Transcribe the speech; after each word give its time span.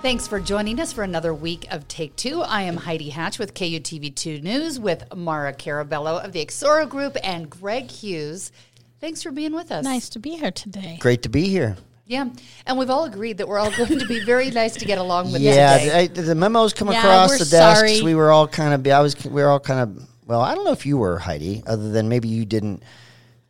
Thanks 0.00 0.28
for 0.28 0.38
joining 0.38 0.78
us 0.80 0.92
for 0.92 1.02
another 1.02 1.34
week 1.34 1.66
of 1.72 1.88
Take 1.88 2.14
Two. 2.14 2.40
I 2.42 2.62
am 2.62 2.76
Heidi 2.76 3.08
Hatch 3.08 3.38
with 3.38 3.52
KUTV2 3.54 4.42
News 4.42 4.78
with 4.78 5.04
Maura 5.14 5.52
Carabello 5.52 6.22
of 6.24 6.32
the 6.32 6.44
Exoro 6.44 6.88
Group 6.88 7.16
and 7.24 7.50
Greg 7.50 7.90
Hughes. 7.90 8.52
Thanks 9.00 9.22
for 9.24 9.32
being 9.32 9.52
with 9.52 9.72
us. 9.72 9.82
Nice 9.84 10.08
to 10.10 10.20
be 10.20 10.36
here 10.36 10.52
today. 10.52 10.98
Great 11.00 11.22
to 11.22 11.28
be 11.28 11.48
here. 11.48 11.76
Yeah, 12.06 12.30
and 12.64 12.78
we've 12.78 12.88
all 12.90 13.04
agreed 13.04 13.38
that 13.38 13.48
we're 13.48 13.58
all 13.58 13.70
going 13.76 13.98
to 13.98 14.06
be 14.06 14.24
very 14.24 14.50
nice 14.50 14.74
to 14.76 14.84
get 14.84 14.98
along 14.98 15.32
with. 15.32 15.42
Yeah, 15.42 15.78
today. 15.78 15.98
I, 15.98 16.06
the 16.06 16.34
memos 16.34 16.72
come 16.72 16.90
Yeah, 16.90 17.00
across 17.00 17.32
the 17.38 17.44
desks. 17.44 17.80
sorry. 17.80 18.02
We 18.02 18.14
were 18.14 18.30
all 18.30 18.46
kind 18.46 18.72
of. 18.74 18.86
I 18.90 19.00
was. 19.00 19.16
We 19.24 19.42
were 19.42 19.48
all 19.48 19.60
kind 19.60 19.80
of. 19.80 20.08
Well, 20.26 20.40
I 20.40 20.54
don't 20.54 20.64
know 20.64 20.72
if 20.72 20.86
you 20.86 20.96
were 20.96 21.18
Heidi, 21.18 21.62
other 21.66 21.90
than 21.90 22.08
maybe 22.08 22.28
you 22.28 22.44
didn't 22.44 22.82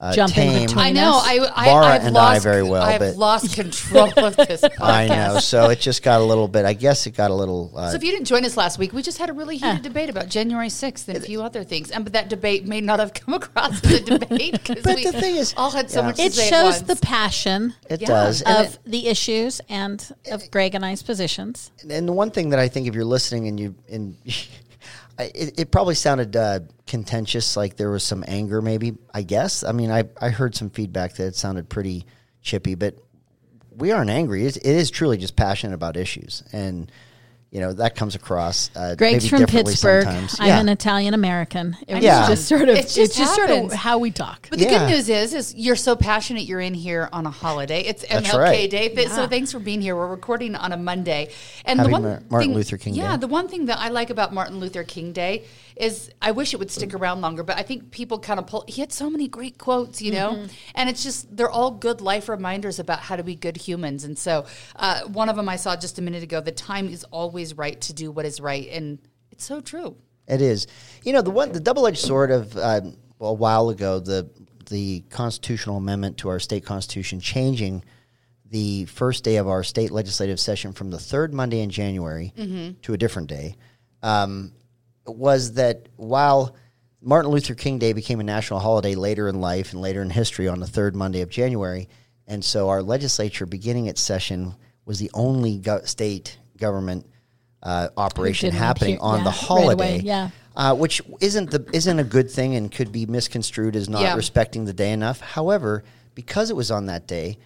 uh, 0.00 0.12
Jump 0.12 0.36
in 0.38 0.48
tame. 0.52 0.66
between. 0.66 0.78
I 0.84 0.92
know. 0.92 1.16
us. 1.18 1.24
I, 1.26 1.38
I, 1.54 1.66
Laura 1.72 1.86
I've 1.86 2.04
and 2.04 2.16
I 2.16 2.32
lost, 2.34 2.42
very 2.44 2.62
well, 2.62 2.82
I've 2.82 3.00
but- 3.00 3.16
lost 3.16 3.54
control 3.54 4.12
of 4.16 4.36
this. 4.36 4.60
Podcast. 4.60 4.74
I 4.80 5.08
know. 5.08 5.38
So 5.40 5.70
it 5.70 5.80
just 5.80 6.02
got 6.04 6.20
a 6.20 6.24
little 6.24 6.46
bit. 6.46 6.64
I 6.64 6.72
guess 6.72 7.06
it 7.06 7.12
got 7.16 7.30
a 7.32 7.34
little. 7.34 7.72
Uh, 7.74 7.90
So 7.90 7.96
if 7.96 8.04
you 8.04 8.12
didn't 8.12 8.26
join 8.26 8.44
us 8.44 8.56
last 8.56 8.78
week, 8.78 8.92
we 8.92 9.02
just 9.02 9.18
had 9.18 9.28
a 9.28 9.32
really 9.32 9.56
heated 9.56 9.82
debate 9.82 10.08
about 10.08 10.28
January 10.28 10.68
6th 10.68 11.08
and 11.08 11.16
a 11.16 11.20
few 11.20 11.42
other 11.42 11.64
things. 11.64 11.90
And 11.90 12.04
but 12.04 12.12
that 12.12 12.28
debate 12.28 12.64
may 12.66 12.80
not 12.80 13.00
have 13.00 13.12
come 13.20 13.34
across 13.34 13.82
as 13.84 13.92
a 14.08 14.18
debate 14.18 14.52
because 14.52 14.82
But 14.84 14.96
we 14.96 15.04
the 15.04 15.12
thing 15.12 15.34
is- 15.36 15.52
all 15.56 15.70
had 15.72 15.90
so 15.90 16.00
Yeah. 16.00 16.06
much 16.06 16.16
to 16.16 16.22
It 16.22 16.32
say 16.34 16.44
at 16.46 16.50
shows 16.50 16.74
once. 16.82 17.00
the 17.00 17.04
passion 17.04 17.74
it 17.90 18.00
yeah. 18.02 18.06
does. 18.06 18.42
And, 18.42 18.66
of 18.68 18.78
the 18.84 19.08
issues 19.08 19.60
and 19.68 20.04
of 20.30 20.48
Greg 20.52 20.76
and 20.76 20.84
I's 20.86 21.02
positions. 21.02 21.72
and 21.90 22.06
the 22.06 22.12
one 22.12 22.30
thing 22.30 22.50
that 22.50 22.60
I 22.60 22.68
think, 22.68 22.86
if 22.86 22.94
you're 22.94 23.04
listening 23.04 23.48
and 23.48 23.58
you 23.58 23.74
and 23.90 24.16
I- 24.28 24.32
it, 25.18 25.58
it 25.58 25.70
probably 25.70 25.94
sounded 25.94 26.36
uh, 26.36 26.60
contentious, 26.86 27.56
like 27.56 27.76
there 27.76 27.90
was 27.90 28.04
some 28.04 28.24
anger, 28.28 28.62
maybe. 28.62 28.96
I 29.12 29.22
guess. 29.22 29.64
I 29.64 29.72
mean, 29.72 29.90
I 29.90 30.04
I 30.20 30.30
heard 30.30 30.54
some 30.54 30.70
feedback 30.70 31.14
that 31.14 31.26
it 31.26 31.36
sounded 31.36 31.68
pretty 31.68 32.06
chippy, 32.42 32.74
but 32.74 32.96
we 33.76 33.92
aren't 33.92 34.10
angry. 34.10 34.44
It's, 34.44 34.56
it 34.56 34.66
is 34.66 34.90
truly 34.90 35.18
just 35.18 35.36
passionate 35.36 35.74
about 35.74 35.96
issues, 35.96 36.42
and 36.52 36.90
you 37.50 37.60
know 37.60 37.72
that 37.72 37.96
comes 37.96 38.14
across. 38.14 38.70
Uh, 38.76 38.94
Greg's 38.94 39.24
maybe 39.32 39.44
from 39.44 39.46
Pittsburgh. 39.50 40.04
sometimes. 40.04 40.36
I'm 40.38 40.46
yeah. 40.48 40.60
an 40.60 40.68
Italian 40.68 41.14
American. 41.14 41.76
It 41.86 41.94
was 41.94 42.04
Yeah. 42.04 42.26
just 42.28 42.46
sort 42.46 42.68
of 42.68 42.76
It 42.76 42.84
it's 42.84 42.94
just 42.94 43.16
just, 43.16 43.34
sort 43.34 43.50
of 43.50 43.72
how 43.72 43.96
we 43.98 44.10
talk. 44.10 44.48
But 44.50 44.58
the 44.58 44.66
Yeah. 44.66 44.80
good 44.86 44.90
news 44.90 45.08
is, 45.08 45.32
is 45.32 45.54
you're 45.54 45.74
so 45.76 45.96
passionate. 45.96 46.42
You're 46.44 46.60
in 46.60 46.74
here 46.74 47.08
on 47.10 47.24
a 47.24 47.30
holiday. 47.30 47.80
It's 47.80 48.04
That's 48.06 48.28
MLK 48.28 48.38
right. 48.38 48.70
Day, 48.70 48.88
Th- 48.90 49.08
so 49.08 49.26
thanks 49.26 49.50
for 49.50 49.60
being 49.60 49.80
here. 49.80 49.96
We're 49.96 50.08
recording 50.08 50.56
on 50.56 50.72
a 50.72 50.76
Monday, 50.76 51.30
and 51.64 51.78
Happy 51.80 51.88
the 51.88 51.92
one 51.92 52.02
Mar- 52.02 52.22
Martin 52.28 52.48
thing, 52.50 52.56
Luther 52.56 52.76
King 52.76 52.94
Yeah, 52.94 53.12
Day. 53.12 53.20
the 53.20 53.28
one 53.28 53.48
thing 53.48 53.64
that 53.66 53.78
I 53.78 53.88
like 53.88 54.10
about 54.10 54.34
Martin 54.34 54.60
Luther 54.60 54.84
King 54.84 55.12
Day 55.12 55.44
is 55.78 56.10
I 56.20 56.32
wish 56.32 56.52
it 56.54 56.56
would 56.58 56.70
stick 56.70 56.92
around 56.94 57.20
longer. 57.20 57.42
But 57.42 57.56
I 57.56 57.62
think 57.62 57.90
people 57.90 58.18
kind 58.18 58.38
of 58.40 58.46
pull. 58.46 58.64
He 58.66 58.80
had 58.80 58.92
so 58.92 59.08
many 59.08 59.28
great 59.28 59.58
quotes, 59.58 60.02
you 60.02 60.12
know, 60.12 60.30
Mm-hmm. 60.32 60.46
and 60.74 60.90
it's 60.90 61.02
just 61.02 61.34
they're 61.36 61.50
all 61.50 61.70
good 61.70 62.00
life 62.00 62.28
reminders 62.28 62.78
about 62.78 62.98
how 63.00 63.16
to 63.16 63.22
be 63.22 63.34
good 63.34 63.56
humans. 63.56 64.04
And 64.04 64.18
so 64.18 64.46
uh, 64.76 65.02
one 65.02 65.28
of 65.28 65.36
them 65.36 65.48
I 65.48 65.56
saw 65.56 65.76
just 65.76 65.98
a 65.98 66.02
minute 66.02 66.22
ago. 66.22 66.40
The 66.40 66.52
time 66.52 66.88
is 66.88 67.04
always 67.04 67.56
right 67.56 67.80
to 67.82 67.92
do 67.92 68.10
what 68.10 68.24
is 68.26 68.40
right, 68.40 68.68
and 68.70 68.98
it's 69.30 69.44
so 69.44 69.60
true. 69.60 69.96
It 70.26 70.42
is. 70.42 70.66
You 71.04 71.12
know, 71.12 71.22
the 71.22 71.30
one 71.30 71.52
the 71.52 71.60
double 71.60 71.86
edged 71.86 71.98
sword 71.98 72.30
of 72.30 72.56
uh, 72.56 72.80
a 73.20 73.32
while 73.32 73.68
ago 73.70 74.00
the 74.00 74.28
the 74.68 75.04
constitutional 75.08 75.76
amendment 75.78 76.18
to 76.18 76.28
our 76.28 76.38
state 76.38 76.64
constitution 76.64 77.20
changing 77.20 77.82
the 78.50 78.84
first 78.86 79.24
day 79.24 79.36
of 79.36 79.46
our 79.48 79.62
state 79.62 79.90
legislative 79.90 80.38
session 80.40 80.72
from 80.72 80.90
the 80.90 80.98
third 80.98 81.32
Monday 81.32 81.60
in 81.60 81.70
January 81.70 82.32
to 82.82 82.92
a 82.92 82.96
different 82.98 83.28
day 83.28 83.56
um, 84.02 84.52
was 85.08 85.54
that 85.54 85.88
while 85.96 86.54
Martin 87.00 87.30
Luther 87.30 87.54
King 87.54 87.78
Day 87.78 87.92
became 87.92 88.20
a 88.20 88.24
national 88.24 88.60
holiday 88.60 88.94
later 88.94 89.28
in 89.28 89.40
life 89.40 89.72
and 89.72 89.80
later 89.80 90.02
in 90.02 90.10
history 90.10 90.48
on 90.48 90.60
the 90.60 90.66
third 90.66 90.96
Monday 90.96 91.20
of 91.20 91.30
January, 91.30 91.88
and 92.26 92.44
so 92.44 92.68
our 92.68 92.82
legislature 92.82 93.46
beginning 93.46 93.86
its 93.86 94.00
session 94.00 94.54
was 94.84 94.98
the 94.98 95.10
only 95.14 95.58
go- 95.58 95.82
state 95.84 96.38
government 96.56 97.06
uh, 97.62 97.88
operation 97.96 98.52
happening 98.52 98.96
appear- 98.96 99.06
on 99.06 99.18
yeah, 99.18 99.24
the 99.24 99.30
right 99.30 99.38
holiday, 99.38 99.72
away, 99.72 100.00
yeah. 100.04 100.30
uh, 100.56 100.74
which 100.74 101.00
isn't 101.20 101.50
the 101.50 101.64
isn't 101.72 101.98
a 101.98 102.04
good 102.04 102.30
thing 102.30 102.54
and 102.56 102.70
could 102.72 102.92
be 102.92 103.06
misconstrued 103.06 103.76
as 103.76 103.88
not 103.88 104.02
Yeah. 104.02 104.14
respecting 104.16 104.64
the 104.64 104.72
day 104.72 104.92
enough. 104.92 105.20
However, 105.20 105.84
because 106.14 106.50
it 106.50 106.56
was 106.56 106.70
on 106.70 106.86
that 106.86 107.06
day, 107.06 107.38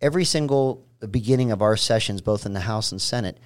every 0.00 0.24
single 0.24 0.84
beginning 1.10 1.50
of 1.50 1.60
our 1.62 1.76
sessions, 1.76 2.20
both 2.20 2.46
in 2.46 2.52
the 2.52 2.60
House 2.60 2.92
and 2.92 3.00
Senate, 3.00 3.38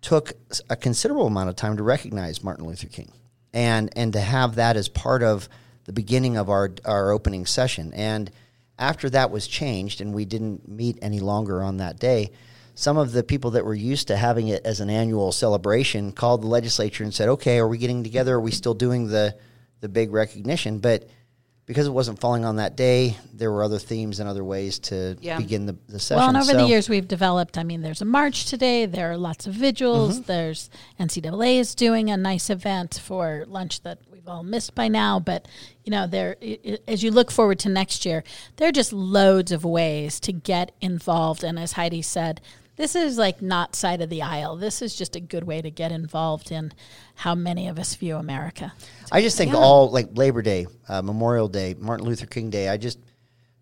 took 0.00 0.32
a 0.68 0.76
considerable 0.76 1.26
amount 1.26 1.48
of 1.48 1.56
time 1.56 1.76
to 1.76 1.82
recognize 1.82 2.42
Martin 2.42 2.66
Luther 2.66 2.88
King, 2.88 3.12
and 3.52 3.90
and 3.96 4.12
to 4.12 4.20
have 4.20 4.54
that 4.54 4.76
as 4.76 4.88
part 4.88 5.22
of 5.22 5.48
the 5.84 5.92
beginning 5.92 6.36
of 6.36 6.48
our 6.48 6.70
our 6.84 7.10
opening 7.10 7.46
session. 7.46 7.92
And 7.94 8.30
after 8.78 9.10
that 9.10 9.30
was 9.30 9.46
changed, 9.46 10.00
and 10.00 10.14
we 10.14 10.24
didn't 10.24 10.68
meet 10.68 10.98
any 11.02 11.20
longer 11.20 11.62
on 11.62 11.76
that 11.78 11.98
day. 11.98 12.30
Some 12.74 12.96
of 12.96 13.12
the 13.12 13.22
people 13.22 13.50
that 13.50 13.64
were 13.64 13.74
used 13.74 14.08
to 14.08 14.16
having 14.16 14.48
it 14.48 14.64
as 14.64 14.80
an 14.80 14.88
annual 14.88 15.32
celebration 15.32 16.12
called 16.12 16.42
the 16.42 16.46
legislature 16.46 17.04
and 17.04 17.12
said, 17.12 17.28
"Okay, 17.28 17.58
are 17.58 17.68
we 17.68 17.76
getting 17.76 18.02
together? 18.02 18.36
Are 18.36 18.40
we 18.40 18.52
still 18.52 18.74
doing 18.74 19.08
the 19.08 19.36
the 19.80 19.88
big 19.88 20.12
recognition?" 20.12 20.78
But 20.78 21.06
because 21.70 21.86
it 21.86 21.92
wasn't 21.92 22.18
falling 22.18 22.44
on 22.44 22.56
that 22.56 22.74
day, 22.74 23.16
there 23.32 23.52
were 23.52 23.62
other 23.62 23.78
themes 23.78 24.18
and 24.18 24.28
other 24.28 24.42
ways 24.42 24.80
to 24.80 25.16
Yeah. 25.20 25.38
begin 25.38 25.66
the, 25.66 25.76
the 25.88 26.00
session. 26.00 26.18
Well, 26.18 26.28
and 26.30 26.36
over 26.36 26.50
So- 26.50 26.56
the 26.58 26.66
years 26.66 26.88
we've 26.88 27.06
developed. 27.06 27.56
I 27.56 27.62
mean, 27.62 27.80
there's 27.80 28.02
a 28.02 28.04
march 28.04 28.46
today. 28.46 28.86
There 28.86 29.12
are 29.12 29.16
lots 29.16 29.46
of 29.46 29.54
vigils. 29.54 30.16
Mm-hmm. 30.16 30.26
There's 30.26 30.68
NCAA 30.98 31.60
is 31.60 31.76
doing 31.76 32.10
a 32.10 32.16
nice 32.16 32.50
event 32.50 33.00
for 33.00 33.44
lunch 33.46 33.82
that 33.82 34.00
we've 34.10 34.26
all 34.26 34.42
missed 34.42 34.74
by 34.74 34.88
now. 34.88 35.20
But 35.20 35.46
you 35.84 35.92
know, 35.92 36.08
there 36.08 36.36
as 36.88 37.04
you 37.04 37.12
look 37.12 37.30
forward 37.30 37.60
to 37.60 37.68
next 37.68 38.04
year, 38.04 38.24
there 38.56 38.66
are 38.68 38.72
just 38.72 38.92
loads 38.92 39.52
of 39.52 39.64
ways 39.64 40.18
to 40.20 40.32
get 40.32 40.72
involved. 40.80 41.44
And 41.44 41.56
as 41.56 41.72
Heidi 41.72 42.02
said, 42.02 42.40
this 42.80 42.96
is 42.96 43.18
like 43.18 43.42
not 43.42 43.76
side 43.76 44.00
of 44.00 44.08
the 44.08 44.22
aisle. 44.22 44.56
This 44.56 44.80
is 44.80 44.96
just 44.96 45.14
a 45.14 45.20
good 45.20 45.44
way 45.44 45.60
to 45.60 45.70
get 45.70 45.92
involved 45.92 46.50
in 46.50 46.72
how 47.14 47.34
many 47.34 47.68
of 47.68 47.78
us 47.78 47.94
view 47.94 48.16
America. 48.16 48.72
I 49.12 49.20
just 49.20 49.36
think 49.36 49.52
all 49.52 49.90
like 49.90 50.08
Labor 50.14 50.40
Day, 50.40 50.66
uh, 50.88 51.02
Memorial 51.02 51.46
Day, 51.46 51.74
Martin 51.78 52.06
Luther 52.06 52.24
King 52.24 52.48
Day. 52.48 52.70
I 52.70 52.78
just 52.78 52.98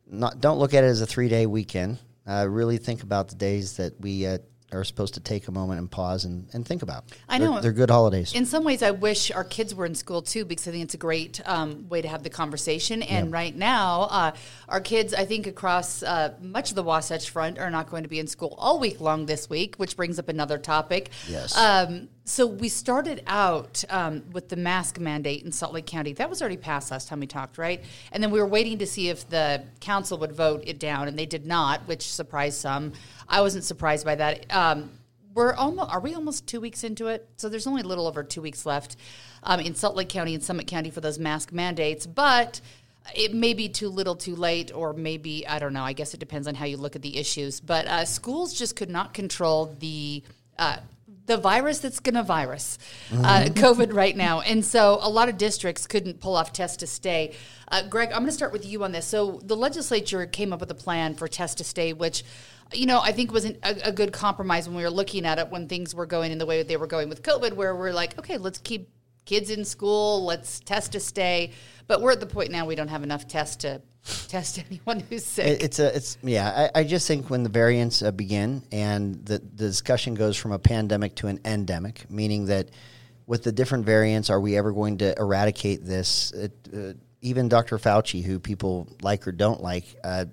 not 0.07 0.41
don't 0.41 0.59
look 0.59 0.73
at 0.73 0.85
it 0.85 0.87
as 0.87 1.01
a 1.01 1.07
three 1.07 1.29
day 1.29 1.47
weekend. 1.47 1.99
Uh, 2.27 2.47
really 2.49 2.79
think 2.79 3.03
about 3.03 3.29
the 3.29 3.35
days 3.35 3.77
that 3.79 4.01
we 4.01 4.25
uh, 4.25 4.39
are 4.71 4.85
supposed 4.85 5.15
to 5.15 5.21
take 5.21 5.49
a 5.49 5.53
moment 5.53 5.81
and 5.81 5.91
pause 5.91 6.25
and, 6.25 6.47
and 6.53 6.67
think 6.67 6.83
about. 6.83 7.05
I 7.29 7.39
They're- 7.39 7.49
know. 7.49 7.61
they're, 7.61 7.73
good 7.73 7.91
holidays. 7.91 8.35
In 8.35 8.45
some 8.45 8.65
ways, 8.65 8.83
I 8.83 8.91
wish 8.91 9.31
our 9.31 9.45
kids 9.45 9.75
were 9.75 9.87
in 9.87 9.95
school 9.95 10.21
too, 10.21 10.45
because 10.45 10.67
I 10.69 10.73
think 10.73 10.85
it's 10.85 10.95
a 10.95 10.99
great 10.99 11.41
um, 11.47 11.89
way 11.89 12.03
to 12.03 12.09
have 12.09 12.23
the 12.23 12.31
conversation. 12.31 13.03
And 13.03 13.33
right 13.33 13.55
now, 13.55 14.03
uh, 14.11 14.33
our 14.69 14.81
kids, 14.81 15.15
I 15.15 15.25
think, 15.25 15.47
across 15.47 16.03
uh, 16.03 16.35
much 16.41 16.71
of 16.71 16.77
the 16.77 16.83
Wasatch 16.83 17.31
Front, 17.31 17.59
are 17.59 17.71
not 17.71 17.89
going 17.89 18.03
to 18.03 18.09
be 18.09 18.19
in 18.19 18.27
school 18.27 18.55
all 18.59 18.79
week 18.79 19.01
long 19.01 19.27
this 19.27 19.49
week, 19.49 19.77
which 19.77 19.97
brings 19.97 20.19
up 20.19 20.29
another 20.29 20.59
topic. 20.59 21.11
Yes. 21.29 21.57
Um, 21.57 22.09
so 22.29 22.47
we 22.47 22.69
started 22.69 23.23
out 23.27 23.83
um, 23.89 24.23
with 24.33 24.51
the 24.51 24.57
mask 24.57 24.99
mandate 24.99 25.45
in 25.45 25.53
Salt 25.53 25.73
Lake 25.73 25.87
County. 25.87 26.13
That 26.13 26.29
was 26.29 26.43
already 26.43 26.59
passed 26.59 26.91
last 26.91 27.09
time 27.09 27.21
we 27.21 27.27
talked, 27.27 27.57
right? 27.57 27.83
And 28.13 28.23
then 28.23 28.31
we 28.31 28.39
were 28.39 28.47
waiting 28.47 28.79
to 28.79 28.87
see 28.87 29.09
if 29.09 29.29
the 29.31 29.65
council 29.81 30.19
would 30.19 30.33
vote 30.33 30.63
it 30.67 30.79
down, 30.79 31.09
and 31.09 31.19
they 31.19 31.25
did 31.25 31.47
not, 31.47 31.81
which 31.89 32.13
surprised 32.13 32.61
some. 32.61 32.93
I 33.29 33.41
wasn't 33.41 33.65
surprised 33.65 34.05
by 34.05 34.17
that. 34.17 34.45
Um, 34.55 34.91
we're 35.35 35.55
almost 35.55 35.91
are 35.91 36.01
we 36.01 36.15
almost 36.15 36.47
two 36.47 36.61
weeks 36.61 36.85
into 36.85 37.07
it? 37.07 37.27
So 37.37 37.49
there's 37.49 37.67
only 37.67 37.83
a 37.83 37.87
little 37.87 38.07
over 38.07 38.23
two 38.23 38.43
weeks 38.43 38.67
left 38.67 38.97
um, 39.43 39.61
in 39.61 39.75
Salt 39.75 39.97
Lake 39.97 40.09
County 40.09 40.35
and 40.35 40.43
Summit 40.43 40.67
County 40.67 40.91
for 40.91 41.01
those 41.01 41.19
mask 41.19 41.53
mandates, 41.53 42.07
but 42.07 42.61
it 43.15 43.33
may 43.33 43.55
be 43.55 43.71
too 43.71 43.89
little, 43.89 44.15
too 44.15 44.37
late, 44.37 44.71
or 44.75 44.93
maybe 44.93 45.47
I 45.47 45.59
don't 45.59 45.73
know. 45.73 45.83
I 45.83 45.95
guess 45.95 46.13
it 46.13 46.21
depends 46.21 46.47
on 46.47 46.55
how 46.55 46.67
you 46.67 46.77
look 46.77 46.95
at 46.95 47.01
the 47.01 47.17
issues. 47.17 47.61
But 47.61 47.87
uh, 47.87 48.05
schools 48.05 48.53
just 48.53 48.77
could 48.77 48.91
not 48.91 49.15
control 49.15 49.75
the. 49.79 50.23
Uh, 50.59 50.79
the 51.29 51.37
virus 51.37 51.79
that's 51.79 52.01
going 52.01 52.17
to 52.17 52.23
virus 52.25 52.79
uh, 53.13 53.45
COVID 53.51 53.95
right 53.95 54.17
now. 54.17 54.41
And 54.41 54.65
so 54.65 54.99
a 55.01 55.09
lot 55.09 55.29
of 55.29 55.39
districts 55.39 55.87
couldn't 55.87 56.21
pull 56.21 56.35
off 56.35 56.53
test 56.53 56.81
to 56.81 56.87
stay. 56.87 57.37
Uh, 57.69 57.83
Greg, 57.87 58.09
I'm 58.09 58.21
going 58.21 58.27
to 58.27 58.33
start 58.33 58.53
with 58.53 58.67
you 58.67 58.83
on 58.83 58.93
this. 58.93 59.07
So 59.07 59.41
the 59.45 59.57
legislature 59.57 60.27
came 60.27 60.53
up 60.53 60.61
with 60.61 60.71
a 60.71 60.75
plan 60.75 61.15
for 61.15 61.29
test 61.29 61.59
to 61.59 61.65
stay, 61.65 61.93
which 61.93 62.25
you 62.73 62.87
know, 62.87 63.01
I 63.01 63.13
think 63.13 63.33
was 63.33 63.45
an, 63.45 63.57
a, 63.63 63.77
a 63.85 63.93
good 63.93 64.13
compromise 64.13 64.69
when 64.69 64.77
we 64.77 64.83
were 64.83 64.91
looking 64.91 65.25
at 65.25 65.39
it 65.39 65.49
when 65.49 65.69
things 65.69 65.95
were 65.95 66.07
going 66.07 66.33
in 66.33 66.39
the 66.39 66.45
way 66.45 66.59
that 66.59 66.69
they 66.69 66.77
were 66.77 66.87
going 66.87 67.09
with 67.09 67.23
COVID, 67.23 67.55
where 67.55 67.75
we're 67.75 67.93
like, 67.93 68.19
okay, 68.19 68.37
let's 68.37 68.59
keep 68.59 68.91
kids 69.29 69.51
in 69.51 69.65
school. 69.65 70.25
Let's 70.25 70.61
test 70.61 70.93
to 70.93 71.01
stay. 71.01 71.53
But 71.87 72.01
we're 72.01 72.13
at 72.13 72.21
the 72.21 72.27
point 72.27 72.51
now 72.51 72.67
we 72.67 72.75
don't 72.75 72.89
have 72.89 73.03
enough 73.03 73.29
tests 73.29 73.57
to 73.57 73.83
test 74.29 74.59
anyone 74.71 75.01
who's 75.01 75.25
sick. 75.25 75.63
It's 75.63 75.79
a, 75.79 75.95
it's 75.95 76.17
yeah. 76.23 76.71
I, 76.75 76.81
I 76.81 76.85
just 76.85 77.07
think 77.07 77.29
when 77.29 77.43
the 77.43 77.51
variants 77.51 78.03
uh, 78.03 78.11
begin 78.11 78.63
and 78.73 79.15
the 79.27 79.39
the 79.39 79.67
discussion 79.67 80.15
goes 80.15 80.37
from 80.37 80.53
a 80.53 80.59
pandemic 80.59 81.15
to 81.17 81.29
an 81.29 81.41
endemic, 81.45 82.11
meaning 82.11 82.47
that 82.47 82.71
with 83.27 83.45
the 83.45 83.53
different 83.53 83.85
variants, 83.85 84.31
are 84.31 84.41
we 84.41 84.57
ever 84.57 84.73
going 84.73 84.99
to 84.99 85.15
eradicate 85.19 85.85
this? 85.85 86.33
It, 86.33 86.53
uh, 86.75 86.95
even 87.21 87.49
Dr. 87.49 87.79
Fauci, 87.79 88.23
who 88.23 88.39
people 88.39 88.89
like 89.03 89.27
or 89.27 89.33
don't 89.33 89.61
like, 89.61 89.85
uh, 90.03 90.27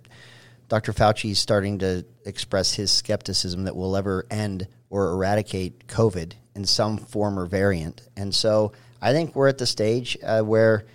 Dr. 0.70 0.94
Fauci 0.94 1.32
is 1.32 1.40
starting 1.40 1.80
to 1.80 2.06
express 2.26 2.74
his 2.74 2.92
skepticism 2.92 3.66
that 3.66 3.76
we'll 3.76 3.98
ever 3.98 4.26
end 4.30 4.68
or 4.90 5.12
eradicate 5.12 5.88
COVID 5.88 6.34
in 6.56 6.66
some 6.66 6.98
form 6.98 7.38
or 7.38 7.46
variant. 7.46 8.02
And 8.16 8.34
so 8.34 8.72
I 9.06 9.14
think 9.14 9.36
we're 9.36 9.48
at 9.48 9.60
the 9.60 9.68
stage 9.68 10.18
uh, 10.24 10.42
where 10.42 10.86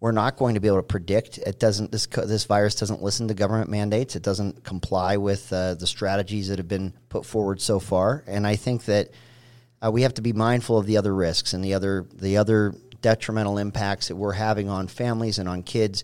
we're 0.00 0.12
not 0.12 0.38
going 0.38 0.54
to 0.54 0.60
be 0.60 0.68
able 0.68 0.78
to 0.78 0.82
predict. 0.82 1.36
It 1.36 1.58
doesn't. 1.58 1.92
This 1.92 2.06
this 2.06 2.44
virus 2.44 2.74
doesn't 2.74 3.02
listen 3.02 3.28
to 3.28 3.34
government 3.34 3.68
mandates. 3.68 4.16
It 4.16 4.22
doesn't 4.22 4.64
comply 4.64 5.18
with 5.18 5.52
uh, 5.52 5.74
the 5.74 5.86
strategies 5.86 6.48
that 6.48 6.58
have 6.58 6.68
been 6.68 6.94
put 7.10 7.26
forward 7.26 7.60
so 7.60 7.78
far. 7.78 8.24
And 8.26 8.46
I 8.46 8.56
think 8.56 8.86
that 8.86 9.10
uh, 9.84 9.90
we 9.90 10.02
have 10.02 10.14
to 10.14 10.22
be 10.22 10.32
mindful 10.32 10.78
of 10.78 10.86
the 10.86 10.96
other 10.96 11.14
risks 11.14 11.52
and 11.52 11.62
the 11.62 11.74
other 11.74 12.06
the 12.14 12.38
other 12.38 12.74
detrimental 13.02 13.58
impacts 13.58 14.08
that 14.08 14.16
we're 14.16 14.32
having 14.32 14.70
on 14.70 14.88
families 14.88 15.38
and 15.38 15.46
on 15.46 15.62
kids 15.62 16.02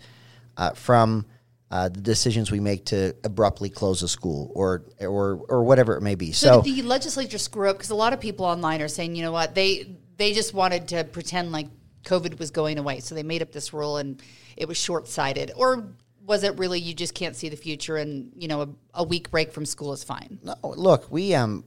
uh, 0.58 0.72
from 0.72 1.25
uh, 1.70 1.88
the 1.88 2.02
decisions 2.02 2.50
we 2.50 2.60
make 2.60 2.84
to 2.87 3.16
abruptly 3.25 3.70
close 3.70 4.02
a 4.02 4.08
school 4.08 4.52
or 4.54 4.84
or 5.00 5.40
or 5.48 5.64
whatever 5.64 5.96
it 5.96 6.02
may 6.02 6.16
be. 6.16 6.32
So, 6.32 6.60
So, 6.60 6.60
the 6.60 6.82
legislature 6.82 7.38
screw 7.38 7.70
up? 7.70 7.76
Because 7.76 7.90
a 7.90 7.94
lot 7.94 8.12
of 8.12 8.20
people 8.20 8.44
online 8.44 8.82
are 8.82 8.88
saying, 8.88 9.14
you 9.14 9.22
know 9.22 9.32
what, 9.32 9.54
they 9.54 9.96
they 10.20 10.32
just 10.32 10.55
wanted 10.55 10.88
to 10.88 11.05
pretend 11.05 11.52
like 11.52 11.69
COVID 12.05 12.38
was 12.38 12.50
going 12.50 12.78
away, 12.78 13.00
so 13.00 13.14
they 13.14 13.22
made 13.22 13.43
up 13.43 13.52
this 13.52 13.72
rule 13.72 13.96
and 13.96 14.22
it 14.56 14.69
was 14.69 14.76
short 14.76 15.08
sighted, 15.08 15.52
or 15.56 15.88
was 16.26 16.44
it 16.44 16.58
really 16.58 16.78
you 16.78 16.94
just 16.94 17.14
can't 17.14 17.34
see 17.34 17.49
the 17.49 17.56
future 17.56 17.96
and 17.96 18.32
you 18.37 18.49
know 18.49 18.62
a, 18.62 18.69
a 18.94 19.05
week 19.05 19.31
break 19.31 19.52
from 19.52 19.67
school 19.67 19.93
is 19.93 20.05
fine? 20.05 20.38
No, 20.43 20.55
look, 20.62 21.11
we 21.11 21.34
um, 21.34 21.64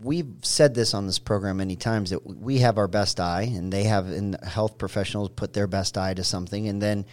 we've 0.00 0.32
said 0.42 0.74
this 0.74 0.94
on 0.94 1.06
this 1.06 1.18
program 1.18 1.58
many 1.58 1.76
times 1.76 2.10
that 2.10 2.26
we 2.26 2.58
have 2.58 2.78
our 2.78 2.88
best 2.88 3.20
eye, 3.20 3.42
and 3.42 3.72
they 3.72 3.84
have, 3.84 4.08
and 4.08 4.42
health 4.44 4.78
professionals 4.78 5.30
put 5.30 5.52
their 5.52 5.66
best 5.66 5.98
eye 5.98 6.14
to 6.14 6.24
something, 6.24 6.68
and 6.68 6.80
then, 6.80 7.04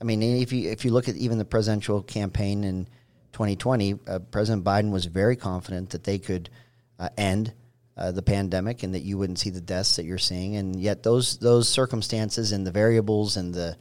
I 0.00 0.04
mean, 0.04 0.22
if 0.22 0.52
you 0.52 0.70
if 0.70 0.84
you 0.84 0.90
look 0.90 1.08
at 1.08 1.16
even 1.16 1.38
the 1.38 1.44
presidential 1.44 2.02
campaign 2.02 2.64
in 2.64 2.84
2020, 3.32 3.98
uh, 4.06 4.18
President 4.30 4.64
Biden 4.64 4.90
was 4.90 5.06
very 5.06 5.36
confident 5.36 5.90
that 5.90 6.04
they 6.04 6.18
could 6.18 6.50
uh, 6.98 7.08
end. 7.16 7.52
Uh, 7.98 8.12
the 8.12 8.22
pandemic 8.22 8.82
and 8.82 8.94
that 8.94 9.04
you 9.04 9.16
wouldn't 9.16 9.38
see 9.38 9.48
the 9.48 9.60
deaths 9.60 9.96
that 9.96 10.04
you're 10.04 10.18
seeing, 10.18 10.56
and 10.56 10.78
yet 10.78 11.02
those 11.02 11.38
those 11.38 11.66
circumstances 11.66 12.52
and 12.52 12.66
the 12.66 12.70
variables 12.70 13.38
and 13.38 13.54
the 13.54 13.74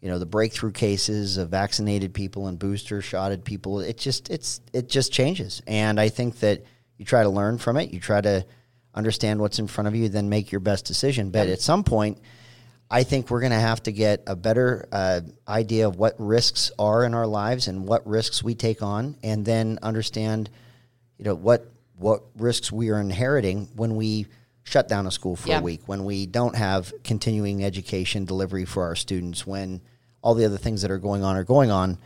you 0.00 0.08
know 0.08 0.20
the 0.20 0.26
breakthrough 0.26 0.70
cases 0.70 1.38
of 1.38 1.48
vaccinated 1.48 2.14
people 2.14 2.46
and 2.46 2.60
booster 2.60 3.02
shotted 3.02 3.44
people 3.44 3.80
it 3.80 3.98
just 3.98 4.30
it's 4.30 4.60
it 4.72 4.88
just 4.88 5.12
changes. 5.12 5.60
And 5.66 5.98
i 5.98 6.08
think 6.08 6.38
that 6.38 6.62
you 6.98 7.04
try 7.04 7.24
to 7.24 7.28
learn 7.28 7.58
from 7.58 7.76
it. 7.76 7.90
You 7.90 7.98
try 7.98 8.20
to 8.20 8.46
understand 8.94 9.40
what's 9.40 9.58
in 9.58 9.66
front 9.66 9.88
of 9.88 9.96
you 9.96 10.08
then 10.08 10.28
make 10.28 10.52
your 10.52 10.60
best 10.60 10.84
decision. 10.84 11.30
But 11.30 11.48
at 11.48 11.60
some 11.60 11.82
point 11.82 12.18
i 12.90 13.02
think 13.02 13.28
we're 13.28 13.40
going 13.40 13.50
to 13.52 13.58
have 13.58 13.82
to 13.82 13.92
get 13.92 14.22
a 14.26 14.36
better 14.36 14.88
uh, 14.92 15.20
idea 15.48 15.88
of 15.88 15.96
what 15.96 16.14
risks 16.18 16.70
are 16.78 17.04
in 17.04 17.12
our 17.12 17.26
lives 17.26 17.68
and 17.68 17.86
what 17.86 18.06
risks 18.06 18.42
we 18.42 18.54
take 18.54 18.82
on 18.82 19.16
and 19.22 19.44
then 19.44 19.78
understand 19.82 20.48
you 21.18 21.24
know 21.24 21.34
what 21.34 21.70
what 21.98 22.22
risks 22.36 22.70
we 22.72 22.90
are 22.90 23.00
inheriting 23.00 23.68
when 23.74 23.96
we 23.96 24.26
shut 24.62 24.88
down 24.88 25.06
a 25.06 25.10
school 25.10 25.34
for 25.36 25.48
Yeah. 25.48 25.60
a 25.60 25.62
week 25.62 25.82
when 25.86 26.04
we 26.04 26.26
don't 26.26 26.54
have 26.54 26.92
continuing 27.02 27.64
education 27.64 28.24
delivery 28.24 28.64
for 28.64 28.84
our 28.84 28.94
students 28.94 29.46
when 29.46 29.80
all 30.22 30.34
the 30.34 30.44
other 30.44 30.58
things 30.58 30.82
that 30.82 30.90
are 30.90 30.98
going 30.98 31.24
on 31.24 31.36
are 31.36 31.44
going 31.44 31.70
on 31.70 31.98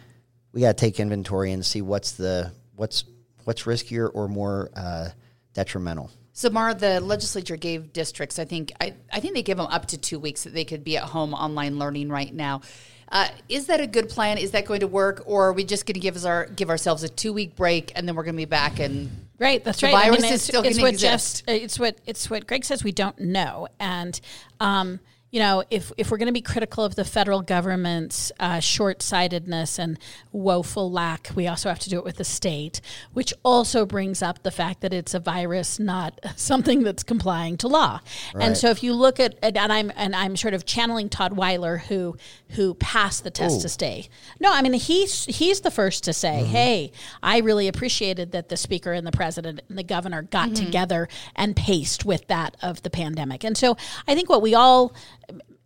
we 0.53 0.61
got 0.61 0.77
to 0.77 0.81
take 0.81 1.01
inventory 1.01 1.53
and 1.53 1.65
see 1.65 1.83
what's 1.83 2.13
the 2.13 2.53
what's 2.77 3.05
what's 3.45 3.63
riskier 3.65 4.11
or 4.15 4.29
more 4.29 4.71
uh, 4.77 5.09
detrimental 5.55 6.11
So, 6.33 6.49
Maura, 6.49 6.75
the 6.75 7.01
legislature 7.01 7.57
gave 7.57 7.93
districts, 7.93 8.39
I 8.39 8.47
think, 8.47 8.73
I, 8.81 8.95
I 9.13 9.21
think 9.21 9.35
they 9.35 9.43
give 9.43 9.59
them 9.59 9.67
up 9.67 9.85
to 9.87 9.99
two 9.99 10.19
weeks 10.19 10.45
that 10.45 10.55
they 10.55 10.65
could 10.65 10.83
be 10.83 10.97
at 10.97 11.03
home 11.05 11.35
online 11.35 11.79
learning 11.79 12.09
right 12.09 12.33
now. 12.33 12.63
Uh, 13.11 13.29
is 13.51 13.67
that 13.67 13.81
a 13.81 13.87
good 13.87 14.09
plan? 14.09 14.39
Is 14.39 14.53
that 14.53 14.65
going 14.65 14.81
to 14.81 14.87
work, 14.87 15.23
or 15.27 15.49
are 15.49 15.53
we 15.53 15.65
just 15.65 15.85
going 15.85 15.93
to 15.95 16.01
give 16.01 16.17
us 16.17 16.25
our 16.25 16.47
give 16.47 16.71
ourselves 16.71 17.03
a 17.03 17.09
two 17.11 17.35
week 17.35 17.55
break 17.57 17.93
and 17.95 18.09
then 18.09 18.15
we're 18.17 18.23
going 18.23 18.37
to 18.37 18.41
be 18.41 18.47
back 18.47 18.79
and 18.79 19.11
Right, 19.43 19.65
that's 19.65 19.81
The 19.81 19.89
right. 19.89 20.05
virus 20.05 20.23
is 20.23 20.31
it's, 20.31 20.45
still 20.45 20.63
it's 20.63 20.81
what 20.81 20.93
exist. 20.93 21.45
Jeff's, 21.47 21.63
it's 21.65 21.79
what 21.79 21.97
it's 22.07 22.31
what 22.31 22.47
Greg 22.47 22.65
says. 22.65 22.85
We 22.85 22.93
don't 22.93 23.19
know, 23.19 23.67
and 23.81 24.21
um, 24.61 25.01
you 25.33 25.39
know, 25.41 25.65
if 25.71 25.91
if 25.97 26.11
we're 26.11 26.19
going 26.19 26.27
to 26.27 26.33
be 26.33 26.43
critical 26.43 26.85
of 26.85 26.95
the 26.95 27.07
federal 27.07 27.41
government's 27.41 28.31
uh, 28.39 28.61
short 28.61 29.01
sightedness 29.01 29.79
and 29.79 29.99
woeful 30.31 30.93
lack, 30.93 31.31
we 31.35 31.49
also 31.49 31.71
have 31.71 31.79
to 31.81 31.89
do 31.89 31.97
it 31.97 32.05
with 32.05 32.17
the 32.17 32.25
state, 32.25 32.83
which 33.15 33.33
also 33.43 33.87
brings 33.87 34.21
up 34.21 34.43
the 34.43 34.51
fact 34.51 34.83
that 34.83 34.93
it's 34.93 35.15
a 35.15 35.19
virus, 35.19 35.79
not 35.79 36.21
something 36.37 36.83
that's 36.83 37.03
complying 37.03 37.57
to 37.57 37.67
law. 37.67 38.01
And 38.39 38.59
so, 38.59 38.69
if 38.69 38.83
you 38.83 38.93
look 38.93 39.19
at 39.19 39.39
and 39.43 39.73
I'm 39.73 39.91
and 39.97 40.15
I'm 40.15 40.37
sort 40.37 40.53
of 40.53 40.67
channeling 40.67 41.09
Todd 41.09 41.33
Weiler, 41.33 41.79
who 41.79 42.15
who 42.51 42.75
passed 42.75 43.25
the 43.25 43.31
test 43.31 43.63
to 43.63 43.71
stay. 43.71 44.11
No, 44.39 44.53
I 44.53 44.61
mean 44.61 44.75
he's 44.75 45.25
he's 45.25 45.63
the 45.63 45.71
first 45.71 46.05
to 46.05 46.13
say, 46.13 46.45
"Hey, 46.45 46.93
I 47.23 47.39
really 47.39 47.69
appreciated 47.69 48.33
that 48.33 48.51
the 48.51 48.59
speaker 48.59 48.93
and 48.93 49.07
the 49.07 49.13
president 49.13 49.63
and 49.67 49.79
the 49.79 49.83
governor 49.83 50.21
got 50.21 50.55
together 50.55 51.09
and 51.35 51.57
paced 51.57 52.05
with 52.05 52.27
that 52.27 52.55
of 52.61 52.83
the 52.83 52.91
pandemic." 52.91 53.45
And 53.45 53.57
so, 53.57 53.79
I 54.07 54.15
think 54.15 54.29
what 54.29 54.43
we 54.43 54.55
all 54.55 54.93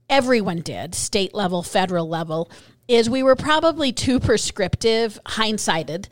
everyone 0.08 0.60
did, 0.60 0.94
state 0.94 1.34
level, 1.34 1.62
federal 1.62 2.08
level, 2.08 2.50
is 2.88 3.10
we 3.10 3.22
were 3.22 3.36
probably 3.36 3.92
too 3.92 4.20
prescriptive, 4.20 5.18
hindsighted, 5.26 6.08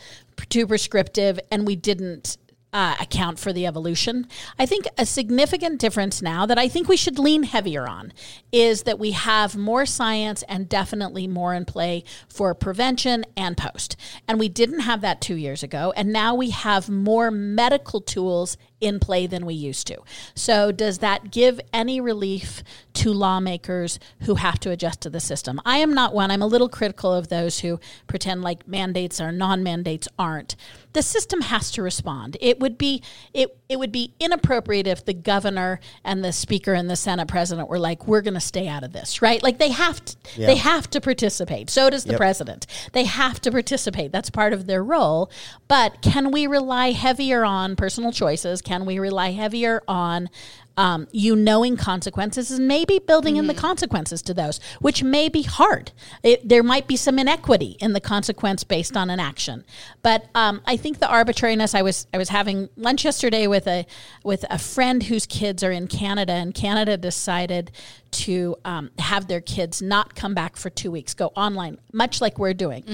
too 0.49 0.67
prescriptive, 0.67 1.38
and 1.50 1.67
we 1.67 1.76
didn't 1.76 2.37
uh, 2.75 2.96
account 3.00 3.38
for 3.38 3.52
the 3.52 3.67
evolution. 3.67 4.26
I 4.58 4.67
think 4.67 4.87
a 4.99 5.06
significant 5.06 5.81
difference 5.81 6.20
now 6.20 6.44
that 6.44 6.58
I 6.58 6.67
think 6.67 6.88
we 6.88 6.96
should 6.96 7.20
lean 7.20 7.44
heavier 7.44 7.87
on 7.87 8.12
is 8.50 8.82
that 8.82 8.99
we 8.99 9.12
have 9.12 9.56
more 9.56 9.87
science 9.87 10.43
and 10.49 10.69
definitely 10.69 11.29
more 11.29 11.55
in 11.55 11.67
play 11.67 12.02
for 12.29 12.52
prevention 12.52 13.25
and 13.37 13.56
post. 13.56 13.96
And 14.26 14.41
we 14.41 14.49
didn't 14.49 14.81
have 14.81 15.02
that 15.02 15.20
two 15.20 15.37
years 15.37 15.62
ago. 15.62 15.93
And 15.96 16.12
now 16.12 16.35
we 16.35 16.50
have 16.50 16.91
more 16.91 17.31
medical 17.31 18.00
tools 18.00 18.56
in 18.85 19.01
play 19.01 19.27
than 19.27 19.47
we 19.47 19.55
used 19.55 19.87
to. 19.89 19.99
So, 20.35 20.71
does 20.73 20.99
that 20.99 21.31
give 21.31 21.61
any 21.73 22.01
relief 22.01 22.63
to 22.95 23.13
lawmakers 23.13 23.99
who 24.21 24.37
have 24.37 24.59
to 24.61 24.71
adjust 24.71 25.01
to 25.03 25.11
the 25.11 25.21
system? 25.21 25.61
I 25.65 25.79
am 25.79 25.95
not 25.95 26.15
one. 26.15 26.31
I'm 26.31 26.43
a 26.43 26.47
little 26.47 26.69
critical 26.69 27.13
of 27.13 27.29
those 27.29 27.61
who 27.61 27.81
pretend 28.07 28.43
like 28.43 28.67
mandates 28.69 29.21
or 29.21 29.33
non-mandates 29.33 30.08
aren't. 30.19 30.56
The 30.93 31.03
system 31.03 31.41
has 31.43 31.70
to 31.73 31.82
respond. 31.82 32.37
It 32.41 32.61
would 32.61 32.79
be 32.79 33.03
it 33.32 33.56
it 33.69 33.79
would 33.79 33.91
be 33.91 34.13
inappropriate 34.20 34.87
if 34.87 35.05
the 35.05 35.15
governor 35.15 35.81
and 36.05 36.23
the 36.23 36.32
speaker 36.32 36.75
and 36.75 36.89
the 36.89 36.94
Senate 36.97 37.27
president 37.27 37.69
were 37.69 37.79
like, 37.79 38.06
"We're 38.06 38.20
going 38.20 38.35
to 38.35 38.41
stay 38.41 38.69
out 38.69 38.85
of 38.85 38.93
this," 38.93 39.20
right? 39.23 39.43
Like 39.43 39.58
they 39.58 39.70
have 39.70 40.05
to 40.05 40.17
they 40.37 40.56
have 40.56 40.89
to 40.91 41.01
participate. 41.01 41.70
So 41.70 41.91
does 41.91 42.05
the 42.05 42.13
Yep. 42.13 42.19
president. 42.19 42.67
They 42.93 43.05
have 43.05 43.41
to 43.41 43.51
participate. 43.51 44.13
That's 44.13 44.31
part 44.31 44.53
of 44.53 44.67
their 44.67 44.85
role. 44.85 45.31
But 45.67 46.01
can 46.03 46.31
we 46.31 46.47
rely 46.47 46.93
heavier 46.93 47.44
on 47.44 47.75
personal 47.77 48.13
choices? 48.13 48.61
Can 48.63 48.74
we 48.85 48.99
rely 48.99 49.31
heavier 49.31 49.83
on 49.87 50.29
um, 50.77 51.07
you 51.13 51.37
knowing 51.37 51.77
consequences 51.77 52.51
and 52.51 52.67
maybe 52.67 52.99
building 52.99 53.37
in 53.37 53.47
the 53.47 53.55
consequences 53.55 54.23
to 54.23 54.35
those, 54.35 54.59
which 54.81 55.03
may 55.03 55.29
be 55.29 55.43
hard. 55.43 55.93
It, 56.23 56.49
there 56.49 56.63
might 56.63 56.89
be 56.89 56.97
some 56.97 57.19
inequity 57.19 57.77
in 57.81 57.93
the 57.93 58.01
consequence 58.01 58.65
based 58.65 58.97
on 58.97 59.09
an 59.11 59.21
action. 59.21 59.65
But 60.03 60.29
um, 60.35 60.63
I 60.67 60.77
think 60.77 60.99
the 60.99 61.09
arbitrariness. 61.09 61.75
I 61.75 61.83
was 61.83 62.07
I 62.13 62.19
was 62.19 62.29
having 62.29 62.69
lunch 62.77 63.05
yesterday 63.05 63.47
with 63.47 63.67
a 63.69 63.87
with 64.25 64.45
a 64.51 64.59
friend 64.59 65.05
whose 65.05 65.27
kids 65.27 65.63
are 65.63 65.71
in 65.71 65.87
Canada, 65.87 66.33
and 66.33 66.55
Canada 66.55 66.97
decided 66.97 67.71
to 68.11 68.57
um, 68.65 68.91
have 68.99 69.29
their 69.29 69.41
kids 69.41 69.81
not 69.81 70.15
come 70.15 70.35
back 70.35 70.57
for 70.57 70.71
two 70.71 70.91
weeks, 70.91 71.15
go 71.15 71.29
online, 71.37 71.79
much 71.93 72.21
like 72.21 72.39
we're 72.39 72.55
doing. 72.55 72.85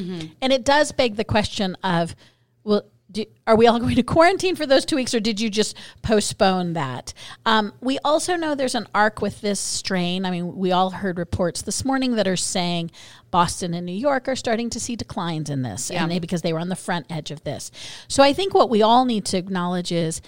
And 0.43 0.53
it 0.53 0.65
does 0.65 0.93
beg 0.93 1.17
the 1.17 1.25
question 1.25 1.77
of, 1.83 2.15
well, 2.65 2.85
do, 3.11 3.25
are 3.47 3.57
we 3.57 3.67
all 3.67 3.79
going 3.79 3.97
to 3.97 4.03
quarantine 4.03 4.57
for 4.57 4.67
those 4.67 4.85
two 4.85 4.97
weeks, 4.97 5.15
or 5.15 5.21
did 5.21 5.41
you 5.41 5.51
just 5.51 5.77
postpone 6.03 6.75
that? 6.75 7.13
Um, 7.45 7.73
we 7.81 7.99
also 8.05 8.37
know 8.37 8.55
there's 8.55 8.75
an 8.75 8.87
arc 8.95 9.21
with 9.21 9.41
this 9.41 9.61
strain. 9.61 10.25
I 10.25 10.31
mean, 10.31 10.57
we 10.57 10.73
all 10.73 10.91
heard 10.91 11.19
reports 11.19 11.63
this 11.63 11.85
morning 11.85 12.15
that 12.17 12.29
are 12.29 12.37
saying 12.37 12.91
Boston 13.31 13.75
and 13.75 13.87
New 13.87 13.93
York 13.93 14.29
are 14.29 14.37
starting 14.37 14.71
to 14.71 14.81
see 14.81 14.97
declines 14.97 15.51
in 15.51 15.63
this, 15.63 15.91
and 15.91 16.11
they, 16.11 16.19
because 16.19 16.43
they 16.43 16.53
were 16.53 16.61
on 16.61 16.69
the 16.69 16.77
front 16.77 17.07
edge 17.11 17.31
of 17.31 17.43
this. 17.45 17.71
So 18.09 18.23
I 18.23 18.33
think 18.33 18.55
what 18.55 18.71
we 18.71 18.83
all 18.83 19.05
need 19.05 19.25
to 19.27 19.37
acknowledge 19.37 19.93
is 19.93 20.21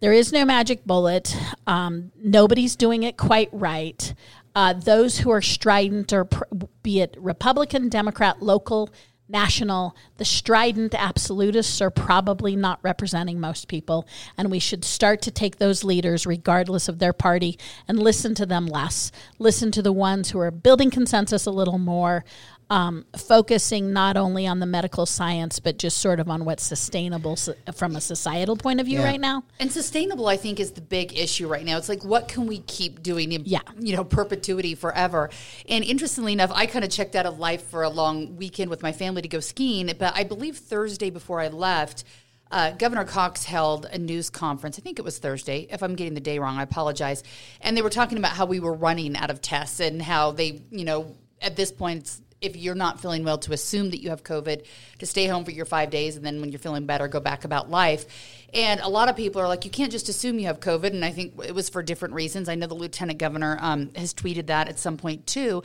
there 0.00 0.12
is 0.12 0.32
no 0.32 0.44
magic 0.44 0.84
bullet. 0.84 1.36
Um, 1.66 2.12
nobody's 2.16 2.76
doing 2.76 3.02
it 3.02 3.16
quite 3.16 3.50
right. 3.52 4.14
Uh, 4.54 4.72
those 4.72 5.18
who 5.18 5.30
are 5.30 5.42
strident, 5.42 6.12
or 6.12 6.24
pr- 6.24 6.44
be 6.82 7.00
it 7.00 7.14
Republican, 7.18 7.88
Democrat, 7.88 8.42
local, 8.42 8.90
national. 9.30 9.96
The 10.16 10.24
strident 10.24 10.94
absolutists 10.94 11.80
are 11.80 11.90
probably 11.90 12.56
not 12.56 12.80
representing 12.82 13.40
most 13.40 13.68
people, 13.68 14.06
and 14.36 14.50
we 14.50 14.58
should 14.58 14.84
start 14.84 15.22
to 15.22 15.30
take 15.30 15.56
those 15.56 15.84
leaders, 15.84 16.26
regardless 16.26 16.88
of 16.88 16.98
their 16.98 17.12
party, 17.12 17.58
and 17.86 17.98
listen 17.98 18.34
to 18.34 18.46
them 18.46 18.66
less. 18.66 19.12
Listen 19.38 19.70
to 19.72 19.82
the 19.82 19.92
ones 19.92 20.30
who 20.30 20.40
are 20.40 20.50
building 20.50 20.90
consensus 20.90 21.46
a 21.46 21.50
little 21.50 21.78
more, 21.78 22.24
um, 22.70 23.04
focusing 23.16 23.92
not 23.92 24.16
only 24.16 24.46
on 24.46 24.60
the 24.60 24.66
medical 24.66 25.04
science, 25.04 25.58
but 25.58 25.76
just 25.76 25.98
sort 25.98 26.20
of 26.20 26.28
on 26.30 26.44
what's 26.44 26.62
sustainable 26.62 27.34
so, 27.34 27.52
from 27.74 27.96
a 27.96 28.00
societal 28.00 28.56
point 28.56 28.78
of 28.80 28.86
view 28.86 29.00
Yeah. 29.00 29.04
right 29.06 29.20
now. 29.20 29.42
And 29.58 29.72
sustainable, 29.72 30.28
I 30.28 30.36
think, 30.36 30.60
is 30.60 30.70
the 30.70 30.80
big 30.80 31.18
issue 31.18 31.48
right 31.48 31.64
now. 31.66 31.76
It's 31.78 31.88
like, 31.88 32.04
what 32.04 32.28
can 32.28 32.46
we 32.46 32.60
keep 32.60 33.02
doing 33.02 33.32
in, 33.32 33.42
Yeah. 33.44 33.60
you 33.78 33.96
know, 33.96 34.04
perpetuity 34.04 34.76
forever? 34.76 35.30
And 35.68 35.84
interestingly 35.84 36.32
enough, 36.32 36.52
I 36.54 36.66
kind 36.66 36.84
of 36.84 36.90
checked 36.92 37.16
out 37.16 37.26
of 37.26 37.38
life 37.40 37.64
for 37.68 37.82
a 37.82 37.88
long 37.90 38.36
weekend 38.36 38.70
with 38.70 38.82
my 38.82 38.92
family 38.92 39.22
to 39.22 39.28
go 39.28 39.40
skiing. 39.40 39.92
But 39.98 40.14
I 40.16 40.22
believe 40.22 40.56
Thursday 40.56 41.10
before 41.10 41.40
I 41.40 41.48
left, 41.48 42.04
uh, 42.52 42.70
Governor 42.72 43.04
Cox 43.04 43.44
held 43.44 43.86
a 43.86 43.98
news 43.98 44.30
conference. 44.30 44.78
I 44.78 44.82
think 44.82 44.98
it 45.00 45.04
was 45.04 45.18
Thursday. 45.18 45.66
If 45.70 45.82
I'm 45.82 45.96
getting 45.96 46.14
the 46.14 46.20
day 46.20 46.38
wrong, 46.38 46.56
I 46.58 46.62
apologize. 46.62 47.24
And 47.60 47.76
they 47.76 47.82
were 47.82 47.90
talking 47.90 48.16
about 48.18 48.32
how 48.32 48.46
we 48.46 48.60
were 48.60 48.74
running 48.74 49.16
out 49.16 49.30
of 49.30 49.40
tests 49.40 49.80
and 49.80 50.00
how 50.00 50.30
they, 50.32 50.62
you 50.70 50.84
know, 50.84 51.16
at 51.42 51.56
this 51.56 51.72
point, 51.72 52.00
it's, 52.00 52.20
if 52.40 52.56
you're 52.56 52.74
not 52.74 53.00
feeling 53.00 53.24
well, 53.24 53.38
to 53.38 53.52
assume 53.52 53.90
that 53.90 54.02
you 54.02 54.10
have 54.10 54.24
COVID, 54.24 54.64
to 54.98 55.06
stay 55.06 55.26
home 55.26 55.44
for 55.44 55.50
your 55.50 55.66
five 55.66 55.90
days, 55.90 56.16
and 56.16 56.24
then 56.24 56.40
when 56.40 56.50
you're 56.50 56.58
feeling 56.58 56.86
better, 56.86 57.06
go 57.08 57.20
back 57.20 57.44
about 57.44 57.70
life. 57.70 58.06
And 58.54 58.80
a 58.80 58.88
lot 58.88 59.08
of 59.08 59.16
people 59.16 59.40
are 59.40 59.48
like, 59.48 59.64
you 59.64 59.70
can't 59.70 59.92
just 59.92 60.08
assume 60.08 60.38
you 60.38 60.46
have 60.46 60.60
COVID. 60.60 60.88
And 60.88 61.04
I 61.04 61.10
think 61.10 61.34
it 61.44 61.54
was 61.54 61.68
for 61.68 61.82
different 61.82 62.14
reasons. 62.14 62.48
I 62.48 62.54
know 62.54 62.66
the 62.66 62.74
lieutenant 62.74 63.18
governor 63.18 63.58
um, 63.60 63.90
has 63.94 64.14
tweeted 64.14 64.46
that 64.46 64.68
at 64.68 64.78
some 64.78 64.96
point 64.96 65.26
too. 65.26 65.62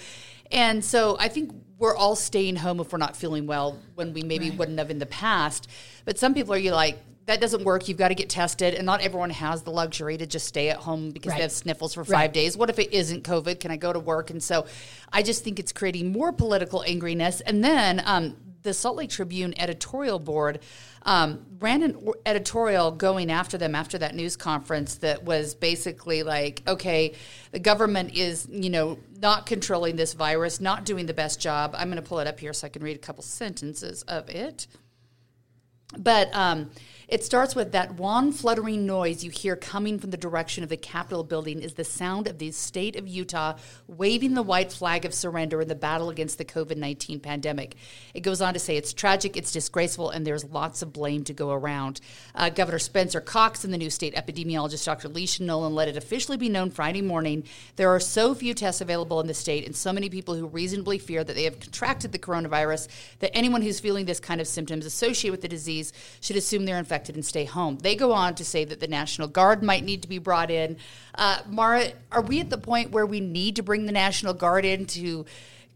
And 0.51 0.85
so 0.85 1.17
I 1.19 1.27
think 1.27 1.51
we're 1.77 1.95
all 1.95 2.15
staying 2.15 2.57
home 2.57 2.79
if 2.79 2.91
we're 2.91 2.99
not 2.99 3.15
feeling 3.15 3.47
well 3.47 3.79
when 3.95 4.13
we 4.13 4.21
maybe 4.21 4.51
wouldn't 4.51 4.77
have 4.77 4.91
in 4.91 4.99
the 4.99 5.05
past. 5.05 5.69
But 6.05 6.19
some 6.19 6.33
people 6.33 6.53
are 6.53 6.57
you 6.57 6.71
like, 6.71 6.99
that 7.25 7.41
doesn't 7.41 7.63
work. 7.63 7.87
You've 7.87 7.97
got 7.97 8.09
to 8.09 8.15
get 8.15 8.29
tested, 8.29 8.75
and 8.75 8.85
not 8.85 9.01
everyone 9.01 9.31
has 9.31 9.63
the 9.63 9.71
luxury 9.71 10.17
to 10.17 10.27
just 10.27 10.45
stay 10.45 10.69
at 10.69 10.77
home 10.77 11.11
because 11.11 11.31
Right. 11.31 11.37
they 11.37 11.41
have 11.43 11.51
sniffles 11.51 11.93
for 11.95 12.05
five 12.05 12.33
days. 12.33 12.55
What 12.55 12.69
if 12.69 12.77
it 12.77 12.93
isn't 12.93 13.23
COVID? 13.23 13.59
Can 13.59 13.71
I 13.71 13.77
go 13.77 13.91
to 13.91 13.99
work? 13.99 14.29
And 14.29 14.43
so, 14.43 14.65
I 15.11 15.23
just 15.23 15.43
think 15.43 15.59
it's 15.59 15.71
creating 15.71 16.11
more 16.11 16.31
political 16.31 16.83
angriness. 16.87 17.41
And 17.45 17.63
then 17.63 18.01
um, 18.05 18.37
the 18.61 18.73
Salt 18.73 18.97
Lake 18.97 19.09
Tribune 19.09 19.53
editorial 19.59 20.19
board 20.19 20.59
um, 21.03 21.45
ran 21.59 21.83
an 21.83 21.97
editorial 22.25 22.91
going 22.91 23.31
after 23.31 23.57
them 23.57 23.75
after 23.75 23.97
that 23.99 24.15
news 24.15 24.35
conference 24.35 24.95
that 24.95 25.23
was 25.23 25.53
basically 25.55 26.23
like, 26.23 26.63
okay, 26.67 27.13
the 27.51 27.59
government 27.59 28.15
is 28.15 28.47
you 28.51 28.69
know 28.69 28.97
not 29.19 29.45
controlling 29.45 29.95
this 29.95 30.13
virus, 30.13 30.59
not 30.59 30.83
doing 30.83 31.05
the 31.05 31.13
best 31.13 31.39
job. 31.39 31.75
I'm 31.77 31.89
going 31.89 32.01
to 32.01 32.07
pull 32.07 32.19
it 32.19 32.27
up 32.27 32.39
here 32.39 32.53
so 32.53 32.67
I 32.67 32.69
can 32.69 32.83
read 32.83 32.95
a 32.95 32.99
couple 32.99 33.23
sentences 33.23 34.03
of 34.03 34.29
it. 34.29 34.67
But 35.97 36.33
um, 36.35 36.71
it 37.07 37.23
starts 37.23 37.55
with 37.55 37.71
that 37.71 37.95
wan 37.95 38.31
fluttering 38.31 38.85
noise 38.85 39.23
you 39.23 39.29
hear 39.29 39.55
coming 39.55 39.99
from 39.99 40.11
the 40.11 40.17
direction 40.17 40.63
of 40.63 40.69
the 40.69 40.77
Capitol 40.77 41.23
building 41.23 41.61
is 41.61 41.75
the 41.75 41.83
sound 41.83 42.27
of 42.27 42.39
the 42.39 42.51
state 42.51 42.95
of 42.95 43.07
Utah 43.07 43.55
waving 43.87 44.33
the 44.33 44.41
white 44.41 44.71
flag 44.71 45.05
of 45.05 45.13
surrender 45.13 45.61
in 45.61 45.67
the 45.67 45.75
battle 45.75 46.09
against 46.09 46.37
the 46.37 46.45
COVID 46.45 46.77
19 46.77 47.19
pandemic. 47.19 47.75
It 48.13 48.21
goes 48.21 48.41
on 48.41 48.53
to 48.53 48.59
say 48.59 48.77
it's 48.77 48.93
tragic, 48.93 49.37
it's 49.37 49.51
disgraceful, 49.51 50.09
and 50.09 50.25
there's 50.25 50.45
lots 50.45 50.81
of 50.81 50.93
blame 50.93 51.23
to 51.25 51.33
go 51.33 51.51
around. 51.51 52.01
Uh, 52.33 52.49
Governor 52.49 52.79
Spencer 52.79 53.21
Cox 53.21 53.63
and 53.63 53.73
the 53.73 53.77
new 53.77 53.89
state 53.89 54.15
epidemiologist 54.15 54.85
Dr. 54.85 55.09
Leisha 55.09 55.41
Nolen 55.41 55.75
let 55.75 55.87
it 55.87 55.97
officially 55.97 56.37
be 56.37 56.49
known 56.49 56.71
Friday 56.71 57.01
morning 57.01 57.43
there 57.75 57.89
are 57.89 57.99
so 57.99 58.33
few 58.33 58.53
tests 58.53 58.81
available 58.81 59.19
in 59.19 59.27
the 59.27 59.33
state 59.33 59.65
and 59.65 59.75
so 59.75 59.93
many 59.93 60.09
people 60.09 60.33
who 60.33 60.47
reasonably 60.47 60.97
fear 60.97 61.23
that 61.23 61.35
they 61.35 61.43
have 61.43 61.59
contracted 61.59 62.11
the 62.11 62.19
coronavirus 62.19 62.87
that 63.19 63.35
anyone 63.35 63.61
who's 63.61 63.79
feeling 63.79 64.05
this 64.05 64.19
kind 64.19 64.41
of 64.41 64.47
symptoms 64.47 64.85
associated 64.85 65.31
with 65.31 65.41
the 65.41 65.47
disease 65.47 65.93
should 66.19 66.35
assume 66.35 66.65
they're 66.65 66.77
infected 66.77 66.94
and 67.15 67.25
stay 67.25 67.45
home. 67.45 67.77
They 67.77 67.95
go 67.95 68.11
on 68.11 68.35
to 68.35 68.45
say 68.45 68.65
that 68.65 68.79
the 68.79 68.87
National 68.87 69.27
Guard 69.27 69.61
might 69.61 69.83
need 69.83 70.01
to 70.01 70.07
be 70.07 70.17
brought 70.17 70.49
in. 70.49 70.77
Uh, 71.13 71.39
Maura, 71.47 71.91
are 72.11 72.21
we 72.21 72.39
at 72.39 72.49
the 72.49 72.57
point 72.57 72.91
where 72.91 73.05
we 73.05 73.19
need 73.19 73.57
to 73.57 73.63
bring 73.63 73.85
the 73.85 73.91
National 73.91 74.33
Guard 74.33 74.65
in 74.65 74.85
to 74.87 75.25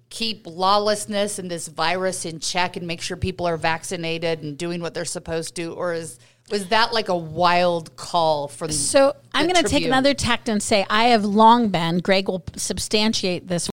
keep 0.10 0.48
lawlessness 0.48 1.38
and 1.38 1.52
this 1.52 1.68
virus 1.68 2.26
in 2.26 2.40
check 2.40 2.76
and 2.76 2.88
make 2.88 3.02
sure 3.02 3.16
people 3.16 3.48
are 3.48 3.58
vaccinated 3.58 4.42
and 4.42 4.58
doing 4.58 4.82
what 4.82 4.94
they're 4.94 5.06
supposed 5.06 5.56
to, 5.56 5.74
or 5.74 5.94
is 5.94 6.18
was 6.50 6.70
that 6.70 6.94
like 6.94 7.10
a 7.10 7.18
wild 7.18 7.96
call 7.96 8.48
for 8.48 8.68
from? 8.68 8.72
So 8.72 9.16
I'm 9.34 9.46
going 9.46 9.64
to 9.64 9.70
take 9.70 9.86
another 9.86 10.14
tact 10.14 10.50
and 10.50 10.62
say 10.62 10.86
I 10.90 11.06
have 11.06 11.24
long 11.24 11.70
been, 11.70 12.00
Greg 12.00 12.28
will 12.28 12.44
substantiate 12.56 13.48
this, 13.48 13.70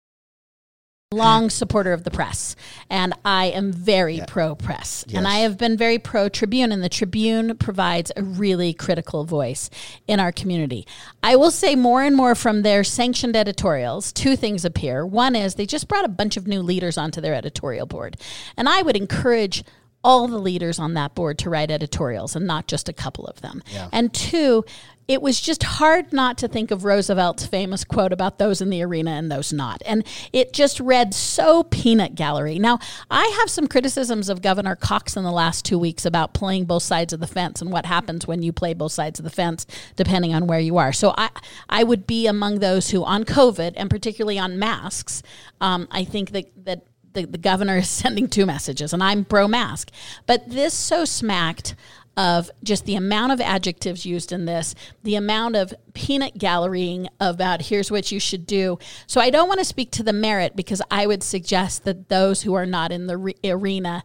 long 1.14 1.50
supporter 1.50 1.94
of 1.94 2.04
the 2.04 2.12
press. 2.12 2.56
And 2.90 3.14
I 3.24 3.46
am 3.46 3.72
very 3.72 4.22
pro 4.28 4.56
press. 4.56 5.06
And 5.14 5.28
I 5.28 5.40
have 5.40 5.58
been 5.58 5.78
very 5.78 6.00
pro 6.00 6.30
Tribune. 6.30 6.72
And 6.72 6.84
the 6.84 6.90
Tribune 6.90 7.56
provides 7.58 8.12
a 8.16 8.24
really 8.24 8.74
critical 8.74 9.24
voice 9.24 9.70
in 10.08 10.20
our 10.20 10.32
community. 10.32 10.86
I 11.22 11.36
will 11.36 11.52
say 11.52 11.76
more 11.76 12.02
and 12.04 12.16
more 12.16 12.36
from 12.36 12.62
their 12.62 12.84
sanctioned 12.84 13.36
editorials, 13.36 14.12
two 14.12 14.36
things 14.36 14.66
appear. 14.66 15.06
One 15.06 15.36
is 15.36 15.56
they 15.56 15.66
just 15.66 15.88
brought 15.88 16.06
a 16.06 16.10
bunch 16.10 16.38
of 16.38 16.48
new 16.48 16.62
leaders 16.62 16.98
onto 16.98 17.22
their 17.22 17.36
editorial 17.36 17.86
board. 17.86 18.18
And 18.58 18.68
I 18.68 18.82
would 18.82 18.98
encourage 18.98 19.64
all 20.04 20.28
the 20.28 20.38
leaders 20.38 20.80
on 20.80 20.94
that 20.96 21.16
board 21.16 21.38
to 21.40 21.50
write 21.50 21.72
editorials 21.72 22.36
and 22.36 22.46
not 22.46 22.68
just 22.68 22.90
a 22.90 22.94
couple 22.94 23.26
of 23.26 23.42
them. 23.42 23.64
And 23.92 24.14
two, 24.14 24.66
it 25.08 25.22
was 25.22 25.42
just 25.42 25.64
hard 25.64 26.14
not 26.14 26.38
to 26.38 26.48
think 26.48 26.72
of 26.72 26.86
Roosevelt's 26.86 27.46
famous 27.46 27.84
quote 27.84 28.14
about 28.14 28.38
those 28.38 28.62
in 28.62 28.70
the 28.70 28.82
arena 28.82 29.12
and 29.12 29.30
those 29.30 29.52
not. 29.52 29.82
And 29.86 30.06
it 30.32 30.54
just 30.54 30.80
read 30.80 31.14
so 31.14 31.64
peanut 31.64 32.16
gallery. 32.16 32.58
Now, 32.58 32.80
I 33.12 33.26
have 33.40 33.50
some 33.50 33.68
criticisms 33.68 34.30
of 34.30 34.42
Governor 34.42 34.78
Cox 34.78 35.18
in 35.18 35.24
the 35.24 35.32
last 35.32 35.66
two 35.66 35.78
weeks 35.78 36.06
about 36.06 36.34
playing 36.34 36.66
both 36.66 36.84
sides 36.84 37.12
of 37.12 37.20
the 37.20 37.28
fence 37.28 37.62
and 37.62 37.72
what 37.72 37.86
happens 37.86 38.26
when 38.28 38.44
you 38.44 38.54
play 38.54 38.74
both 38.74 38.94
sides 38.94 39.20
of 39.20 39.26
the 39.26 39.30
fence, 39.30 39.66
depending 39.98 40.34
on 40.34 40.48
where 40.48 40.60
you 40.60 40.78
are. 40.78 40.94
So 40.94 41.14
I, 41.18 41.30
I 41.68 41.84
would 41.84 42.08
be 42.08 42.26
among 42.26 42.60
those 42.60 42.92
who, 42.92 43.04
on 43.04 43.26
COVID 43.26 43.74
and 43.76 43.90
particularly 43.90 44.40
on 44.40 44.58
masks, 44.58 45.22
um, 45.60 45.88
I 45.92 46.06
think 46.06 46.32
that, 46.32 46.46
that 46.64 46.84
the, 47.14 47.26
the 47.26 47.38
governor 47.38 47.78
is 47.78 47.90
sending 48.04 48.28
two 48.28 48.46
messages, 48.46 48.94
and 48.94 49.04
I'm 49.04 49.26
pro 49.26 49.48
mask. 49.48 49.92
But 50.26 50.50
this 50.50 50.74
so 50.74 51.06
smacked 51.06 51.76
of 52.16 52.52
just 52.64 52.86
the 52.86 52.96
amount 52.96 53.32
of 53.32 53.42
adjectives 53.42 54.06
used 54.06 54.32
in 54.32 54.46
this, 54.46 54.76
the 55.02 55.16
amount 55.16 55.56
of 55.56 55.74
peanut 55.94 56.38
gallerying 56.38 57.10
about 57.20 57.64
here's 57.64 57.90
what 57.90 58.12
you 58.12 58.20
should 58.20 58.46
do. 58.46 58.78
So 59.08 59.20
I 59.20 59.30
don't 59.30 59.48
want 59.48 59.60
to 59.60 59.66
speak 59.66 59.90
to 59.92 60.04
the 60.04 60.14
merit 60.14 60.56
because 60.56 60.82
I 60.92 61.08
would 61.08 61.24
suggest 61.24 61.86
that 61.86 62.10
those 62.10 62.44
who 62.44 62.54
are 62.54 62.66
not 62.68 62.92
in 62.92 63.08
the 63.08 63.18
re- 63.18 63.36
arena. 63.44 64.04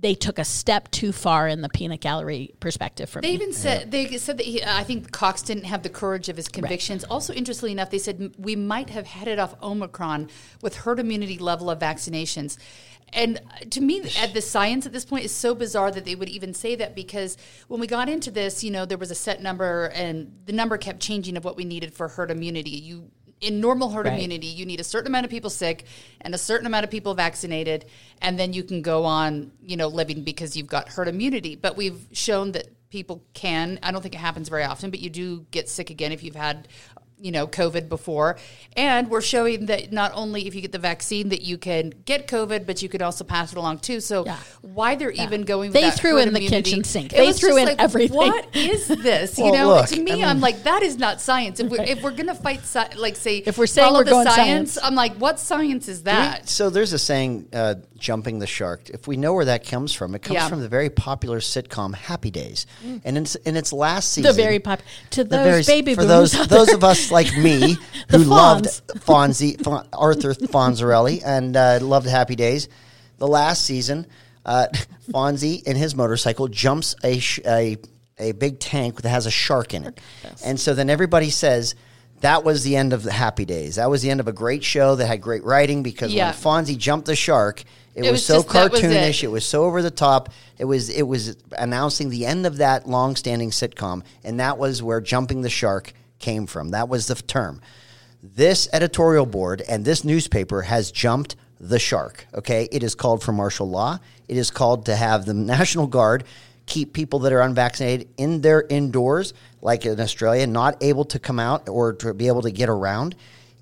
They 0.00 0.14
took 0.14 0.38
a 0.38 0.44
step 0.44 0.90
too 0.90 1.10
far 1.10 1.48
in 1.48 1.60
the 1.60 1.68
peanut 1.68 2.00
gallery 2.00 2.54
perspective 2.60 3.10
for 3.10 3.20
They 3.20 3.28
me. 3.28 3.34
even 3.34 3.52
said 3.52 3.90
they 3.90 4.16
said 4.16 4.38
that 4.38 4.46
he, 4.46 4.62
I 4.62 4.84
think 4.84 5.10
Cox 5.10 5.42
didn't 5.42 5.64
have 5.64 5.82
the 5.82 5.88
courage 5.88 6.28
of 6.28 6.36
his 6.36 6.46
convictions. 6.48 7.02
Also, 7.04 7.32
interestingly 7.32 7.72
enough, 7.72 7.90
they 7.90 7.98
said 7.98 8.34
we 8.38 8.54
might 8.54 8.90
have 8.90 9.06
headed 9.08 9.38
off 9.38 9.60
Omicron 9.62 10.30
with 10.62 10.76
herd 10.76 11.00
immunity 11.00 11.36
level 11.38 11.68
of 11.68 11.80
vaccinations. 11.80 12.58
And 13.12 13.38
uh, 13.38 13.64
to 13.70 13.80
me, 13.80 14.02
at 14.18 14.34
the 14.34 14.40
science 14.42 14.86
at 14.86 14.92
this 14.92 15.04
point 15.04 15.24
is 15.24 15.32
so 15.32 15.54
bizarre 15.54 15.90
that 15.90 16.04
they 16.04 16.14
would 16.14 16.28
even 16.28 16.54
say 16.54 16.74
that 16.76 16.94
because 16.94 17.36
when 17.68 17.80
we 17.80 17.86
got 17.86 18.08
into 18.08 18.30
this, 18.30 18.62
you 18.62 18.70
know, 18.70 18.84
there 18.84 18.98
was 18.98 19.10
a 19.10 19.14
set 19.14 19.42
number 19.42 19.86
and 19.94 20.32
the 20.44 20.52
number 20.52 20.76
kept 20.76 21.00
changing 21.00 21.36
of 21.36 21.44
what 21.44 21.56
we 21.56 21.64
needed 21.64 21.94
for 21.94 22.08
herd 22.08 22.30
immunity. 22.30 22.70
You 22.70 23.10
in 23.40 23.60
normal 23.60 23.90
herd 23.90 24.06
Right. 24.06 24.14
immunity, 24.14 24.46
you 24.46 24.66
need 24.66 24.80
a 24.80 24.84
certain 24.84 25.06
amount 25.06 25.24
of 25.24 25.30
people 25.30 25.50
sick 25.50 25.84
and 26.20 26.34
a 26.34 26.38
certain 26.38 26.66
amount 26.66 26.84
of 26.84 26.90
people 26.90 27.14
vaccinated, 27.14 27.84
and 28.20 28.38
then 28.38 28.52
you 28.52 28.62
can 28.62 28.82
go 28.82 29.04
on, 29.04 29.52
you 29.62 29.76
know, 29.76 29.88
living 29.88 30.24
because 30.24 30.56
you've 30.56 30.66
got 30.66 30.88
herd 30.88 31.08
immunity. 31.08 31.54
But 31.56 31.76
we've 31.76 32.00
shown 32.12 32.52
that 32.52 32.68
people 32.90 33.22
can. 33.34 33.78
I 33.82 33.92
don't 33.92 34.00
think 34.02 34.14
it 34.14 34.18
happens 34.18 34.48
very 34.48 34.64
often, 34.64 34.90
but 34.90 35.00
you 35.00 35.10
do 35.10 35.46
get 35.50 35.68
sick 35.68 35.90
again 35.90 36.10
if 36.10 36.22
you've 36.24 36.34
had, 36.34 36.68
you 37.20 37.32
know, 37.32 37.46
COVID 37.46 37.88
before. 37.88 38.36
And 38.76 39.08
we're 39.10 39.20
showing 39.20 39.66
that 39.66 39.92
not 39.92 40.12
only 40.14 40.46
if 40.46 40.54
you 40.54 40.60
get 40.60 40.72
the 40.72 40.78
vaccine 40.78 41.30
that 41.30 41.42
you 41.42 41.58
can 41.58 41.92
get 42.04 42.28
COVID, 42.28 42.66
but 42.66 42.82
you 42.82 42.88
can 42.88 43.02
also 43.02 43.24
pass 43.24 43.52
it 43.52 43.58
along 43.58 43.78
too. 43.80 44.00
So 44.00 44.24
Yeah. 44.24 44.36
why 44.62 44.94
they're 44.94 45.10
even 45.10 45.42
going? 45.42 45.68
With 45.70 45.74
They 45.74 45.82
that 45.82 45.98
threw 45.98 46.12
herd 46.16 46.28
in 46.28 46.32
the 46.34 46.38
immunity, 46.40 46.70
kitchen 46.70 46.84
sink. 46.84 47.10
They 47.12 47.32
threw 47.32 47.56
in 47.56 47.66
like, 47.66 47.78
everything. 47.80 48.16
What 48.16 48.54
is 48.56 48.86
this? 49.02 49.36
You 49.38 49.44
Well, 49.44 49.52
know, 49.54 49.68
look, 49.68 49.86
to 49.88 50.00
me, 50.00 50.12
I 50.12 50.14
mean- 50.16 50.24
I'm 50.24 50.40
like 50.40 50.62
that 50.64 50.82
is 50.82 50.96
not 50.96 51.20
science. 51.20 51.58
If 51.60 51.70
we're 51.70 51.82
if 51.82 52.02
we're 52.02 52.12
gonna 52.12 52.34
fight, 52.34 52.60
sci- 52.60 52.96
like 52.96 53.16
say, 53.16 53.38
If 53.38 53.58
we're 53.58 53.66
saying 53.66 53.86
follow 53.88 54.00
we're 54.00 54.04
the 54.04 54.10
going 54.12 54.26
science, 54.26 54.72
science. 54.74 54.78
I'm 54.86 54.94
like, 54.94 55.14
what 55.16 55.40
science 55.40 55.88
is 55.88 56.04
that? 56.04 56.48
So 56.48 56.70
there's 56.70 56.92
a 56.92 56.98
saying, 56.98 57.48
uh, 57.52 57.74
jumping 57.98 58.38
the 58.38 58.46
shark. 58.46 58.88
If 58.90 59.06
we 59.08 59.16
know 59.16 59.34
where 59.34 59.44
that 59.46 59.66
comes 59.66 59.92
from, 59.92 60.14
it 60.14 60.22
comes 60.22 60.34
Yeah. 60.34 60.48
from 60.48 60.60
the 60.60 60.68
very 60.68 60.88
popular 60.90 61.40
sitcom 61.40 61.94
Happy 61.94 62.30
Days. 62.30 62.66
And 63.04 63.16
in, 63.18 63.26
in 63.44 63.56
its 63.56 63.72
last 63.72 64.12
season, 64.12 64.30
the 64.34 64.42
very 64.42 64.58
pop 64.58 64.80
to 65.10 65.24
those 65.24 65.66
very- 65.66 65.80
baby 65.80 65.94
for 65.94 66.04
those 66.04 66.32
those 66.48 66.72
of 66.72 66.84
us 66.84 67.10
like 67.10 67.36
me 67.36 67.76
who 68.10 68.18
loved 68.18 68.66
Fonzie, 69.04 69.60
Fon, 69.62 69.86
Arthur 69.92 70.34
Fonzarelli 70.34 71.22
and 71.24 71.56
uh, 71.56 71.78
loved 71.82 72.06
Happy 72.06 72.36
Days. 72.36 72.68
The 73.18 73.28
last 73.28 73.64
season, 73.64 74.06
uh, 74.46 74.68
Fonzie 75.10 75.62
in 75.64 75.76
his 75.76 75.94
motorcycle 75.94 76.48
jumps 76.48 76.94
a, 77.02 77.18
sh- 77.18 77.40
a 77.46 77.76
a 78.20 78.32
big 78.32 78.58
tank 78.58 79.02
that 79.02 79.08
has 79.10 79.26
a 79.26 79.30
shark 79.30 79.74
in 79.74 79.84
it, 79.84 80.00
and 80.44 80.58
so 80.58 80.74
then 80.74 80.88
everybody 80.90 81.30
says. 81.30 81.74
That 82.20 82.42
was 82.42 82.64
the 82.64 82.74
end 82.74 82.92
of 82.92 83.04
the 83.04 83.12
Happy 83.12 83.44
Days. 83.44 83.76
That 83.76 83.88
was 83.90 84.02
the 84.02 84.10
end 84.10 84.18
of 84.18 84.26
a 84.26 84.32
great 84.32 84.64
show 84.64 84.96
that 84.96 85.06
had 85.06 85.20
great 85.20 85.44
writing 85.44 85.84
because 85.84 86.12
Yeah. 86.12 86.32
when 86.32 86.34
Fonzie 86.64 86.76
jumped 86.76 87.06
the 87.06 87.14
shark, 87.14 87.62
It, 87.94 88.04
It 88.04 88.10
was, 88.10 88.20
was 88.20 88.24
so 88.26 88.34
just- 88.42 88.48
that 88.50 88.70
was 88.70 88.80
it. 88.80 88.86
cartoonish. 88.86 89.22
it 89.24 89.28
was 89.30 89.44
so 89.44 89.64
over 89.64 89.82
the 89.82 89.90
top. 89.90 90.30
It 90.58 90.64
was 90.64 90.88
it 90.88 91.02
was 91.02 91.36
announcing 91.56 92.10
the 92.10 92.26
end 92.26 92.46
of 92.46 92.58
that 92.58 92.88
long-standing 92.88 93.50
sitcom, 93.50 94.02
and 94.24 94.38
that 94.40 94.58
was 94.58 94.82
where 94.82 95.00
jumping 95.00 95.42
the 95.42 95.50
shark 95.50 95.92
came 96.18 96.46
from. 96.46 96.70
That 96.70 96.88
was 96.88 97.06
the 97.06 97.14
term. 97.14 97.60
This 98.22 98.68
editorial 98.72 99.26
board 99.26 99.62
and 99.68 99.84
this 99.84 100.02
newspaper 100.04 100.62
has 100.62 100.90
jumped 100.90 101.36
the 101.60 101.78
shark. 101.78 102.26
Okay, 102.34 102.68
it 102.72 102.82
is 102.82 102.94
called 102.94 103.22
for 103.22 103.32
martial 103.32 103.68
law. 103.68 103.98
It 104.28 104.36
is 104.36 104.50
called 104.50 104.86
to 104.86 104.96
have 104.96 105.24
the 105.24 105.34
National 105.54 105.86
Guard 105.86 106.24
keep 106.66 106.92
people 106.92 107.20
that 107.20 107.32
are 107.32 107.40
unvaccinated 107.40 108.08
in 108.18 108.42
their 108.42 108.62
indoors, 108.68 109.32
like 109.62 109.86
in 109.86 109.98
Australia, 109.98 110.46
not 110.46 110.82
able 110.82 111.04
to 111.06 111.18
come 111.18 111.38
out 111.38 111.68
or 111.68 111.94
to 111.94 112.12
be 112.12 112.26
able 112.26 112.42
to 112.42 112.50
get 112.50 112.68
around. 112.68 113.14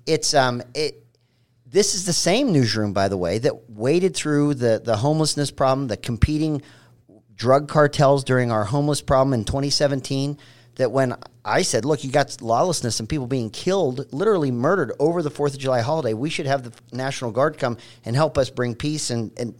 It's 0.05 0.33
um 0.33 0.61
it 0.73 1.03
this 1.69 1.95
is 1.95 2.05
the 2.05 2.13
same 2.13 2.51
newsroom, 2.51 2.93
by 2.93 3.07
the 3.07 3.17
way, 3.17 3.39
that 3.39 3.69
waded 3.69 4.15
through 4.15 4.53
the, 4.53 4.81
the 4.83 4.97
homelessness 4.97 5.51
problem, 5.51 5.87
the 5.87 5.97
competing 5.97 6.61
drug 7.35 7.67
cartels 7.67 8.23
during 8.23 8.51
our 8.51 8.63
homeless 8.63 9.01
problem 9.01 9.33
in 9.33 9.43
2017. 9.43 10.37
That 10.75 10.91
when 10.91 11.15
I 11.43 11.63
said, 11.63 11.85
look, 11.85 12.03
you 12.03 12.11
got 12.11 12.39
lawlessness 12.39 12.99
and 12.99 13.09
people 13.09 13.25
being 13.25 13.49
killed, 13.49 14.13
literally 14.13 14.51
murdered 14.51 14.93
over 14.99 15.23
the 15.23 15.31
4th 15.31 15.53
of 15.53 15.59
July 15.59 15.81
holiday, 15.81 16.13
we 16.13 16.29
should 16.29 16.45
have 16.45 16.63
the 16.63 16.95
National 16.95 17.31
Guard 17.31 17.57
come 17.57 17.77
and 18.05 18.15
help 18.15 18.37
us 18.37 18.51
bring 18.51 18.75
peace 18.75 19.09
and, 19.09 19.31
and, 19.39 19.55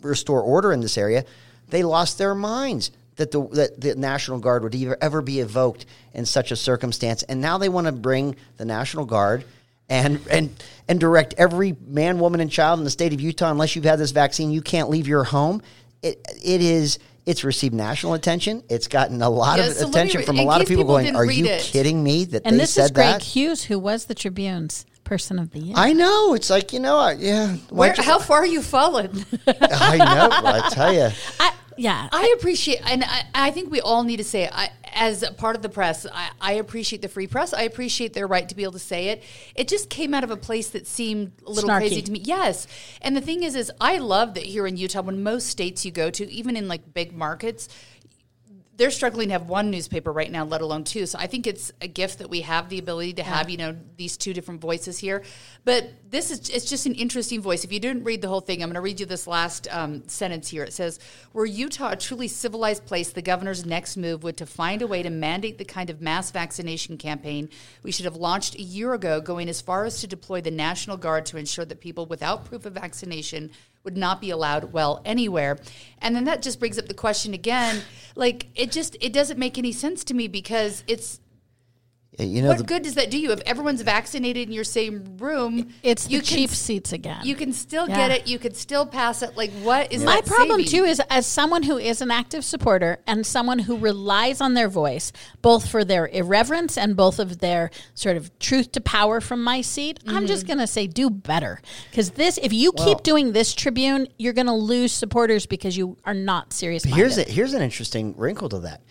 restore 0.00 0.40
order 0.40 0.72
in 0.72 0.80
this 0.80 0.96
area. 0.96 1.24
They 1.68 1.82
lost 1.82 2.18
their 2.18 2.36
minds 2.36 2.92
that 3.16 3.32
the, 3.32 3.46
that 3.48 3.80
the 3.80 3.94
National 3.96 4.38
Guard 4.38 4.62
would 4.62 4.74
ever, 4.76 4.96
ever 5.00 5.22
be 5.22 5.40
evoked 5.40 5.86
in 6.12 6.24
such 6.24 6.52
a 6.52 6.56
circumstance. 6.56 7.24
And 7.24 7.40
now 7.40 7.58
they 7.58 7.68
want 7.68 7.88
to 7.88 7.92
bring 7.92 8.36
the 8.56 8.64
National 8.64 9.04
Guard 9.04 9.44
and 9.88 10.20
and 10.30 10.50
and 10.88 11.00
direct 11.00 11.34
every 11.38 11.76
man, 11.86 12.18
woman, 12.18 12.40
and 12.40 12.50
child 12.50 12.78
in 12.78 12.84
the 12.84 12.90
state 12.90 13.12
of 13.12 13.20
Utah. 13.20 13.50
Unless 13.50 13.76
you've 13.76 13.84
had 13.84 13.98
this 13.98 14.10
vaccine, 14.10 14.50
you 14.50 14.62
can't 14.62 14.88
leave 14.90 15.06
your 15.08 15.24
home. 15.24 15.62
It 16.02 16.20
it 16.44 16.60
is. 16.60 16.98
It's 17.26 17.42
received 17.42 17.72
national 17.72 18.12
attention. 18.12 18.62
It's 18.68 18.86
gotten 18.86 19.22
a 19.22 19.30
lot 19.30 19.58
Yeah, 19.58 19.66
of 19.68 19.72
so 19.72 19.86
let 19.86 19.94
me 19.94 20.00
attention 20.00 20.22
from 20.24 20.38
a 20.38 20.42
lot 20.44 20.60
of 20.60 20.68
people 20.68 20.84
people 20.84 20.94
going, 20.94 21.16
"Are 21.16 21.24
you 21.24 21.46
it." 21.46 21.62
kidding 21.62 22.02
me 22.04 22.24
that 22.26 22.42
And 22.44 22.56
they 22.56 22.64
this 22.64 22.74
said 22.74 22.84
is 22.86 22.90
Greg 22.90 23.12
that?" 23.14 23.22
Hughes, 23.22 23.64
who 23.64 23.78
was 23.78 24.04
the 24.04 24.14
Tribune's 24.14 24.84
Person 25.04 25.38
of 25.38 25.50
the 25.52 25.58
Year. 25.58 25.74
I 25.76 25.94
know. 25.94 26.34
It's 26.34 26.50
like 26.50 26.74
you 26.74 26.80
know, 26.80 26.98
I, 26.98 27.12
yeah. 27.12 27.56
Where, 27.70 27.94
you- 27.96 28.02
how 28.02 28.18
far 28.18 28.38
are 28.40 28.46
you 28.46 28.60
fallen? 28.60 29.24
I 29.46 29.96
know. 29.96 30.28
I 30.32 30.68
tell 30.70 30.92
you. 30.92 31.08
I, 31.40 31.52
yeah, 31.76 32.08
I 32.12 32.34
appreciate, 32.38 32.80
and 32.84 33.04
I, 33.04 33.24
I 33.34 33.50
think 33.50 33.70
we 33.70 33.80
all 33.80 34.02
need 34.02 34.18
to 34.18 34.24
say, 34.24 34.44
it. 34.44 34.50
I, 34.52 34.70
as 34.92 35.22
a 35.22 35.32
part 35.32 35.56
of 35.56 35.62
the 35.62 35.68
press, 35.68 36.06
I, 36.12 36.30
I 36.40 36.52
appreciate 36.52 37.02
the 37.02 37.08
free 37.08 37.26
press. 37.26 37.52
I 37.52 37.62
appreciate 37.62 38.12
their 38.12 38.26
right 38.26 38.48
to 38.48 38.54
be 38.54 38.62
able 38.62 38.74
to 38.74 38.78
say 38.78 39.08
it. 39.08 39.22
It 39.54 39.68
just 39.68 39.90
came 39.90 40.14
out 40.14 40.22
of 40.24 40.30
a 40.30 40.36
place 40.36 40.70
that 40.70 40.86
seemed 40.86 41.32
a 41.46 41.50
little 41.50 41.68
Snarky. 41.68 41.78
crazy 41.78 42.02
to 42.02 42.12
me. 42.12 42.20
Yes, 42.20 42.66
and 43.02 43.16
the 43.16 43.20
thing 43.20 43.42
is, 43.42 43.54
is 43.56 43.72
I 43.80 43.98
love 43.98 44.34
that 44.34 44.44
here 44.44 44.66
in 44.66 44.76
Utah, 44.76 45.02
when 45.02 45.22
most 45.22 45.48
states 45.48 45.84
you 45.84 45.90
go 45.90 46.10
to, 46.10 46.30
even 46.30 46.56
in 46.56 46.68
like 46.68 46.94
big 46.94 47.12
markets, 47.12 47.68
they're 48.76 48.90
struggling 48.90 49.28
to 49.28 49.32
have 49.32 49.48
one 49.48 49.70
newspaper 49.70 50.12
right 50.12 50.30
now, 50.30 50.44
let 50.44 50.60
alone 50.60 50.82
two. 50.84 51.06
So 51.06 51.18
I 51.18 51.26
think 51.26 51.46
it's 51.46 51.70
a 51.80 51.86
gift 51.86 52.18
that 52.18 52.28
we 52.28 52.40
have 52.40 52.68
the 52.68 52.78
ability 52.78 53.14
to 53.14 53.22
have, 53.22 53.48
you 53.48 53.56
know, 53.56 53.76
these 53.96 54.16
two 54.16 54.34
different 54.34 54.60
voices 54.60 54.98
here. 54.98 55.22
But 55.64 55.90
this 56.10 56.30
is 56.30 56.48
it's 56.50 56.64
just 56.64 56.86
an 56.86 56.94
interesting 56.94 57.40
voice. 57.40 57.64
If 57.64 57.72
you 57.72 57.78
didn't 57.78 58.04
read 58.04 58.20
the 58.20 58.28
whole 58.28 58.40
thing, 58.40 58.62
I'm 58.62 58.68
going 58.68 58.74
to 58.74 58.80
read 58.80 58.98
you 58.98 59.06
this 59.06 59.26
last 59.26 59.68
um, 59.70 60.08
sentence 60.08 60.48
here. 60.48 60.64
It 60.64 60.72
says, 60.72 60.98
"Were 61.32 61.46
Utah 61.46 61.92
a 61.92 61.96
truly 61.96 62.26
civilized 62.26 62.84
place, 62.84 63.10
the 63.12 63.22
governor's 63.22 63.64
next 63.64 63.96
move 63.96 64.24
would 64.24 64.36
to 64.38 64.46
find 64.46 64.82
a 64.82 64.86
way 64.86 65.02
to 65.02 65.10
mandate 65.10 65.58
the 65.58 65.64
kind 65.64 65.88
of 65.88 66.00
mass 66.00 66.30
vaccination 66.30 66.98
campaign 66.98 67.48
we 67.82 67.92
should 67.92 68.06
have 68.06 68.16
launched 68.16 68.56
a 68.56 68.62
year 68.62 68.94
ago, 68.94 69.20
going 69.20 69.48
as 69.48 69.60
far 69.60 69.84
as 69.84 70.00
to 70.00 70.06
deploy 70.06 70.40
the 70.40 70.50
National 70.50 70.96
Guard 70.96 71.26
to 71.26 71.36
ensure 71.36 71.64
that 71.64 71.80
people 71.80 72.06
without 72.06 72.44
proof 72.44 72.66
of 72.66 72.72
vaccination." 72.72 73.50
Would 73.84 73.96
not 73.96 74.20
be 74.20 74.30
allowed 74.30 74.72
well 74.72 75.00
anywhere. 75.04 75.58
And 76.00 76.16
then 76.16 76.24
that 76.24 76.42
just 76.42 76.58
brings 76.58 76.78
up 76.78 76.86
the 76.86 76.94
question 76.94 77.34
again 77.34 77.82
like 78.16 78.46
it 78.54 78.70
just 78.70 78.96
it 79.00 79.12
doesn't 79.12 79.38
make 79.38 79.58
any 79.58 79.72
sense 79.72 80.04
to 80.04 80.14
me 80.14 80.28
because 80.28 80.84
it's 80.86 81.20
You 82.18 82.42
know, 82.42 82.48
what 82.48 82.58
the, 82.58 82.64
good 82.64 82.82
does 82.82 82.94
that 82.94 83.10
do 83.10 83.18
you 83.18 83.32
if 83.32 83.40
everyone's 83.40 83.80
vaccinated 83.82 84.46
in 84.48 84.52
your 84.54 84.62
same 84.64 85.16
room 85.18 85.70
it's 85.82 86.04
the 86.06 86.12
you 86.12 86.18
can 86.20 86.26
cheap 86.26 86.50
s- 86.50 86.58
seats 86.58 86.92
again. 86.92 87.20
you 87.24 87.34
can 87.34 87.52
still 87.52 87.88
Yeah. 87.88 87.96
get 87.96 88.10
it 88.12 88.26
you 88.28 88.38
could 88.38 88.56
still 88.56 88.86
pass 88.86 89.20
it 89.22 89.36
like 89.36 89.50
what 89.62 89.92
is 89.92 90.04
My 90.04 90.20
problem 90.20 90.64
saving? 90.64 90.80
too 90.80 90.84
is 90.84 91.00
as 91.10 91.26
someone 91.26 91.64
who 91.64 91.76
is 91.76 92.00
an 92.00 92.12
active 92.12 92.44
supporter 92.44 92.98
and 93.06 93.26
someone 93.26 93.58
who 93.58 93.76
relies 93.76 94.40
on 94.40 94.54
their 94.54 94.68
voice, 94.68 95.10
both 95.42 95.68
for 95.68 95.84
their 95.84 96.06
irreverence 96.06 96.78
and 96.78 96.94
both 96.96 97.18
of 97.18 97.38
their 97.40 97.70
sort 97.94 98.16
of 98.16 98.36
truth 98.38 98.70
to 98.72 98.80
power 98.80 99.20
from 99.20 99.42
my 99.42 99.60
seat, 99.60 99.98
I'm 100.06 100.14
Mm-hmm. 100.18 100.26
just 100.26 100.46
going 100.46 100.58
to 100.58 100.66
say 100.68 100.86
do 100.86 101.10
better. 101.10 101.60
Because 101.90 102.10
this, 102.12 102.38
if 102.38 102.52
you 102.52 102.72
keep 102.72 103.02
doing 103.02 103.32
this 103.32 103.54
Tribune, 103.54 104.06
you're 104.18 104.32
going 104.32 104.46
to 104.46 104.52
lose 104.52 104.92
supporters 104.92 105.46
because 105.46 105.76
you 105.76 105.96
are 106.04 106.14
not 106.14 106.52
serious. 106.52 106.84
here's 106.84 107.18
a, 107.18 107.24
here's 107.24 107.54
an 107.54 107.62
interesting 107.62 108.14
wrinkle 108.16 108.48
to 108.50 108.60
that. 108.60 108.82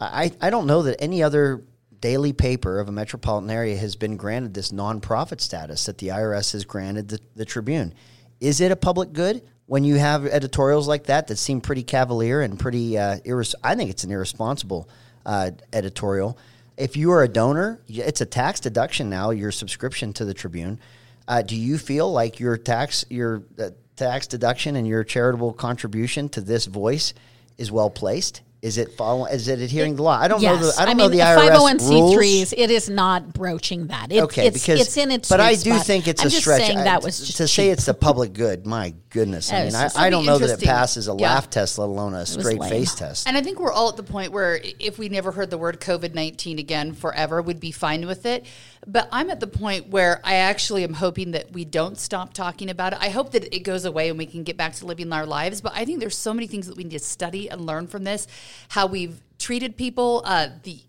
I, 0.00 0.32
I 0.40 0.50
don't 0.50 0.66
know 0.66 0.82
that 0.82 1.00
any 1.00 1.22
other 1.22 1.62
daily 2.02 2.34
paper 2.34 2.80
of 2.80 2.88
a 2.88 2.92
metropolitan 2.92 3.48
area 3.48 3.76
has 3.76 3.96
been 3.96 4.18
granted 4.18 4.52
this 4.52 4.72
nonprofit 4.72 5.40
status 5.40 5.86
that 5.86 5.96
the 5.98 6.08
IRS 6.08 6.52
has 6.52 6.66
granted 6.66 7.08
the, 7.08 7.20
the 7.36 7.44
Tribune. 7.46 7.94
Is 8.40 8.60
it 8.60 8.72
a 8.72 8.76
public 8.76 9.14
good 9.14 9.40
when 9.66 9.84
you 9.84 9.94
have 9.94 10.26
editorials 10.26 10.88
like 10.88 11.04
that 11.04 11.28
that 11.28 11.36
seem 11.36 11.60
pretty 11.60 11.84
cavalier 11.84 12.42
and 12.42 12.58
pretty 12.58 12.98
uh, 12.98 13.18
irres- 13.20 13.54
I 13.62 13.76
think 13.76 13.88
it's 13.88 14.04
an 14.04 14.10
irresponsible 14.10 14.90
uh, 15.24 15.52
editorial. 15.72 16.36
If 16.76 16.96
you 16.96 17.12
are 17.12 17.22
a 17.22 17.28
donor, 17.28 17.80
it's 17.88 18.20
a 18.20 18.26
tax 18.26 18.58
deduction 18.58 19.08
now. 19.08 19.30
Your 19.30 19.52
subscription 19.52 20.12
to 20.14 20.24
the 20.24 20.34
Tribune. 20.34 20.80
Uh, 21.28 21.42
do 21.42 21.56
you 21.56 21.78
feel 21.78 22.10
like 22.10 22.40
your 22.40 22.56
tax 22.56 23.04
your 23.08 23.44
uh, 23.58 23.70
tax 23.94 24.26
deduction 24.26 24.74
and 24.74 24.88
your 24.88 25.04
charitable 25.04 25.52
contribution 25.52 26.28
to 26.30 26.40
this 26.40 26.66
voice 26.66 27.14
is 27.58 27.70
well 27.70 27.90
placed? 27.90 28.42
Is 28.62 28.78
it 28.78 28.92
follow? 28.92 29.24
Is 29.26 29.48
it 29.48 29.58
adhering 29.58 29.94
to 29.94 29.96
the 29.96 30.02
law? 30.04 30.16
I 30.16 30.28
don't 30.28 30.40
know. 30.40 30.56
The, 30.56 30.72
I 30.80 30.84
don't 30.84 30.96
mean, 30.96 31.06
know 31.06 31.08
the 31.08 31.18
IRS 31.18 31.50
501c3s. 31.50 31.90
rules. 31.90 32.54
Oh 32.56 32.62
it 32.62 32.70
is 32.70 32.88
not 32.88 33.32
broaching 33.34 33.88
that. 33.88 34.12
It, 34.12 34.22
Okay, 34.22 34.46
it's, 34.46 34.60
because 34.64 34.80
it's 34.80 34.96
in 34.96 35.10
its. 35.10 35.28
but 35.28 35.40
I 35.40 35.54
do 35.54 35.72
spot. 35.72 35.84
think 35.84 36.06
it's 36.06 36.22
I'm 36.22 36.28
a 36.28 36.30
just 36.30 36.42
stretch. 36.42 36.60
Saying 36.62 36.78
I- 36.78 36.84
that 36.84 37.02
was 37.02 37.18
to 37.18 37.36
just 37.36 37.52
say 37.54 37.70
it's 37.70 37.86
the 37.86 37.94
public 37.94 38.32
good. 38.34 38.64
My 38.64 38.94
goodness, 39.10 39.52
I 39.52 39.64
mean, 39.64 39.74
I, 39.74 39.88
I 39.96 40.10
don't 40.10 40.24
know 40.24 40.38
that 40.38 40.50
it 40.62 40.64
passes 40.64 41.08
a 41.08 41.10
Yeah. 41.18 41.34
laugh 41.34 41.50
test, 41.50 41.76
let 41.76 41.88
alone 41.88 42.14
a 42.14 42.24
straight 42.24 42.62
face 42.62 42.94
test. 42.94 43.26
And 43.26 43.36
I 43.36 43.42
think 43.42 43.58
we're 43.58 43.72
all 43.72 43.88
at 43.88 43.96
the 43.96 44.04
point 44.04 44.30
where 44.30 44.60
if 44.78 44.96
we 44.96 45.08
never 45.08 45.32
heard 45.32 45.50
the 45.50 45.58
word 45.58 45.80
COVID 45.80 46.14
19 46.14 46.60
again 46.60 46.92
forever, 46.92 47.42
we'd 47.42 47.58
be 47.58 47.72
fine 47.72 48.06
with 48.06 48.26
it. 48.26 48.46
But 48.86 49.08
I'm 49.12 49.30
at 49.30 49.38
the 49.38 49.46
point 49.46 49.88
where 49.88 50.20
I 50.24 50.34
actually 50.34 50.82
am 50.82 50.94
hoping 50.94 51.32
that 51.32 51.52
we 51.52 51.64
don't 51.64 51.96
stop 51.96 52.34
talking 52.34 52.68
about 52.68 52.92
it. 52.92 52.98
I 53.00 53.10
hope 53.10 53.30
that 53.32 53.54
it 53.54 53.60
goes 53.60 53.84
away 53.84 54.08
and 54.08 54.18
we 54.18 54.26
can 54.26 54.42
get 54.42 54.56
back 54.56 54.74
to 54.74 54.86
living 54.86 55.12
our 55.12 55.24
lives. 55.24 55.60
But 55.60 55.72
I 55.76 55.84
think 55.84 56.00
there's 56.00 56.16
so 56.16 56.34
many 56.34 56.48
things 56.48 56.66
that 56.66 56.76
we 56.76 56.82
need 56.82 56.90
to 56.90 56.98
study 56.98 57.48
and 57.48 57.64
learn 57.64 57.86
from 57.86 58.02
this 58.02 58.26
how 58.68 58.86
we've 58.86 59.22
treated 59.38 59.76
people, 59.76 60.22
uh, 60.24 60.48
the 60.64 60.80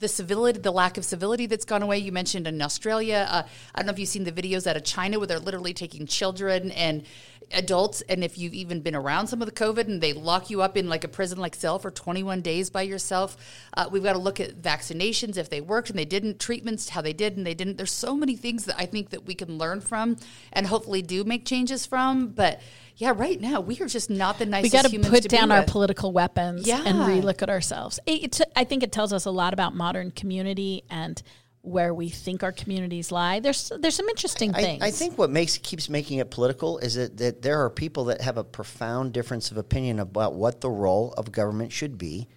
the 0.00 0.08
civility, 0.08 0.58
the 0.58 0.70
lack 0.70 0.98
of 0.98 1.04
civility 1.04 1.46
that's 1.46 1.64
gone 1.64 1.82
away. 1.82 1.96
You 1.96 2.12
mentioned 2.12 2.46
in 2.46 2.60
Australia. 2.60 3.26
Uh, 3.30 3.42
I 3.74 3.80
don't 3.80 3.86
know 3.86 3.92
if 3.92 3.98
you've 3.98 4.08
seen 4.08 4.24
the 4.24 4.32
videos 4.32 4.66
out 4.66 4.76
of 4.76 4.84
China 4.84 5.18
where 5.18 5.26
they're 5.26 5.38
literally 5.38 5.72
taking 5.72 6.06
children 6.06 6.72
and 6.72 7.04
adults, 7.52 8.00
and 8.02 8.22
if 8.24 8.38
you've 8.38 8.54
even 8.54 8.80
been 8.80 8.94
around 8.94 9.26
some 9.26 9.42
of 9.42 9.46
the 9.46 9.52
COVID, 9.54 9.86
and 9.86 10.00
they 10.00 10.12
lock 10.12 10.50
you 10.50 10.62
up 10.62 10.76
in 10.76 10.88
like 10.88 11.04
a 11.04 11.08
prison-like 11.08 11.54
cell 11.54 11.78
for 11.78 11.90
21 11.90 12.40
days 12.40 12.70
by 12.70 12.82
yourself. 12.82 13.36
Uh, 13.76 13.88
we've 13.90 14.02
got 14.02 14.12
to 14.14 14.18
look 14.18 14.40
at 14.40 14.60
vaccinations 14.60 15.36
if 15.36 15.48
they 15.50 15.60
worked 15.60 15.90
and 15.90 15.98
they 15.98 16.04
didn't, 16.04 16.38
treatments 16.38 16.90
how 16.90 17.00
they 17.00 17.12
did 17.12 17.36
and 17.36 17.46
they 17.46 17.54
didn't. 17.54 17.76
There's 17.76 17.92
so 17.92 18.14
many 18.16 18.36
things 18.36 18.64
that 18.66 18.76
I 18.78 18.86
think 18.86 19.10
that 19.10 19.24
we 19.26 19.34
can 19.34 19.58
learn 19.58 19.80
from, 19.80 20.16
and 20.52 20.66
hopefully 20.66 21.02
do 21.02 21.24
make 21.24 21.44
changes 21.44 21.86
from. 21.86 22.28
But 22.28 22.60
yeah, 22.96 23.12
right 23.16 23.40
now 23.40 23.60
we 23.60 23.80
are 23.80 23.88
just 23.88 24.08
not 24.10 24.38
the 24.38 24.46
nicest. 24.46 24.72
we 24.72 24.98
got 24.98 25.04
to 25.04 25.10
put 25.10 25.28
down 25.28 25.50
our 25.50 25.64
political 25.64 26.12
weapons 26.12 26.66
Yeah. 26.66 26.82
and 26.84 26.98
relook 26.98 27.42
at 27.42 27.50
ourselves. 27.50 27.98
It, 28.06 28.24
it's, 28.24 28.42
I 28.54 28.64
think 28.64 28.82
it 28.82 28.92
tells 28.92 29.12
us 29.12 29.24
a 29.24 29.30
lot 29.30 29.52
about 29.52 29.74
modern 29.74 30.10
community 30.12 30.84
and 30.88 31.20
where 31.64 31.94
we 31.94 32.10
think 32.10 32.42
our 32.42 32.52
communities 32.52 33.10
lie. 33.10 33.40
There's 33.40 33.72
there's 33.80 33.94
some 33.94 34.08
interesting 34.08 34.54
I, 34.54 34.60
things. 34.60 34.82
I 34.82 34.90
think 34.90 35.16
what 35.16 35.30
makes 35.30 35.58
keeps 35.58 35.88
making 35.88 36.18
it 36.18 36.30
political 36.30 36.78
is 36.78 36.94
that, 36.94 37.16
that 37.16 37.42
there 37.42 37.64
are 37.64 37.70
people 37.70 38.04
that 38.06 38.20
have 38.20 38.36
a 38.36 38.44
profound 38.44 39.12
difference 39.12 39.50
of 39.50 39.56
opinion 39.56 39.98
about 39.98 40.34
what 40.34 40.60
the 40.60 40.70
role 40.70 41.14
of 41.16 41.32
government 41.32 41.72
should 41.72 41.96
be 41.96 42.28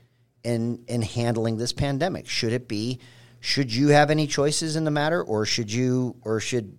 in 0.44 0.84
in 0.88 1.02
handling 1.02 1.58
this 1.58 1.74
pandemic. 1.74 2.28
Should 2.28 2.54
it 2.54 2.68
be? 2.68 3.00
Should 3.40 3.74
you 3.74 3.90
have 3.90 4.10
any 4.10 4.28
choices 4.28 4.76
in 4.76 4.84
the 4.86 4.92
matter, 4.92 5.22
or 5.22 5.46
should 5.46 5.72
you, 5.72 6.16
or 6.24 6.40
should, 6.40 6.78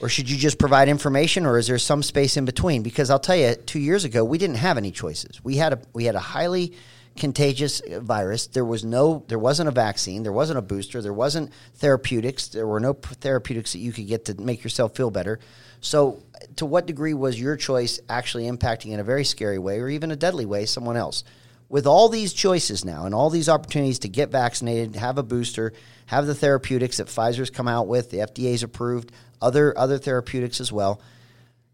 or 0.00 0.08
should 0.08 0.28
you 0.28 0.36
just 0.36 0.58
provide 0.58 0.88
information, 0.88 1.46
or 1.46 1.56
is 1.56 1.68
there 1.68 1.78
some 1.78 2.02
space 2.02 2.36
in 2.36 2.44
between? 2.44 2.82
Because 2.82 3.10
I'll 3.10 3.18
tell 3.18 3.36
you, 3.36 3.54
two 3.54 3.78
years 3.78 4.04
ago 4.04 4.24
we 4.24 4.38
didn't 4.38 4.56
have 4.56 4.76
any 4.76 4.90
choices. 4.90 5.42
We 5.42 5.56
had 5.56 5.72
a 5.72 5.80
we 5.92 6.04
had 6.04 6.16
a 6.16 6.20
highly 6.20 6.74
contagious 7.16 7.82
virus. 7.98 8.46
There 8.46 8.64
was 8.64 8.84
no, 8.84 9.24
there 9.28 9.38
wasn't 9.38 9.68
a 9.68 9.72
vaccine, 9.72 10.22
there 10.22 10.32
wasn't 10.32 10.58
a 10.58 10.62
booster, 10.62 11.02
there 11.02 11.12
wasn't 11.12 11.52
therapeutics, 11.74 12.48
there 12.48 12.66
were 12.66 12.80
no 12.80 12.92
therapeutics 12.92 13.72
that 13.72 13.78
you 13.78 13.92
could 13.92 14.06
get 14.06 14.24
to 14.26 14.34
make 14.40 14.62
yourself 14.64 14.94
feel 14.94 15.10
better. 15.10 15.38
So, 15.80 16.22
to 16.56 16.66
what 16.66 16.86
degree 16.86 17.14
was 17.14 17.40
your 17.40 17.56
choice 17.56 18.00
actually 18.08 18.44
impacting 18.44 18.92
in 18.92 19.00
a 19.00 19.04
very 19.04 19.24
scary 19.24 19.58
way, 19.58 19.78
or 19.78 19.88
even 19.88 20.10
a 20.10 20.16
deadly 20.16 20.46
way, 20.46 20.66
someone 20.66 20.96
else? 20.96 21.24
With 21.68 21.86
all 21.86 22.08
these 22.08 22.32
choices 22.32 22.84
now 22.84 23.06
and 23.06 23.14
all 23.14 23.30
these 23.30 23.48
opportunities 23.48 24.00
to 24.00 24.08
get 24.08 24.30
vaccinated, 24.30 24.96
have 24.96 25.18
a 25.18 25.22
booster, 25.22 25.72
have 26.06 26.26
the 26.26 26.34
therapeutics 26.34 26.96
that 26.96 27.06
Pfizer's 27.06 27.50
come 27.50 27.68
out 27.68 27.86
with, 27.86 28.10
the 28.10 28.18
FDA's 28.18 28.62
approved, 28.62 29.12
other 29.40 29.76
other 29.78 29.98
therapeutics 29.98 30.60
as 30.60 30.72
well 30.72 31.00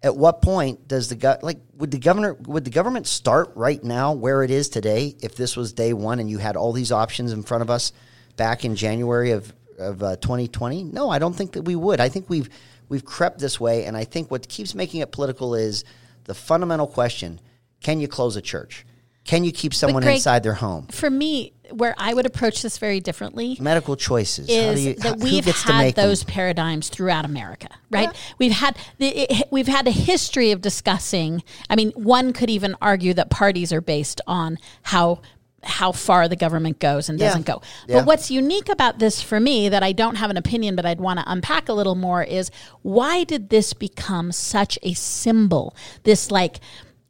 At 0.03 0.17
what 0.17 0.43
point 0.43 0.87
does 0.87 1.09
the 1.09 1.17
go- 1.17 1.39
like 1.43 1.59
would 1.77 1.91
the 1.91 1.99
governor 1.99 2.35
would 2.35 2.65
the 2.65 2.71
government 2.71 3.07
start 3.07 3.53
right 3.57 3.83
now 3.83 4.13
where 4.13 4.43
it 4.43 4.51
is 4.51 4.69
today 4.69 5.17
if 5.21 5.37
this 5.37 5.57
was 5.57 5.73
day 5.73 5.93
one 5.93 6.21
and 6.21 6.31
you 6.31 6.39
had 6.39 6.57
all 6.57 6.73
these 6.73 6.93
options 6.93 7.33
in 7.33 7.43
front 7.43 7.63
of 7.63 7.71
us 7.71 7.93
back 8.37 8.65
in 8.65 8.77
January 8.77 9.33
of 9.33 9.53
of 9.79 10.03
uh, 10.03 10.17
2020? 10.17 10.85
No, 10.85 11.11
I 11.11 11.19
don't 11.19 11.35
think 11.35 11.53
that 11.53 11.63
we 11.63 11.77
would. 11.77 12.01
I 12.01 12.09
think 12.09 12.29
we've 12.29 12.49
we've 12.89 13.05
crept 13.05 13.39
this 13.39 13.59
way, 13.59 13.85
and 13.85 13.97
I 13.97 14.05
think 14.05 14.31
what 14.31 14.49
keeps 14.49 14.75
making 14.75 15.01
it 15.01 15.13
political 15.13 15.55
is 15.55 15.85
the 16.25 16.35
fundamental 16.35 16.87
question: 16.87 17.41
Can 17.81 17.99
you 17.99 18.09
close 18.09 18.37
a 18.37 18.43
church? 18.43 18.85
Can 19.27 19.45
you 19.45 19.53
keep 19.53 19.75
someone 19.75 20.03
Greg, 20.03 20.17
inside 20.17 20.43
their 20.43 20.55
home? 20.55 20.87
For 20.89 21.11
me, 21.11 21.53
where 21.71 21.95
I 21.99 22.15
would 22.15 22.27
approach 22.27 22.63
this 22.63 22.79
very 22.79 23.01
differently 23.01 23.57
Medical 23.61 23.97
choices. 23.97 24.49
How 24.49 24.55
is 24.55 24.81
do 24.81 24.89
you- 24.89 24.95
that 24.95 25.03
how- 25.09 25.15
we've 25.17 25.45
gets 25.45 25.63
had 25.63 25.79
make 25.79 25.95
them? 25.97 26.09
those 26.09 26.23
paradigms 26.23 26.89
throughout 26.89 27.25
America, 27.25 27.69
right? 27.91 28.11
We've 28.39 28.53
had 28.53 28.77
the, 28.99 29.09
it, 29.09 29.49
we've 29.51 29.67
had 29.67 29.89
a 29.89 29.91
history 29.91 30.53
of 30.53 30.61
discussing. 30.61 31.43
I 31.69 31.75
mean, 31.75 31.91
one 31.97 32.33
could 32.33 32.51
even 32.51 32.77
argue 32.81 33.15
that 33.15 33.31
parties 33.31 33.73
are 33.73 33.81
based 33.81 34.21
on 34.27 34.59
how 34.83 35.21
how 35.65 35.91
far 35.91 36.29
the 36.29 36.37
government 36.37 36.79
goes 36.79 37.09
and 37.09 37.19
Yeah. 37.19 37.27
doesn't 37.27 37.45
go. 37.47 37.61
Yeah. 37.89 37.97
But 37.97 38.07
what's 38.07 38.31
unique 38.31 38.69
about 38.69 39.01
this 39.01 39.21
for 39.21 39.41
me 39.41 39.69
that 39.69 39.83
I 39.83 39.91
don't 39.91 40.15
have 40.15 40.31
an 40.31 40.37
opinion, 40.37 40.77
but 40.77 40.87
I'd 40.87 41.01
want 41.01 41.19
to 41.19 41.25
unpack 41.27 41.69
a 41.69 41.73
little 41.73 41.97
more 41.97 42.23
is 42.23 42.53
why 42.83 43.25
did 43.25 43.49
this 43.51 43.73
become 43.73 44.31
such 44.31 44.79
a 44.85 44.93
symbol? 44.95 45.75
This 46.05 46.31
like 46.31 46.61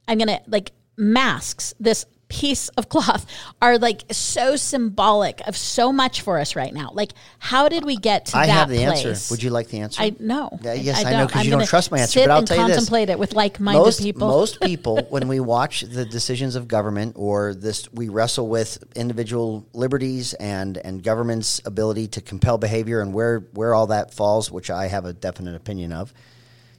I'm 0.09 0.17
gonna 0.17 0.41
like 0.47 0.73
masks 0.97 1.75
this 1.79 2.07
piece 2.29 2.69
of 2.71 2.89
cloth 2.89 3.27
are 3.63 3.79
like 3.79 4.03
so 4.11 4.57
symbolic 4.57 5.41
of 5.47 5.57
so 5.57 5.93
much 5.93 6.23
for 6.23 6.39
us 6.39 6.57
right 6.57 6.73
now. 6.73 6.91
Like, 6.93 7.13
how 7.39 7.69
did 7.69 7.85
we 7.85 7.97
get 7.97 8.27
to 8.27 8.39
I 8.39 8.47
that 8.47 8.53
have 8.53 8.69
the 8.69 8.85
place? 8.85 9.05
answer. 9.05 9.33
Would 9.33 9.43
you 9.43 9.51
like 9.51 9.69
the 9.69 9.81
answer? 9.81 10.03
I 10.03 10.15
know. 10.19 10.59
Yeah, 10.63 10.75
yes, 10.75 11.05
I, 11.05 11.11
I 11.11 11.13
know 11.13 11.27
because 11.27 11.45
you 11.45 11.51
don't 11.51 11.67
trust 11.67 11.91
my 11.91 11.99
answer. 11.99 12.21
But 12.21 12.31
I'll 12.31 12.43
tell 12.43 12.57
you 12.57 12.67
this: 12.67 12.77
contemplate 12.77 13.11
it 13.11 13.19
with 13.19 13.35
like-minded 13.35 13.79
most, 13.79 14.01
people. 14.01 14.29
Most 14.29 14.61
people, 14.63 15.07
when 15.11 15.29
we 15.29 15.41
watch 15.41 15.83
the 15.83 16.05
decisions 16.05 16.57
of 16.57 16.69
government 16.69 17.15
or 17.17 17.55
this, 17.55 17.91
we 17.93 18.09
wrestle 18.09 18.49
with 18.49 18.83
individual 18.95 19.67
liberties 19.73 20.35
and 20.35 20.79
and 20.79 21.03
government's 21.03 21.61
ability 21.65 22.09
to 22.09 22.21
compel 22.21 22.59
behavior 22.59 23.01
and 23.01 23.13
where 23.13 23.41
where 23.53 23.75
all 23.75 23.89
that 23.89 24.15
falls, 24.15 24.51
which 24.51 24.71
I 24.71 24.89
have 24.89 25.05
a 25.05 25.13
definite 25.13 25.55
opinion 25.55 25.93
of. 25.93 26.13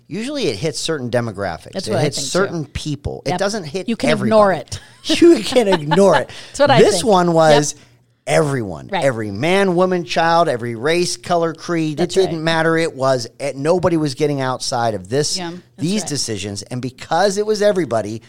Usually, 0.07 0.47
it 0.47 0.55
hits 0.55 0.79
certain 0.79 1.11
demographics. 1.11 1.73
That's 1.73 1.87
it 1.87 1.91
what 1.91 1.99
I 1.99 2.03
hits 2.03 2.17
think, 2.17 2.25
too. 2.25 2.29
certain 2.29 2.65
people. 2.65 3.23
It 3.25 3.37
doesn't 3.37 3.65
hit. 3.65 3.89
You 3.89 3.95
can 3.97 4.09
everybody. 4.11 4.29
ignore 4.29 4.51
it. 4.53 4.79
you 5.21 5.39
can 5.43 5.67
ignore 5.67 6.15
it. 6.15 6.29
That's 6.47 6.59
what 6.59 6.71
I 6.71 6.79
this 6.79 6.95
think. 7.01 7.05
one 7.07 7.33
was 7.33 7.73
Yep. 7.73 7.81
everyone, 8.27 8.87
Right. 8.87 9.03
every 9.03 9.31
man, 9.31 9.75
woman, 9.75 10.03
child, 10.05 10.47
every 10.49 10.75
race, 10.75 11.17
color, 11.17 11.53
creed. 11.53 11.97
That's 11.97 12.15
it 12.15 12.21
didn't 12.21 12.37
right. 12.37 12.43
matter. 12.43 12.77
It 12.77 12.93
was 12.95 13.27
eh, 13.39 13.53
nobody 13.55 13.97
was 13.97 14.15
getting 14.15 14.41
outside 14.41 14.93
of 14.93 15.09
this 15.09 15.37
Yeah, 15.37 15.53
these 15.77 16.01
right. 16.01 16.09
decisions, 16.09 16.61
and 16.63 16.81
because 16.81 17.37
it 17.37 17.45
was 17.45 17.61
everybody. 17.61 18.21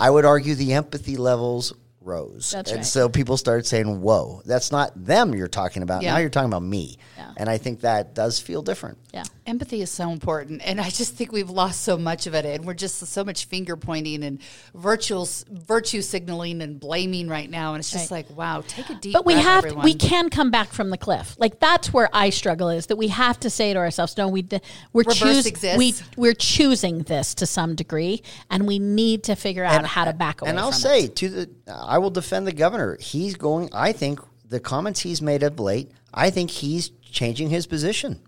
I 0.00 0.10
would 0.10 0.24
argue 0.24 0.54
the 0.56 0.72
empathy 0.74 1.16
levels 1.16 1.72
rose, 2.04 2.50
That's 2.50 2.70
and 2.70 2.78
right. 2.78 2.86
so 2.86 3.08
people 3.08 3.36
started 3.36 3.66
saying, 3.66 4.00
"Whoa, 4.02 4.42
that's 4.44 4.70
not 4.72 4.92
them 4.96 5.34
you're 5.34 5.48
talking 5.48 5.82
about. 5.82 6.02
Yeah. 6.02 6.12
Now 6.12 6.18
you're 6.18 6.30
talking 6.30 6.48
about 6.50 6.62
me," 6.62 6.98
Yeah. 7.16 7.32
and 7.36 7.48
I 7.48 7.58
think 7.58 7.80
that 7.82 8.14
does 8.14 8.38
feel 8.40 8.62
different. 8.62 8.98
yeah. 9.12 9.24
Empathy 9.44 9.82
is 9.82 9.90
so 9.90 10.10
important, 10.10 10.62
and 10.64 10.80
I 10.80 10.88
just 10.88 11.14
think 11.14 11.32
we've 11.32 11.50
lost 11.50 11.80
so 11.82 11.98
much 11.98 12.26
of 12.26 12.34
it, 12.34 12.44
and 12.46 12.64
we're 12.64 12.74
just 12.74 12.98
so 13.06 13.24
much 13.24 13.46
finger 13.46 13.76
pointing 13.76 14.22
and 14.22 14.38
virtual 14.74 15.28
virtue 15.50 16.00
signaling 16.00 16.62
and 16.62 16.78
blaming 16.78 17.28
right 17.28 17.50
now, 17.50 17.74
and 17.74 17.80
it's 17.80 17.90
just 17.90 18.10
Right. 18.10 18.26
like, 18.28 18.36
wow, 18.36 18.62
take 18.66 18.88
a 18.90 18.94
deep. 18.94 19.12
But 19.12 19.26
we 19.26 19.34
breath, 19.34 19.44
have 19.44 19.64
everyone. 19.64 19.84
we 19.84 19.94
can 19.94 20.30
come 20.30 20.50
back 20.50 20.72
from 20.72 20.90
the 20.90 20.96
cliff. 20.98 21.34
Like 21.38 21.58
that's 21.60 21.92
where 21.92 22.08
I 22.12 22.30
struggle 22.30 22.68
is 22.68 22.86
that 22.86 22.96
we 22.96 23.08
have 23.08 23.38
to 23.40 23.50
say 23.50 23.72
to 23.72 23.78
ourselves, 23.78 24.16
no, 24.16 24.28
we, 24.28 24.46
we're, 24.92 25.02
Reverse 25.02 25.18
choose 25.18 25.76
we 25.76 25.94
we're 26.16 26.34
choosing 26.34 27.02
this 27.02 27.34
to 27.34 27.46
some 27.46 27.74
degree, 27.74 28.22
and 28.50 28.66
we 28.66 28.78
need 28.78 29.24
to 29.24 29.34
figure 29.34 29.64
out 29.64 29.84
how 29.84 30.04
to 30.04 30.12
back 30.12 30.40
away. 30.40 30.50
And 30.50 30.58
I'll 30.60 30.70
from 30.70 30.80
say 30.80 31.04
it. 31.04 31.16
to 31.16 31.28
the, 31.28 31.50
I 31.92 31.98
will 31.98 32.08
defend 32.08 32.46
the 32.46 32.54
governor. 32.54 32.96
He's 32.98 33.34
going. 33.34 33.68
I 33.70 33.92
think 33.92 34.18
the 34.48 34.60
comments 34.60 35.00
he's 35.00 35.20
made 35.20 35.42
of 35.42 35.60
late. 35.60 35.90
I 36.14 36.30
think 36.30 36.50
he's 36.50 36.88
changing 37.02 37.50
his 37.50 37.66
position 37.66 38.22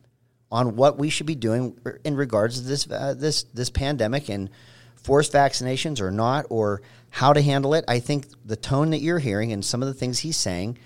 on 0.53 0.77
what 0.77 0.98
we 0.98 1.09
should 1.09 1.24
be 1.24 1.35
doing 1.35 1.79
in 2.05 2.14
regards 2.14 2.61
to 2.61 2.66
this 2.66 2.87
uh, 2.90 3.14
this 3.16 3.44
this 3.55 3.70
pandemic 3.70 4.29
and 4.29 4.50
forced 4.96 5.33
vaccinations 5.33 6.03
or 6.03 6.11
not, 6.11 6.44
or 6.50 6.83
how 7.09 7.33
to 7.33 7.40
handle 7.40 7.72
it. 7.72 7.87
I 7.88 8.00
think 8.00 8.27
the 8.44 8.55
tone 8.55 8.90
that 8.90 9.00
you're 9.00 9.18
hearing 9.18 9.50
and 9.50 9.64
some 9.64 9.81
of 9.81 9.88
the 9.88 9.94
things 9.94 10.18
he's 10.18 10.37
saying 10.37 10.77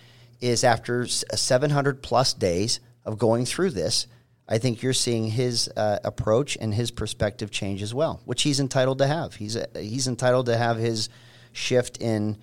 is 0.41 0.63
after 0.63 1.05
700 1.09 2.01
plus 2.01 2.33
days 2.33 2.79
of 3.05 3.19
going 3.19 3.45
through 3.45 3.71
this. 3.71 4.07
I 4.49 4.59
think 4.59 4.83
you're 4.83 4.93
seeing 4.93 5.27
his 5.27 5.69
uh, 5.77 5.99
approach 6.05 6.57
and 6.61 6.73
his 6.73 6.93
perspective 6.93 7.51
change 7.51 7.83
as 7.83 7.93
well, 7.93 8.23
which 8.25 8.43
he's 8.43 8.61
entitled 8.61 8.99
to 8.99 9.09
have. 9.09 9.35
He's 9.35 9.57
uh, 9.57 9.67
he's 9.75 10.07
entitled 10.07 10.47
to 10.47 10.57
have 10.57 10.77
his 10.77 11.09
shift 11.53 11.99
in 12.01 12.39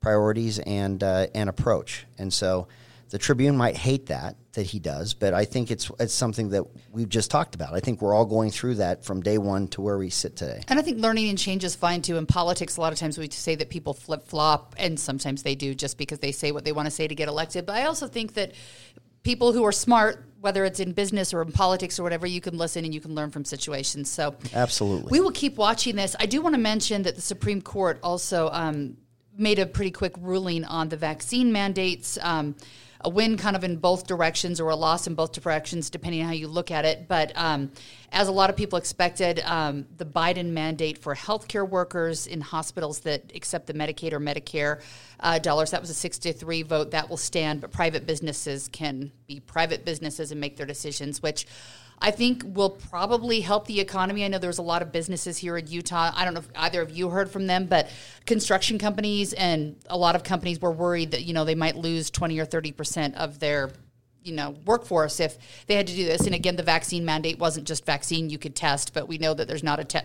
priorities 0.00 0.58
and 0.58 1.02
uh, 1.02 1.26
and 1.34 1.48
approach. 1.48 2.06
And 2.18 2.32
so, 2.32 2.68
the 3.10 3.18
Tribune 3.18 3.56
might 3.56 3.76
hate 3.76 4.06
that 4.06 4.36
that 4.52 4.64
he 4.64 4.78
does, 4.78 5.14
but 5.14 5.34
I 5.34 5.44
think 5.44 5.70
it's 5.70 5.90
it's 5.98 6.12
something 6.12 6.50
that 6.50 6.64
we've 6.90 7.08
just 7.08 7.30
talked 7.30 7.54
about. 7.54 7.74
I 7.74 7.80
think 7.80 8.02
we're 8.02 8.14
all 8.14 8.26
going 8.26 8.50
through 8.50 8.76
that 8.76 9.04
from 9.04 9.22
day 9.22 9.38
one 9.38 9.68
to 9.68 9.80
where 9.80 9.98
we 9.98 10.10
sit 10.10 10.36
today. 10.36 10.62
And 10.68 10.78
I 10.78 10.82
think 10.82 10.98
learning 10.98 11.28
and 11.28 11.38
change 11.38 11.64
is 11.64 11.74
fine 11.74 12.02
too. 12.02 12.16
In 12.16 12.26
politics, 12.26 12.76
a 12.76 12.80
lot 12.80 12.92
of 12.92 12.98
times 12.98 13.18
we 13.18 13.30
say 13.30 13.54
that 13.54 13.70
people 13.70 13.94
flip 13.94 14.26
flop, 14.26 14.74
and 14.78 14.98
sometimes 14.98 15.42
they 15.42 15.54
do 15.54 15.74
just 15.74 15.96
because 15.96 16.18
they 16.18 16.32
say 16.32 16.52
what 16.52 16.64
they 16.64 16.72
want 16.72 16.86
to 16.86 16.90
say 16.90 17.06
to 17.06 17.14
get 17.14 17.28
elected. 17.28 17.66
But 17.66 17.76
I 17.76 17.84
also 17.84 18.08
think 18.08 18.34
that 18.34 18.52
people 19.22 19.52
who 19.52 19.64
are 19.64 19.72
smart, 19.72 20.24
whether 20.40 20.64
it's 20.64 20.80
in 20.80 20.92
business 20.92 21.34
or 21.34 21.42
in 21.42 21.52
politics 21.52 21.98
or 21.98 22.02
whatever, 22.02 22.26
you 22.26 22.40
can 22.40 22.56
listen 22.56 22.84
and 22.84 22.94
you 22.94 23.00
can 23.00 23.14
learn 23.14 23.30
from 23.30 23.44
situations. 23.44 24.10
So 24.10 24.34
Absolutely. 24.54 25.10
we 25.10 25.20
will 25.20 25.32
keep 25.32 25.56
watching 25.56 25.96
this. 25.96 26.16
I 26.18 26.26
do 26.26 26.40
want 26.40 26.54
to 26.54 26.60
mention 26.60 27.02
that 27.02 27.14
the 27.14 27.20
Supreme 27.20 27.60
Court 27.60 27.98
also 28.02 28.48
um, 28.52 28.96
made 29.38 29.58
a 29.58 29.66
pretty 29.66 29.90
quick 29.90 30.14
ruling 30.18 30.64
on 30.64 30.88
the 30.88 30.96
vaccine 30.96 31.52
mandates. 31.52 32.18
Um, 32.20 32.56
a 33.02 33.08
win 33.08 33.36
kind 33.36 33.54
of 33.54 33.62
in 33.62 33.76
both 33.76 34.06
directions 34.06 34.60
or 34.60 34.70
a 34.70 34.76
loss 34.76 35.06
in 35.06 35.14
both 35.14 35.32
directions, 35.32 35.88
depending 35.88 36.20
on 36.20 36.26
how 36.26 36.32
you 36.32 36.48
look 36.48 36.70
at 36.70 36.84
it. 36.84 37.06
But 37.06 37.32
um, 37.36 37.70
as 38.10 38.26
a 38.26 38.32
lot 38.32 38.50
of 38.50 38.56
people 38.56 38.76
expected, 38.76 39.40
um, 39.44 39.86
the 39.98 40.04
Biden 40.04 40.46
mandate 40.46 40.98
for 40.98 41.14
healthcare 41.14 41.68
workers 41.68 42.26
in 42.26 42.40
hospitals 42.40 43.00
that 43.00 43.30
accept 43.34 43.68
the 43.68 43.74
Medicaid 43.74 44.12
or 44.12 44.20
Medicare 44.20 44.82
uh, 45.20 45.38
dollars, 45.38 45.70
that 45.70 45.80
was 45.80 45.90
a 45.90 45.94
63 45.94 46.62
vote. 46.62 46.90
That 46.90 47.08
will 47.08 47.16
stand, 47.16 47.60
but 47.60 47.70
private 47.70 48.04
businesses 48.06 48.68
can 48.68 49.12
be 49.28 49.38
private 49.38 49.84
businesses 49.84 50.32
and 50.32 50.40
make 50.40 50.56
their 50.56 50.66
decisions, 50.66 51.22
which 51.22 51.46
I 52.00 52.10
think 52.10 52.42
will 52.46 52.70
probably 52.70 53.40
help 53.40 53.66
the 53.66 53.80
economy. 53.80 54.24
I 54.24 54.28
know 54.28 54.38
there's 54.38 54.58
a 54.58 54.62
lot 54.62 54.82
of 54.82 54.92
businesses 54.92 55.38
here 55.38 55.56
in 55.56 55.66
Utah. 55.66 56.12
I 56.14 56.24
don't 56.24 56.34
know 56.34 56.40
if 56.40 56.48
either 56.56 56.82
of 56.82 56.90
you 56.90 57.08
heard 57.08 57.30
from 57.30 57.46
them, 57.46 57.66
but 57.66 57.90
construction 58.26 58.78
companies 58.78 59.32
and 59.32 59.76
a 59.88 59.96
lot 59.96 60.14
of 60.14 60.22
companies 60.22 60.60
were 60.60 60.72
worried 60.72 61.12
that 61.12 61.24
you 61.24 61.34
know 61.34 61.44
they 61.44 61.54
might 61.54 61.76
lose 61.76 62.10
20 62.10 62.38
or 62.38 62.44
30 62.44 62.72
percent 62.72 63.14
of 63.16 63.38
their 63.38 63.70
you 64.22 64.34
know 64.34 64.54
workforce 64.64 65.20
if 65.20 65.38
they 65.66 65.74
had 65.74 65.86
to 65.86 65.94
do 65.94 66.04
this. 66.04 66.22
And 66.22 66.34
again, 66.34 66.56
the 66.56 66.62
vaccine 66.62 67.04
mandate 67.04 67.38
wasn't 67.38 67.66
just 67.66 67.84
vaccine 67.84 68.30
you 68.30 68.38
could 68.38 68.54
test, 68.54 68.94
but 68.94 69.08
we 69.08 69.18
know 69.18 69.34
that 69.34 69.48
there's 69.48 69.62
not 69.62 69.80
a 69.80 69.84
te- 69.84 70.00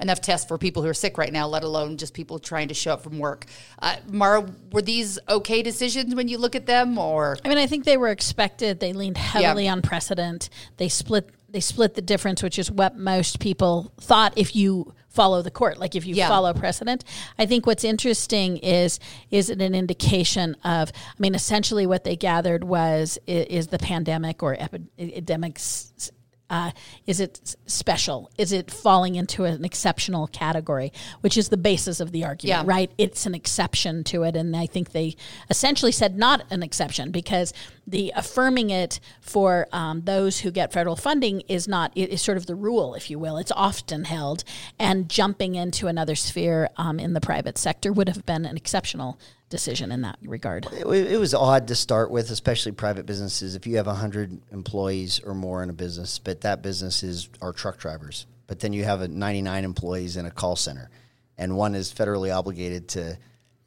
enough 0.00 0.20
tests 0.20 0.46
for 0.46 0.58
people 0.58 0.82
who 0.82 0.88
are 0.88 0.94
sick 0.94 1.16
right 1.16 1.32
now, 1.32 1.46
let 1.46 1.64
alone 1.64 1.96
just 1.96 2.14
people 2.14 2.38
trying 2.38 2.68
to 2.68 2.74
show 2.74 2.92
up 2.92 3.02
from 3.02 3.18
work. 3.18 3.46
Uh, 3.80 3.96
Maura, 4.08 4.46
were 4.72 4.82
these 4.82 5.18
okay 5.28 5.62
decisions 5.62 6.14
when 6.14 6.28
you 6.28 6.38
look 6.38 6.56
at 6.56 6.66
them, 6.66 6.98
or 6.98 7.36
I 7.44 7.48
mean, 7.48 7.58
I 7.58 7.66
think 7.66 7.84
they 7.84 7.96
were 7.96 8.08
expected. 8.08 8.80
They 8.80 8.92
leaned 8.92 9.16
heavily 9.16 9.68
on 9.68 9.82
precedent. 9.82 10.50
They 10.76 10.88
split. 10.88 11.30
They 11.50 11.60
split 11.60 11.94
the 11.94 12.02
difference, 12.02 12.42
which 12.42 12.58
is 12.58 12.70
what 12.70 12.96
most 12.96 13.40
people 13.40 13.90
thought. 14.00 14.34
If 14.36 14.54
you 14.54 14.92
follow 15.08 15.40
the 15.40 15.50
court, 15.50 15.78
like 15.78 15.96
if 15.96 16.04
you 16.06 16.14
Yeah. 16.14 16.28
follow 16.28 16.52
precedent, 16.52 17.04
I 17.38 17.46
think 17.46 17.66
what's 17.66 17.84
interesting 17.84 18.58
is 18.58 19.00
is 19.30 19.48
it 19.48 19.60
an 19.62 19.74
indication 19.74 20.54
of? 20.62 20.92
I 20.94 21.14
mean, 21.18 21.34
essentially, 21.34 21.86
what 21.86 22.04
they 22.04 22.16
gathered 22.16 22.64
was 22.64 23.18
i- 23.26 23.30
is 23.30 23.68
the 23.68 23.78
pandemic 23.78 24.42
or 24.42 24.54
epidemics. 24.60 26.10
Uh, 26.50 26.70
is 27.06 27.20
it 27.20 27.56
special? 27.66 28.30
Is 28.38 28.52
it 28.52 28.70
falling 28.70 29.16
into 29.16 29.44
an 29.44 29.66
exceptional 29.66 30.26
category, 30.28 30.94
which 31.20 31.36
is 31.36 31.50
the 31.50 31.58
basis 31.58 32.00
of 32.00 32.10
the 32.10 32.24
argument, 32.24 32.64
Yeah. 32.66 32.70
right? 32.74 32.90
It's 32.96 33.26
an 33.26 33.34
exception 33.34 34.02
to 34.04 34.22
it, 34.22 34.34
and 34.34 34.56
I 34.56 34.64
think 34.64 34.92
they 34.92 35.14
essentially 35.50 35.92
said 35.92 36.16
not 36.16 36.44
an 36.50 36.62
exception 36.62 37.10
because 37.10 37.52
the 37.88 38.12
affirming 38.14 38.70
it 38.70 39.00
for 39.20 39.66
um, 39.72 40.02
those 40.02 40.40
who 40.40 40.50
get 40.50 40.72
federal 40.72 40.94
funding 40.94 41.40
is 41.48 41.66
not 41.66 41.90
it 41.94 42.10
is 42.10 42.20
sort 42.20 42.36
of 42.36 42.46
the 42.46 42.54
rule, 42.54 42.94
if 42.94 43.10
you 43.10 43.18
will. 43.18 43.38
It's 43.38 43.52
often 43.52 44.04
held, 44.04 44.44
and 44.78 45.08
jumping 45.08 45.54
into 45.54 45.86
another 45.86 46.14
sphere 46.14 46.68
um, 46.76 47.00
in 47.00 47.14
the 47.14 47.20
private 47.20 47.56
sector 47.56 47.92
would 47.92 48.08
have 48.08 48.26
been 48.26 48.44
an 48.44 48.56
exceptional 48.56 49.18
decision 49.48 49.90
in 49.90 50.02
that 50.02 50.18
regard. 50.22 50.66
It, 50.72 50.86
it 50.86 51.18
was 51.18 51.32
odd 51.32 51.68
to 51.68 51.74
start 51.74 52.10
with, 52.10 52.30
especially 52.30 52.72
private 52.72 53.06
businesses. 53.06 53.54
If 53.54 53.66
you 53.66 53.78
have 53.78 53.86
100 53.86 54.38
employees 54.52 55.20
or 55.24 55.34
more 55.34 55.62
in 55.62 55.70
a 55.70 55.72
business, 55.74 56.18
but 56.18 56.42
that 56.42 56.62
business 56.62 57.02
is 57.02 57.30
our 57.40 57.52
truck 57.52 57.78
drivers. 57.78 58.26
But 58.46 58.60
then 58.60 58.72
you 58.72 58.84
have 58.84 59.00
a 59.00 59.08
99 59.08 59.64
employees 59.64 60.16
in 60.16 60.26
a 60.26 60.30
call 60.30 60.56
center, 60.56 60.90
and 61.36 61.56
one 61.56 61.74
is 61.74 61.92
federally 61.92 62.34
obligated 62.34 62.88
to, 62.90 63.18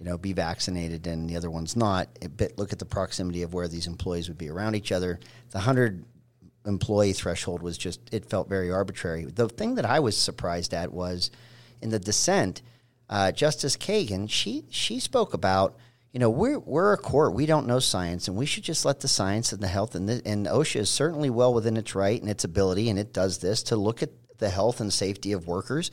you 0.02 0.10
know, 0.10 0.18
be 0.18 0.34
vaccinated, 0.34 1.06
and 1.06 1.30
the 1.30 1.38
other 1.38 1.52
one's 1.52 1.76
not. 1.76 2.10
But 2.36 2.58
look 2.58 2.74
at 2.74 2.80
the 2.80 2.86
proximity 2.86 3.44
of 3.44 3.54
where 3.54 3.68
these 3.68 3.86
employees 3.86 4.30
would 4.30 4.38
be 4.38 4.50
around 4.50 4.74
each 4.74 4.92
other. 4.92 5.20
The 5.52 5.60
100 5.60 6.04
employee 6.66 7.14
threshold 7.14 7.62
was 7.62 7.78
just 7.78 8.02
it 8.12 8.26
felt 8.26 8.50
very 8.50 8.72
arbitrary. 8.72 9.26
The 9.26 9.48
thing 9.48 9.76
that 9.76 9.86
I 9.86 10.00
was 10.00 10.18
surprised 10.18 10.74
at 10.74 10.92
was 10.92 11.30
in 11.82 11.90
the 11.90 12.00
dissent, 12.00 12.64
uh, 13.12 13.32
Justice 13.32 13.78
Kagan 13.78 14.28
she 14.28 14.66
she 14.72 15.00
spoke 15.00 15.36
about 15.36 15.78
you 16.12 16.20
know 16.20 16.32
we're 16.32 16.58
we're 16.58 16.94
a 16.94 16.98
court 16.98 17.36
we 17.36 17.46
don't 17.46 17.68
know 17.68 17.80
science 17.80 18.28
and 18.28 18.36
we 18.36 18.48
should 18.48 18.64
just 18.64 18.86
let 18.86 19.02
the 19.02 19.08
science 19.08 19.54
and 19.54 19.62
the 19.62 19.68
health 19.68 19.94
and 19.94 20.10
the, 20.10 20.22
and 20.26 20.48
OSHA 20.48 20.80
is 20.80 20.90
certainly 20.90 21.30
well 21.30 21.54
within 21.54 21.78
its 21.78 21.94
right 21.94 22.20
and 22.20 22.30
its 22.30 22.44
ability 22.44 22.90
and 22.90 22.98
it 22.98 23.14
does 23.14 23.38
this 23.38 23.62
to 23.64 23.76
look 23.76 24.02
at 24.02 24.10
the 24.40 24.50
health 24.50 24.80
and 24.80 24.92
safety 24.92 25.32
of 25.32 25.46
workers 25.46 25.92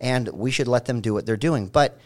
and 0.00 0.28
we 0.28 0.50
should 0.50 0.68
let 0.68 0.86
them 0.86 1.00
do 1.00 1.12
what 1.12 1.26
they're 1.26 1.36
doing 1.36 1.66
but 1.66 1.98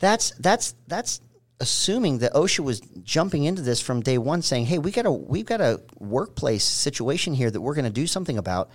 that's 0.00 0.32
that's 0.32 0.74
that's 0.88 1.20
assuming 1.60 2.18
that 2.18 2.32
OSHA 2.32 2.60
was 2.60 2.80
jumping 3.04 3.44
into 3.44 3.62
this 3.62 3.80
from 3.80 4.00
day 4.00 4.18
one, 4.18 4.42
saying, 4.42 4.66
"Hey, 4.66 4.78
we 4.78 4.90
got 4.90 5.06
a 5.06 5.12
we've 5.12 5.46
got 5.46 5.60
a 5.60 5.80
workplace 5.98 6.64
situation 6.64 7.34
here 7.34 7.50
that 7.50 7.60
we're 7.60 7.74
going 7.74 7.84
to 7.84 7.90
do 7.90 8.06
something 8.06 8.38
about." 8.38 8.70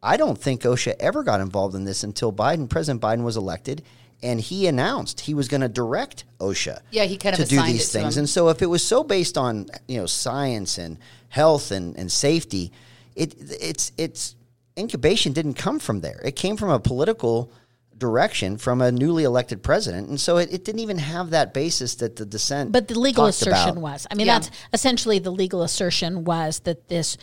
I 0.00 0.16
don't 0.16 0.38
think 0.38 0.62
OSHA 0.62 0.94
ever 1.00 1.24
got 1.24 1.40
involved 1.40 1.74
in 1.74 1.84
this 1.84 2.04
until 2.04 2.32
Biden, 2.32 2.68
President 2.68 3.02
Biden, 3.02 3.24
was 3.24 3.36
elected, 3.36 3.82
and 4.22 4.40
he 4.40 4.68
announced 4.68 5.20
he 5.20 5.34
was 5.34 5.48
going 5.48 5.62
to 5.62 5.68
direct 5.68 6.24
OSHA. 6.38 6.80
Yeah, 6.90 7.04
he 7.04 7.16
kind 7.16 7.36
of 7.36 7.48
to 7.48 7.48
do 7.48 7.60
these 7.62 7.90
things. 7.90 8.16
And 8.16 8.28
so, 8.28 8.48
if 8.48 8.62
it 8.62 8.66
was 8.66 8.84
so 8.84 9.02
based 9.02 9.36
on 9.36 9.66
you 9.88 9.98
know 9.98 10.06
science 10.06 10.78
and 10.78 10.98
health 11.28 11.70
and, 11.70 11.96
and 11.96 12.12
safety, 12.12 12.72
it 13.16 13.34
it's 13.60 13.90
it's 13.96 14.36
incubation 14.78 15.32
didn't 15.32 15.54
come 15.54 15.78
from 15.78 16.00
there. 16.00 16.20
It 16.24 16.36
came 16.36 16.56
from 16.56 16.70
a 16.70 16.78
political 16.78 17.50
direction 17.98 18.56
from 18.58 18.80
a 18.80 18.90
newly 18.92 19.24
elected 19.24 19.62
president, 19.62 20.08
and 20.08 20.20
so 20.20 20.36
it, 20.36 20.52
it 20.52 20.64
didn't 20.64 20.80
even 20.80 20.98
have 20.98 21.30
that 21.30 21.52
basis 21.54 21.96
that 21.96 22.16
the 22.16 22.26
dissent. 22.26 22.72
But 22.72 22.88
the 22.88 22.98
legal 22.98 23.26
assertion 23.26 23.70
about. 23.70 23.76
was. 23.82 24.06
I 24.10 24.14
mean, 24.14 24.26
Yeah. 24.26 24.38
that's 24.38 24.50
essentially 24.72 25.18
the 25.18 25.30
legal 25.32 25.62
assertion 25.62 26.24
was 26.24 26.60
that 26.60 26.88
this 26.88 27.16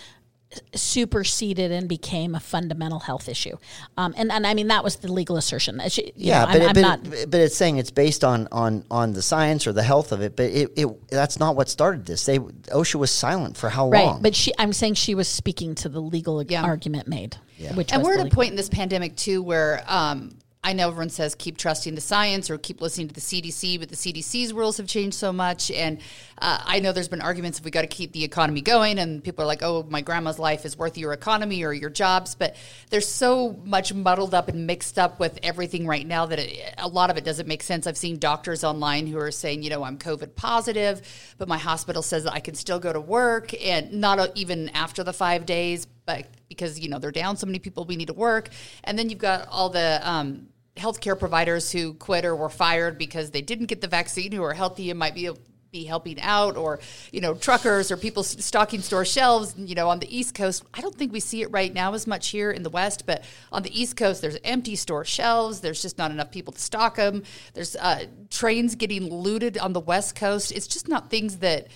superseded 0.74 1.72
and 1.72 1.88
became 1.90 2.36
a 2.36 2.40
fundamental 2.40 3.00
health 3.00 3.28
issue. 3.28 3.58
Um, 3.98 4.14
and, 4.18 4.32
and 4.32 4.46
I 4.48 4.54
mean, 4.54 4.68
that 4.68 4.84
was 4.84 4.98
the 4.98 5.12
legal 5.12 5.38
assertion. 5.38 5.80
It 5.80 5.98
you 5.98 6.12
Yeah, 6.16 6.46
know, 6.46 6.48
but, 6.48 6.56
I'm, 6.56 6.62
it, 6.62 6.68
I'm 6.68 6.74
but, 6.74 6.82
not. 6.82 7.32
but 7.32 7.40
it's 7.42 7.56
saying 7.56 7.78
it's 7.78 7.92
based 7.92 8.24
on, 8.24 8.48
on, 8.52 8.86
on 8.90 9.14
the 9.14 9.22
science 9.22 9.68
or 9.68 9.74
the 9.74 9.84
health 9.84 10.12
of 10.12 10.22
it. 10.22 10.36
But 10.36 10.52
it, 10.52 10.72
it 10.78 11.10
that's 11.10 11.40
not 11.40 11.56
what 11.56 11.70
started 11.70 12.06
this. 12.06 12.26
They 12.26 12.40
OSHA 12.40 12.96
was 12.96 13.12
silent 13.12 13.58
for 13.58 13.70
how 13.70 13.90
Right, 13.90 14.06
long? 14.06 14.22
but 14.22 14.36
she, 14.36 14.54
I'm 14.58 14.74
saying 14.74 14.96
she 14.96 15.16
was 15.16 15.28
speaking 15.28 15.76
to 15.76 15.90
the 15.90 16.02
legal 16.02 16.42
Yeah. 16.44 16.64
argument 16.64 17.08
made, 17.08 17.38
which 17.74 17.92
and 17.92 18.04
we're 18.04 18.18
at 18.20 18.26
a 18.28 18.30
point 18.30 18.52
in 18.52 18.56
this 18.56 18.70
pandemic 18.70 19.16
too 19.16 19.42
where 19.44 19.84
um, 19.88 20.38
I 20.66 20.74
know 20.74 20.88
everyone 20.88 21.10
says 21.10 21.36
keep 21.36 21.58
trusting 21.58 21.94
the 21.94 22.02
science 22.02 22.50
or 22.50 22.58
keep 22.58 22.82
listening 22.82 23.08
to 23.10 23.14
the 23.14 23.22
CDC, 23.22 23.80
but 23.80 23.90
the 23.90 23.96
CDC's 23.96 24.52
rules 24.52 24.78
have 24.78 24.88
changed 24.88 25.16
so 25.16 25.32
much, 25.32 25.70
and 25.70 26.00
uh, 26.40 26.60
I 26.66 26.80
know 26.80 26.92
there's 26.92 27.08
been 27.08 27.22
arguments 27.22 27.60
if 27.60 27.66
we 27.66 27.70
got 27.70 27.82
to 27.82 27.88
keep 27.88 28.14
the 28.14 28.24
economy 28.24 28.62
going, 28.62 28.98
and 28.98 29.24
people 29.24 29.44
are 29.44 29.48
like, 29.48 29.62
"Oh, 29.62 29.86
my 29.88 30.02
grandma's 30.02 30.40
life 30.40 30.66
is 30.66 30.76
worth 30.76 30.98
your 30.98 31.14
economy 31.14 31.64
or 31.64 31.72
your 31.72 31.92
jobs," 31.92 32.34
but 32.34 32.56
there's 32.90 33.08
so 33.08 33.56
much 33.64 33.94
muddled 33.94 34.34
up 34.34 34.48
and 34.48 34.66
mixed 34.66 34.98
up 34.98 35.20
with 35.20 35.38
everything 35.44 35.86
right 35.86 36.06
now 36.06 36.26
that 36.26 36.40
it, 36.40 36.74
a 36.80 36.88
lot 36.88 37.12
of 37.12 37.18
it 37.18 37.24
doesn't 37.24 37.48
make 37.48 37.62
sense. 37.62 37.86
I've 37.86 37.96
seen 37.96 38.18
doctors 38.18 38.64
online 38.64 39.06
who 39.06 39.20
are 39.20 39.30
saying, 39.30 39.62
you 39.62 39.70
know, 39.70 39.84
I'm 39.84 40.00
COVID 40.00 40.36
positive, 40.36 41.04
but 41.38 41.48
my 41.48 41.60
hospital 41.60 42.02
says 42.02 42.24
that 42.24 42.34
I 42.34 42.40
can 42.40 42.56
still 42.56 42.80
go 42.80 42.92
to 42.92 43.00
work, 43.00 43.54
and 43.64 43.94
not 43.94 44.32
even 44.34 44.70
after 44.70 45.04
the 45.04 45.14
five 45.14 45.46
days, 45.46 45.86
but 46.08 46.26
because 46.50 46.80
you 46.80 46.90
know 46.90 46.98
they're 46.98 47.12
down 47.12 47.38
so 47.38 47.46
many 47.46 47.60
people 47.60 47.86
we 47.86 47.96
need 47.96 48.08
to 48.08 48.14
work 48.14 48.50
and 48.84 48.98
then 48.98 49.10
you've 49.10 49.20
got 49.20 49.48
all 49.50 49.70
the 49.70 50.00
um, 50.04 50.48
healthcare 50.76 51.18
providers 51.18 51.72
who 51.72 51.94
quit 51.94 52.26
or 52.26 52.36
were 52.36 52.50
fired 52.50 52.98
because 52.98 53.32
they 53.32 53.42
didn't 53.42 53.68
get 53.68 53.82
the 53.82 53.88
vaccine 53.88 54.32
who 54.32 54.44
are 54.44 54.54
healthy 54.54 54.90
and 54.90 55.00
might 55.00 55.16
be 55.16 55.30
be 55.72 55.84
helping 55.84 56.22
out 56.22 56.56
or 56.56 56.80
you 57.12 57.20
know 57.20 57.34
truckers 57.34 57.92
or 57.92 57.98
people 57.98 58.24
stocking 58.24 58.80
store 58.80 59.04
shelves 59.04 59.54
you 59.58 59.76
know 59.76 59.90
on 59.90 60.00
the 60.00 60.18
east 60.18 60.34
coast. 60.34 60.64
I 60.74 60.80
don't 60.80 60.96
think 60.96 61.12
we 61.12 61.20
see 61.20 61.42
it 61.42 61.52
right 61.52 61.74
now 61.74 61.94
as 61.94 62.08
much 62.08 62.30
here 62.30 62.50
in 62.50 62.64
the 62.64 62.70
west 62.70 63.06
but 63.06 63.26
on 63.52 63.62
the 63.62 63.78
east 63.78 63.98
coast 63.98 64.22
there's 64.22 64.38
empty 64.46 64.78
store 64.78 65.04
shelves. 65.04 65.60
There's 65.60 65.82
just 65.82 65.98
not 65.98 66.12
enough 66.12 66.32
people 66.32 66.54
to 66.54 66.62
stock 66.62 66.96
them 66.96 67.24
there's 67.54 67.76
uh, 67.76 68.06
trains 68.30 68.76
getting 68.76 69.10
looted 69.10 69.58
on 69.58 69.74
the 69.74 69.82
west 69.82 70.16
coast. 70.16 70.54
It's 70.54 70.68
just 70.68 70.88
not 70.88 71.10
things 71.10 71.38
that 71.40 71.68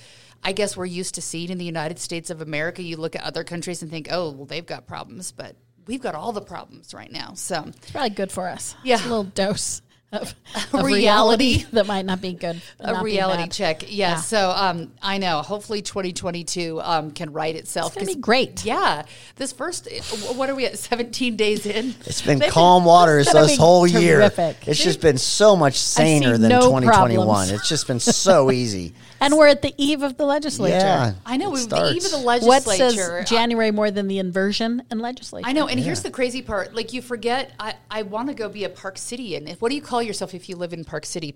I 0.43 0.53
guess 0.53 0.77
we're 0.77 0.85
used 0.85 1.15
to 1.15 1.21
seeing 1.21 1.49
in 1.49 1.57
the 1.57 1.65
United 1.65 1.99
States 1.99 2.29
of 2.29 2.41
America. 2.41 2.81
You 2.81 2.97
look 2.97 3.15
at 3.15 3.23
other 3.23 3.43
countries 3.43 3.81
and 3.81 3.91
think, 3.91 4.07
oh, 4.09 4.31
well, 4.31 4.45
they've 4.45 4.65
got 4.65 4.87
problems, 4.87 5.33
but 5.33 5.55
we've 5.89 6.01
got 6.01 6.13
all 6.15 6.31
the 6.31 6.41
problems 6.41 6.93
right 6.93 7.11
now. 7.11 7.33
So, 7.33 7.63
It's 7.67 7.89
probably 7.91 8.11
good 8.11 8.31
for 8.31 8.47
us. 8.47 8.75
Yeah. 8.83 8.95
It's 8.97 9.05
a 9.05 9.09
little 9.09 9.23
dose 9.23 9.81
of, 10.11 10.33
of 10.73 10.83
Reality. 10.85 10.95
reality. 10.95 11.65
that 11.73 11.85
might 11.87 12.05
not 12.05 12.19
be 12.21 12.33
good. 12.33 12.61
a 12.79 13.03
reality 13.03 13.43
bad. 13.43 13.51
check. 13.51 13.83
Yeah. 13.87 14.15
So, 14.17 14.49
um, 14.51 14.91
I 15.03 15.17
know. 15.19 15.41
Hopefully, 15.41 15.81
2022 15.81 16.79
um, 16.81 17.11
can 17.11 17.31
right 17.33 17.55
itself. 17.55 17.87
It's 17.89 17.95
gonna 17.95 18.05
'cause- 18.07 18.15
be 18.15 18.21
great. 18.21 18.65
Yeah. 18.65 19.03
This 19.35 19.51
first, 19.51 19.87
what 20.35 20.49
are 20.49 20.55
we 20.55 20.65
at? 20.65 20.77
17 20.79 21.35
days 21.35 21.65
in. 21.65 21.93
It's 22.05 22.21
been 22.23 22.39
They've 22.43 22.51
calm 22.51 22.81
been- 22.83 22.87
waters 22.87 23.27
this 23.31 23.51
be 23.51 23.57
whole 23.57 23.85
year. 23.87 24.31
It's 24.65 24.83
just 24.83 25.01
been 25.01 25.17
so 25.17 25.55
much 25.55 25.75
saner 25.77 26.37
than 26.37 26.49
no 26.49 26.61
2021. 26.61 27.25
problems. 27.25 27.51
It's 27.51 27.69
just 27.69 27.85
been 27.87 27.99
so 27.99 28.51
easy. 28.61 28.93
And 29.21 29.35
we're 29.37 29.47
at 29.47 29.61
the 29.61 29.73
eve 29.77 30.01
of 30.03 30.17
the 30.17 30.25
legislature. 30.25 30.75
Yeah, 30.75 31.13
I 31.25 31.37
know. 31.37 31.49
it 31.49 31.53
We, 31.53 31.65
the 31.65 31.91
eve 31.91 31.97
of 31.97 32.03
starts. 32.03 32.11
the 32.41 32.47
What 32.47 32.65
legislature. 32.67 33.19
says 33.19 33.29
January 33.29 33.71
more 33.71 33.91
than 33.91 34.07
the 34.07 34.19
inversion 34.19 34.83
in 34.91 34.99
legislature? 34.99 35.47
I 35.47 35.51
know, 35.53 35.67
and 35.67 35.79
here's 35.79 36.01
the 36.03 36.11
crazy 36.11 36.41
part. 36.41 36.73
Like 36.73 36.93
you 36.93 37.01
forget, 37.01 37.51
I, 37.59 37.75
I 37.91 38.03
want 38.03 38.29
to 38.29 38.33
go 38.33 38.49
be 38.49 38.63
a 38.63 38.69
Park 38.69 38.97
City, 38.97 39.35
and 39.35 39.49
what 39.59 39.69
do 39.69 39.75
you 39.75 39.81
call 39.81 40.01
yourself 40.01 40.33
if 40.33 40.47
you 40.49 40.55
live 40.55 40.73
in 40.73 40.85
Park 40.85 41.05
City? 41.05 41.35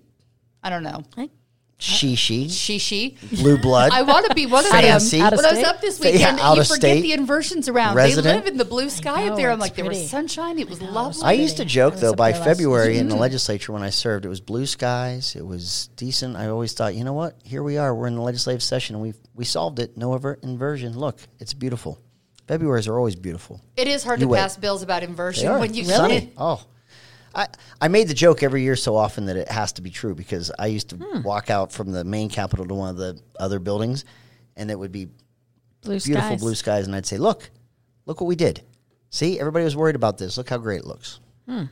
I 0.62 0.70
don't 0.70 0.82
know. 0.82 1.02
Hey, 1.16 1.30
She, 1.76 2.14
she, 2.14 2.48
She, 2.48 2.78
she. 2.78 3.18
blue 3.32 3.58
blood. 3.58 3.90
I 3.92 4.02
want 4.02 4.26
to 4.26 4.34
be 4.34 4.46
one 4.46 4.64
of 4.64 4.70
Fancy. 4.70 5.18
them. 5.18 5.26
Out 5.26 5.32
of 5.34 5.38
when 5.38 5.46
I 5.46 5.52
was 5.54 5.64
up 5.64 5.80
this 5.80 5.98
Yeah, 6.00 6.12
weekend, 6.12 6.40
out 6.40 6.54
you 6.54 6.60
of 6.62 6.68
forget 6.68 6.80
state. 6.80 7.00
the 7.02 7.12
inversions 7.12 7.68
around. 7.68 7.96
Resident. 7.96 8.24
They 8.24 8.38
live 8.38 8.46
in 8.46 8.56
the 8.58 8.64
blue 8.64 8.88
sky 8.88 9.26
know, 9.26 9.32
up 9.32 9.36
there. 9.36 9.50
I'm 9.50 9.54
it's 9.58 9.60
like, 9.62 9.74
there 9.74 9.84
was 9.84 10.08
sunshine. 10.08 10.58
It 10.58 10.68
was 10.70 10.80
lovely. 10.80 11.22
I 11.24 11.32
used 11.32 11.56
to 11.58 11.64
joke 11.64 11.96
though 11.96 12.14
by 12.14 12.32
February 12.32 12.96
in 12.98 13.08
the 13.08 13.14
Mm-hmm. 13.14 13.20
legislature 13.20 13.72
when 13.72 13.82
I 13.82 13.90
served, 13.90 14.24
it 14.24 14.28
was 14.28 14.40
blue 14.40 14.66
skies. 14.66 15.34
It 15.36 15.44
was 15.44 15.88
decent. 15.96 16.36
I 16.36 16.46
always 16.48 16.72
thought, 16.74 16.94
you 16.94 17.02
know 17.04 17.12
what? 17.12 17.38
Here 17.44 17.62
we 17.62 17.76
are. 17.76 17.94
We're 17.94 18.06
in 18.06 18.14
the 18.14 18.22
legislative 18.22 18.62
session, 18.62 19.00
we 19.00 19.12
we 19.34 19.44
solved 19.44 19.78
it. 19.80 19.96
No 19.96 20.14
aver- 20.14 20.38
inversion. 20.42 20.96
Look, 20.96 21.18
it's 21.40 21.54
beautiful. 21.54 21.98
Februarys 22.46 22.88
are 22.88 22.96
always 22.96 23.16
beautiful. 23.16 23.60
it 23.76 23.88
is 23.88 24.04
hard 24.04 24.20
You 24.20 24.26
to 24.26 24.28
wait. 24.32 24.38
pass 24.38 24.56
bills 24.56 24.82
about 24.82 25.02
inversion 25.02 25.58
when 25.58 25.74
you 25.74 25.84
Sunny. 25.84 26.32
Oh. 26.38 26.62
I, 27.34 27.48
I 27.80 27.88
made 27.88 28.08
the 28.08 28.14
joke 28.14 28.42
every 28.42 28.62
year 28.62 28.76
so 28.76 28.96
often 28.96 29.26
that 29.26 29.36
it 29.36 29.48
has 29.50 29.72
to 29.74 29.82
be 29.82 29.90
true 29.90 30.14
because 30.14 30.50
I 30.58 30.66
used 30.66 30.88
to 30.90 30.96
Hmm. 30.96 31.22
walk 31.22 31.50
out 31.50 31.72
from 31.72 31.92
the 31.92 32.04
main 32.04 32.28
capitol 32.28 32.66
to 32.66 32.74
one 32.74 32.90
of 32.90 32.96
the 32.96 33.18
other 33.40 33.58
buildings 33.58 34.04
and 34.56 34.70
it 34.70 34.78
would 34.78 34.92
be 34.92 35.06
blue 35.82 35.98
beautiful 36.00 36.28
skies. 36.30 36.40
blue 36.40 36.54
skies 36.54 36.86
and 36.86 36.94
I'd 36.94 37.06
say, 37.06 37.18
"Look, 37.18 37.50
look 38.06 38.20
what 38.20 38.26
we 38.28 38.36
did. 38.36 38.62
See, 39.10 39.38
everybody 39.40 39.64
was 39.64 39.76
worried 39.76 39.96
about 39.96 40.18
this. 40.18 40.36
Look 40.38 40.48
how 40.50 40.58
great 40.58 40.80
it 40.80 40.86
looks." 40.86 41.18
Hmm. 41.48 41.64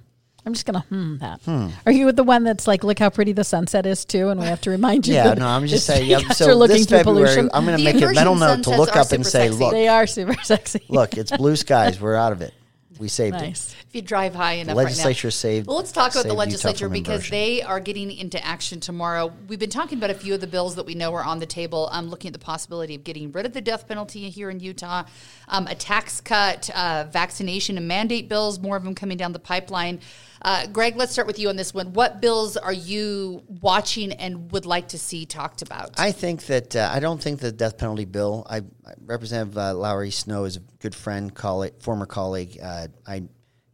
I'm 0.44 0.52
just 0.54 0.66
gonna 0.66 0.80
hmm 0.88 1.18
that. 1.18 1.40
Hmm. 1.42 1.68
Are 1.86 1.92
you 1.92 2.04
with 2.06 2.16
the 2.16 2.24
one 2.24 2.42
that's 2.42 2.66
like, 2.66 2.82
look 2.82 2.98
how 2.98 3.10
pretty 3.10 3.30
the 3.32 3.44
sunset 3.44 3.86
is 3.86 4.04
too, 4.04 4.28
and 4.30 4.40
we 4.40 4.46
have 4.46 4.60
to 4.62 4.70
remind 4.70 5.06
you? 5.06 5.14
Yeah, 5.14 5.34
no, 5.34 5.46
I'm 5.46 5.68
just 5.68 5.86
saying. 5.86 6.10
Yeah, 6.10 6.18
so 6.32 6.54
looking 6.54 6.78
this 6.78 6.86
February, 6.86 7.26
pollution. 7.26 7.50
I'm 7.54 7.64
The 7.66 7.76
to 7.76 7.84
make 7.84 8.02
a 8.02 8.12
mental 8.12 8.34
note 8.34 8.64
to 8.64 8.70
look 8.70 8.96
up 8.96 9.12
and 9.12 9.24
say, 9.24 9.46
sexy. 9.46 9.58
"Look, 9.60 9.70
they 9.70 9.86
are 9.86 10.04
super 10.08 10.34
sexy. 10.42 10.82
look, 10.88 11.16
it's 11.16 11.30
blue 11.30 11.54
skies. 11.54 12.00
We're 12.00 12.16
out 12.16 12.32
of 12.32 12.42
it. 12.42 12.52
We 12.98 13.08
saved 13.08 13.36
nice. 13.36 13.74
if 13.88 13.94
you 13.94 14.02
drive 14.02 14.34
high 14.34 14.54
enough. 14.54 14.76
legislature 14.76 15.28
right 15.28 15.34
now. 15.34 15.36
saved- 15.36 15.66
Well, 15.66 15.76
let's 15.76 15.92
talk 15.92 16.12
about 16.12 16.26
the 16.26 16.34
legislature 16.34 16.88
because 16.88 17.28
they 17.28 17.62
are 17.62 17.80
getting 17.80 18.10
into 18.10 18.44
action 18.44 18.80
tomorrow. 18.80 19.32
We've 19.48 19.58
been 19.58 19.70
talking 19.70 19.98
about 19.98 20.10
a 20.10 20.14
few 20.14 20.34
of 20.34 20.40
the 20.40 20.46
bills 20.46 20.76
that 20.76 20.86
we 20.86 20.94
know 20.94 21.14
are 21.14 21.24
on 21.24 21.38
the 21.38 21.46
table. 21.46 21.88
I'm 21.92 22.08
looking 22.08 22.28
at 22.28 22.32
the 22.32 22.38
possibility 22.38 22.94
of 22.94 23.04
getting 23.04 23.32
rid 23.32 23.46
of 23.46 23.52
the 23.52 23.60
death 23.60 23.88
penalty 23.88 24.28
here 24.30 24.50
in 24.50 24.60
Utah, 24.60 25.04
um, 25.48 25.66
a 25.66 25.74
tax 25.74 26.20
cut, 26.20 26.70
uh, 26.70 27.04
vaccination 27.10 27.76
and 27.76 27.88
mandate 27.88 28.28
bills. 28.28 28.58
More 28.58 28.76
of 28.76 28.84
them 28.84 28.94
coming 28.94 29.16
down 29.16 29.32
the 29.32 29.38
pipeline. 29.38 30.00
Uh, 30.44 30.66
Greg, 30.66 30.96
let's 30.96 31.12
start 31.12 31.28
with 31.28 31.38
you 31.38 31.48
on 31.48 31.56
this 31.56 31.72
one. 31.72 31.92
What 31.92 32.20
bills 32.20 32.56
are 32.56 32.72
you 32.72 33.44
watching 33.46 34.12
and 34.12 34.50
would 34.50 34.66
like 34.66 34.88
to 34.88 34.98
see 34.98 35.24
talked 35.24 35.62
about? 35.62 35.98
I 35.98 36.10
think 36.10 36.46
that 36.46 36.74
uh, 36.74 36.90
I 36.92 36.98
don't 36.98 37.22
think 37.22 37.38
the 37.38 37.52
death 37.52 37.78
penalty 37.78 38.04
bill. 38.04 38.44
I, 38.50 38.56
I 38.56 38.62
Representative 39.04 39.56
uh, 39.56 39.74
Lowry 39.74 40.10
Snow 40.10 40.44
is 40.44 40.56
a 40.56 40.60
good 40.80 40.96
friend, 40.96 41.32
colleague, 41.32 41.74
former 41.80 42.06
colleague. 42.06 42.58
Uh, 42.60 42.88
I 43.06 43.22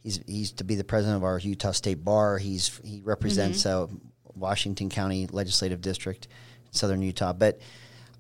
he's 0.03 0.21
he's 0.27 0.53
to 0.53 0.65
be 0.65 0.75
the 0.75 0.85
president 0.85 1.17
of 1.17 1.25
our 1.25 1.39
Utah 1.39 1.73
State 1.73 2.05
Bar. 2.05 2.37
He's 2.37 2.79
he 2.85 3.01
represents 3.03 3.65
uh, 3.65 3.87
Washington 4.35 4.91
County 4.91 5.27
Legislative 5.27 5.81
District, 5.81 6.29
in 6.67 6.73
Southern 6.73 7.01
Utah. 7.01 7.33
But 7.33 7.61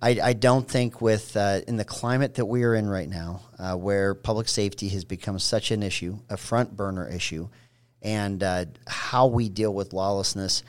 I, 0.00 0.20
I 0.22 0.32
don't 0.32 0.66
think 0.66 1.02
with 1.02 1.37
uh, 1.37 1.61
in 1.68 1.76
the 1.76 1.84
climate 1.84 2.34
that 2.34 2.46
we 2.46 2.62
are 2.64 2.74
in 2.74 2.88
right 2.88 3.08
now, 3.08 3.42
uh, 3.58 3.74
where 3.74 4.14
public 4.14 4.48
safety 4.48 4.88
has 4.90 5.04
become 5.04 5.38
such 5.38 5.70
an 5.70 5.82
issue, 5.82 6.18
a 6.30 6.38
front 6.38 6.76
burner 6.76 7.08
issue, 7.08 7.48
and 8.09 8.42
uh, 8.42 8.64
how 8.87 9.27
we 9.27 9.49
deal 9.51 9.73
with 9.75 9.92
lawlessness 9.92 10.62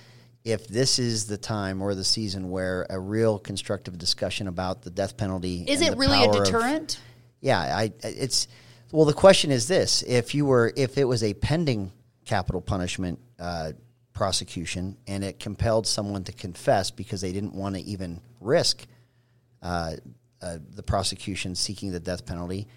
if 0.44 0.68
this 0.68 1.00
is 1.00 1.28
the 1.28 1.38
time 1.38 1.82
or 1.82 1.96
the 1.96 2.04
season 2.04 2.50
where 2.50 2.86
a 2.90 3.00
real 3.00 3.40
constructive 3.40 3.98
discussion 3.98 4.48
about 4.48 4.82
the 4.82 4.90
death 4.90 5.16
penalty 5.16 5.64
Is 5.68 5.82
it 5.82 5.98
really 5.98 6.22
a 6.24 6.28
power 6.28 6.40
of- 6.42 6.46
deterrent? 6.46 7.00
yeah, 7.40 7.60
I 7.60 7.92
it's 8.04 8.48
well. 8.92 9.06
The 9.06 9.14
question 9.14 9.52
is 9.52 9.68
this: 9.68 10.02
if 10.04 10.36
you 10.36 10.46
were 10.46 10.74
if 10.76 10.98
it 10.98 11.06
was 11.06 11.24
a 11.24 11.34
pending 11.34 11.92
capital 12.26 12.60
punishment 12.62 13.20
uh, 13.40 13.72
prosecution 14.14 14.98
and 15.08 15.24
it 15.24 15.40
compelled 15.40 15.88
someone 15.88 16.24
to 16.26 16.34
confess 16.34 16.92
because 16.92 17.22
they 17.22 17.32
didn't 17.32 17.54
want 17.54 17.76
to 17.76 17.82
even 17.82 18.20
risk 18.42 18.86
uh, 19.62 19.94
uh, 20.42 20.58
the 20.76 20.84
prosecution 20.84 21.56
seeking 21.56 21.92
the 21.92 22.00
death 22.00 22.26
penalty, 22.26 22.68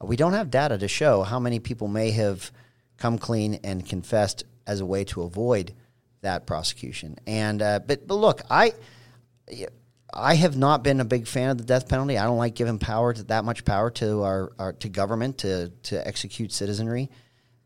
we 0.00 0.16
don't 0.16 0.32
have 0.34 0.50
data 0.50 0.78
to 0.78 0.88
show 0.88 1.22
how 1.22 1.38
many 1.40 1.58
people 1.58 1.88
may 1.88 2.10
have 2.12 2.50
come 3.02 3.18
clean 3.18 3.58
and 3.64 3.84
confessed 3.84 4.44
as 4.64 4.78
a 4.80 4.86
way 4.86 5.02
to 5.02 5.22
avoid 5.22 5.74
that 6.20 6.46
prosecution. 6.46 7.16
And 7.26 7.60
uh, 7.60 7.80
but 7.84 8.06
but 8.06 8.14
look, 8.14 8.42
I 8.48 8.74
I 10.14 10.34
have 10.34 10.56
not 10.56 10.84
been 10.84 11.00
a 11.00 11.04
big 11.04 11.26
fan 11.26 11.50
of 11.50 11.58
the 11.58 11.64
death 11.64 11.88
penalty. 11.88 12.16
I 12.16 12.24
don't 12.24 12.38
like 12.38 12.54
giving 12.54 12.78
power 12.78 13.12
to 13.12 13.24
that 13.24 13.44
much 13.44 13.64
power 13.64 13.90
to 13.90 14.22
our, 14.22 14.52
our 14.56 14.72
to 14.74 14.88
government 14.88 15.38
to 15.38 15.70
to 15.84 16.06
execute 16.06 16.52
citizenry. 16.52 17.10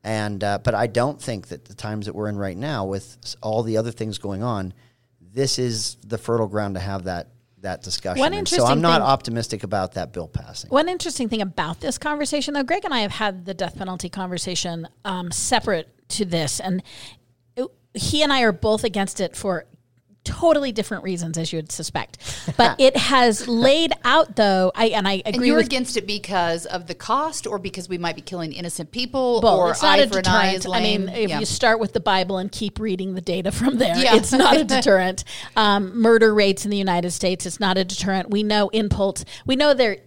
And 0.03 0.43
uh, 0.43 0.59
but 0.65 0.75
I 0.75 0.87
don't 0.87 1.21
think 1.21 1.49
that 1.49 1.67
the 1.67 1.75
times 1.75 2.07
that 2.07 2.15
we're 2.15 2.29
in 2.29 2.39
right 2.39 2.57
now, 2.57 2.87
with 2.87 3.37
all 3.43 3.63
the 3.63 3.77
other 3.77 3.91
things 3.91 4.17
going 4.17 4.43
on, 4.43 4.73
this 5.21 5.59
is 5.59 5.97
the 6.07 6.17
fertile 6.17 6.49
ground 6.49 6.77
to 6.77 6.81
have 6.81 7.05
that 7.05 7.29
that 7.67 7.83
discussion. 7.83 8.21
One 8.21 8.33
And 8.33 8.49
so 8.49 8.55
interesting 8.57 8.73
I'm 8.73 8.81
not 8.81 9.01
thing- 9.01 9.09
optimistic 9.09 9.65
about 9.65 9.93
that 9.95 10.13
bill 10.13 10.29
passing. 10.29 10.71
One 10.71 10.89
interesting 10.89 11.29
thing 11.29 11.43
about 11.43 11.81
this 11.81 11.99
conversation, 11.99 12.55
though, 12.55 12.63
Greg 12.63 12.85
and 12.85 12.95
I 12.95 13.01
have 13.01 13.11
had 13.13 13.45
the 13.45 13.55
death 13.55 13.77
penalty 13.77 14.09
conversation 14.09 14.87
um, 15.05 15.31
separate 15.33 15.89
to 16.11 16.25
this, 16.25 16.61
and 16.61 16.83
it- 17.57 17.67
he 17.95 18.23
and 18.23 18.33
I 18.33 18.43
are 18.43 18.53
both 18.53 18.85
against 18.85 19.21
it 19.21 19.37
for 19.37 19.67
totally 20.27 20.73
different 20.73 21.05
reasons, 21.05 21.39
as 21.39 21.53
you 21.53 21.59
would 21.59 21.73
suspect. 21.73 22.19
But 22.57 22.79
it 22.81 22.97
has 22.97 23.47
laid 23.49 23.93
out, 24.05 24.37
though, 24.37 24.73
I 24.75 24.87
and 24.89 25.07
I 25.09 25.23
And 25.25 25.37
agree 25.37 25.47
you're 25.49 25.57
with 25.57 25.67
against 25.67 25.97
it 25.97 26.07
because 26.07 26.67
of 26.67 26.87
the 26.87 26.95
cost, 26.95 27.47
or 27.47 27.59
because 27.59 27.89
we 27.89 27.97
might 27.97 28.17
be 28.17 28.23
killing 28.23 28.53
innocent 28.53 28.91
people, 28.91 29.41
Well, 29.43 29.57
or 29.57 29.71
it's 29.71 29.83
not 29.83 29.99
eye 29.99 30.03
a 30.03 30.09
for 30.09 30.19
an 30.19 30.27
eye 30.27 30.53
is 30.55 30.65
deterrent. 30.65 30.77
I 30.77 30.83
mean, 30.83 31.09
if 31.09 31.31
Yeah. 31.31 31.41
you 31.41 31.47
start 31.47 31.79
with 31.81 31.93
the 31.93 32.01
Bible 32.01 32.39
and 32.39 32.51
keep 32.51 32.79
reading 32.81 33.15
the 33.15 33.21
data 33.21 33.53
from 33.53 33.79
there, 33.79 33.97
Yeah. 33.97 34.17
it's 34.17 34.33
not 34.33 34.57
a 34.57 34.65
deterrent. 34.65 35.25
um, 35.57 35.99
murder 35.99 36.35
rates 36.35 36.65
in 36.65 36.71
the 36.71 36.77
United 36.77 37.13
States, 37.13 37.47
it's 37.47 37.61
not 37.61 37.79
a 37.79 37.85
deterrent. 37.85 38.31
We 38.31 38.43
know 38.43 38.69
impulse. 38.71 39.25
We 39.47 39.57
know 39.57 39.73
there. 39.73 39.99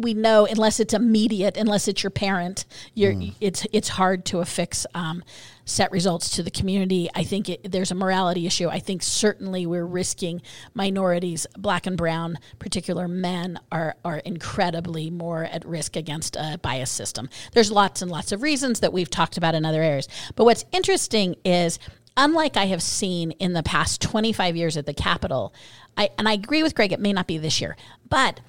We 0.00 0.14
know 0.14 0.46
unless 0.46 0.80
it's 0.80 0.94
immediate, 0.94 1.56
unless 1.56 1.86
it's 1.88 2.02
your 2.02 2.10
parent, 2.10 2.64
you're 2.94 3.14
it's 3.40 3.66
it's 3.72 3.88
hard 3.90 4.24
to 4.26 4.38
affix 4.40 4.86
um, 4.94 5.22
set 5.64 5.90
results 5.90 6.30
to 6.30 6.42
the 6.42 6.50
community. 6.50 7.08
I 7.14 7.24
think 7.24 7.48
it, 7.48 7.70
there's 7.70 7.90
a 7.90 7.94
morality 7.94 8.46
issue. 8.46 8.68
I 8.68 8.78
think 8.78 9.02
certainly 9.02 9.66
we're 9.66 9.86
risking 9.86 10.42
minorities, 10.74 11.46
black 11.56 11.86
and 11.86 11.96
brown, 11.96 12.38
particular 12.58 13.08
men 13.08 13.58
are 13.72 13.96
are 14.04 14.18
incredibly 14.18 15.10
more 15.10 15.44
at 15.44 15.64
risk 15.64 15.96
against 15.96 16.36
a 16.36 16.58
bias 16.62 16.90
system. 16.90 17.28
There's 17.52 17.70
lots 17.70 18.02
and 18.02 18.10
lots 18.10 18.32
of 18.32 18.42
reasons 18.42 18.80
that 18.80 18.92
we've 18.92 19.10
talked 19.10 19.36
about 19.36 19.54
in 19.54 19.64
other 19.64 19.82
areas. 19.82 20.08
But 20.34 20.44
what's 20.44 20.64
interesting 20.72 21.36
is 21.44 21.78
unlike 22.16 22.56
I 22.56 22.66
have 22.66 22.82
seen 22.82 23.32
in 23.32 23.52
the 23.52 23.62
past 23.62 24.00
25 24.00 24.56
years 24.56 24.76
at 24.76 24.86
the 24.86 24.94
Capitol, 24.94 25.54
I 25.96 26.10
and 26.18 26.28
I 26.28 26.32
agree 26.32 26.62
with 26.62 26.74
Greg, 26.74 26.92
it 26.92 27.00
may 27.00 27.12
not 27.12 27.26
be 27.26 27.38
this 27.38 27.60
year, 27.60 27.76
but 28.08 28.40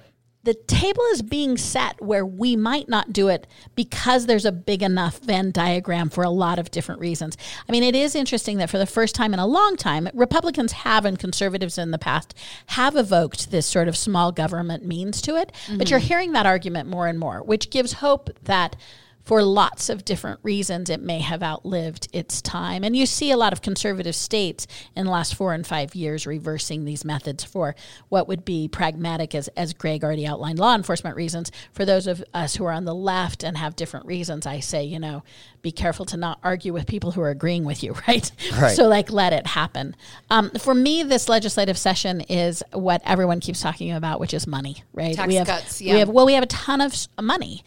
the 0.46 0.54
table 0.54 1.02
is 1.10 1.22
being 1.22 1.56
set 1.56 2.00
where 2.00 2.24
we 2.24 2.54
might 2.54 2.88
not 2.88 3.12
do 3.12 3.26
it 3.26 3.48
because 3.74 4.26
there's 4.26 4.44
a 4.44 4.52
big 4.52 4.80
enough 4.80 5.18
Venn 5.18 5.50
diagram 5.50 6.08
for 6.08 6.22
a 6.22 6.30
lot 6.30 6.60
of 6.60 6.70
different 6.70 7.00
reasons. 7.00 7.36
I 7.68 7.72
mean, 7.72 7.82
it 7.82 7.96
is 7.96 8.14
interesting 8.14 8.58
that 8.58 8.70
for 8.70 8.78
the 8.78 8.86
first 8.86 9.16
time 9.16 9.34
in 9.34 9.40
a 9.40 9.46
long 9.46 9.76
time, 9.76 10.08
Republicans 10.14 10.70
have 10.70 11.04
and 11.04 11.18
conservatives 11.18 11.78
in 11.78 11.90
the 11.90 11.98
past 11.98 12.32
have 12.66 12.94
evoked 12.94 13.50
this 13.50 13.66
sort 13.66 13.88
of 13.88 13.96
small 13.96 14.30
government 14.30 14.86
means 14.86 15.20
to 15.22 15.34
it. 15.34 15.50
But 15.76 15.90
you're 15.90 15.98
mm-hmm. 15.98 16.06
hearing 16.06 16.32
that 16.32 16.46
argument 16.46 16.88
more 16.88 17.08
and 17.08 17.18
more, 17.18 17.42
which 17.42 17.70
gives 17.70 17.94
hope 17.94 18.30
that 18.44 18.76
for 19.26 19.42
lots 19.42 19.90
of 19.90 20.04
different 20.04 20.38
reasons, 20.44 20.88
it 20.88 21.02
may 21.02 21.18
have 21.18 21.42
outlived 21.42 22.08
its 22.12 22.40
time. 22.40 22.84
And 22.84 22.96
you 22.96 23.06
see 23.06 23.32
a 23.32 23.36
lot 23.36 23.52
of 23.52 23.60
conservative 23.60 24.14
states 24.14 24.68
in 24.94 25.06
the 25.06 25.10
last 25.10 25.34
four 25.34 25.52
and 25.52 25.66
five 25.66 25.96
years 25.96 26.28
reversing 26.28 26.84
these 26.84 27.04
methods 27.04 27.42
for 27.42 27.74
what 28.08 28.28
would 28.28 28.44
be 28.44 28.68
pragmatic, 28.68 29.34
as, 29.34 29.48
as 29.48 29.74
Greg 29.74 30.04
already 30.04 30.28
outlined, 30.28 30.60
law 30.60 30.76
enforcement 30.76 31.16
reasons. 31.16 31.50
For 31.72 31.84
those 31.84 32.06
of 32.06 32.22
us 32.32 32.54
who 32.54 32.64
are 32.66 32.72
on 32.72 32.84
the 32.84 32.94
left 32.94 33.42
and 33.42 33.58
have 33.58 33.74
different 33.74 34.06
reasons, 34.06 34.46
I 34.46 34.60
say, 34.60 34.84
you 34.84 35.00
know, 35.00 35.24
be 35.66 35.72
careful 35.72 36.04
to 36.06 36.16
not 36.16 36.38
argue 36.44 36.72
with 36.72 36.86
people 36.86 37.10
who 37.10 37.20
are 37.20 37.30
agreeing 37.30 37.64
with 37.64 37.82
you, 37.82 37.92
right? 38.08 38.30
Right. 38.56 38.76
So, 38.76 38.86
like, 38.86 39.10
let 39.10 39.32
it 39.32 39.46
happen. 39.48 39.96
Um, 40.30 40.50
for 40.50 40.74
me, 40.74 41.02
this 41.02 41.28
legislative 41.28 41.76
session 41.76 42.20
is 42.20 42.62
what 42.72 43.02
everyone 43.04 43.40
keeps 43.40 43.60
talking 43.60 43.90
about, 43.92 44.20
which 44.20 44.32
is 44.32 44.46
money, 44.46 44.84
right? 44.92 45.16
Tax 45.16 45.26
we 45.26 45.34
have, 45.34 45.46
cuts, 45.48 45.80
We 45.80 45.88
have, 45.88 46.08
well, 46.08 46.24
we 46.24 46.34
have 46.34 46.44
a 46.44 46.46
ton 46.46 46.80
of 46.80 46.94
money. 47.20 47.64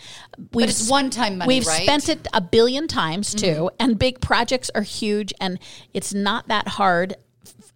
We've 0.54 0.70
it's 0.70 0.90
one-time 0.90 1.38
money, 1.40 1.48
We've 1.48 1.68
right? 1.68 1.84
spent 1.84 2.08
it 2.08 2.28
a 2.34 2.40
billion 2.42 2.88
times 2.88 3.34
too, 3.36 3.48
Mm-hmm. 3.50 3.76
and 3.82 4.00
big 4.00 4.22
projects 4.22 4.70
are 4.74 4.82
huge, 4.84 5.34
and 5.42 5.60
it's 5.94 6.14
not 6.14 6.48
that 6.48 6.68
hard. 6.70 7.16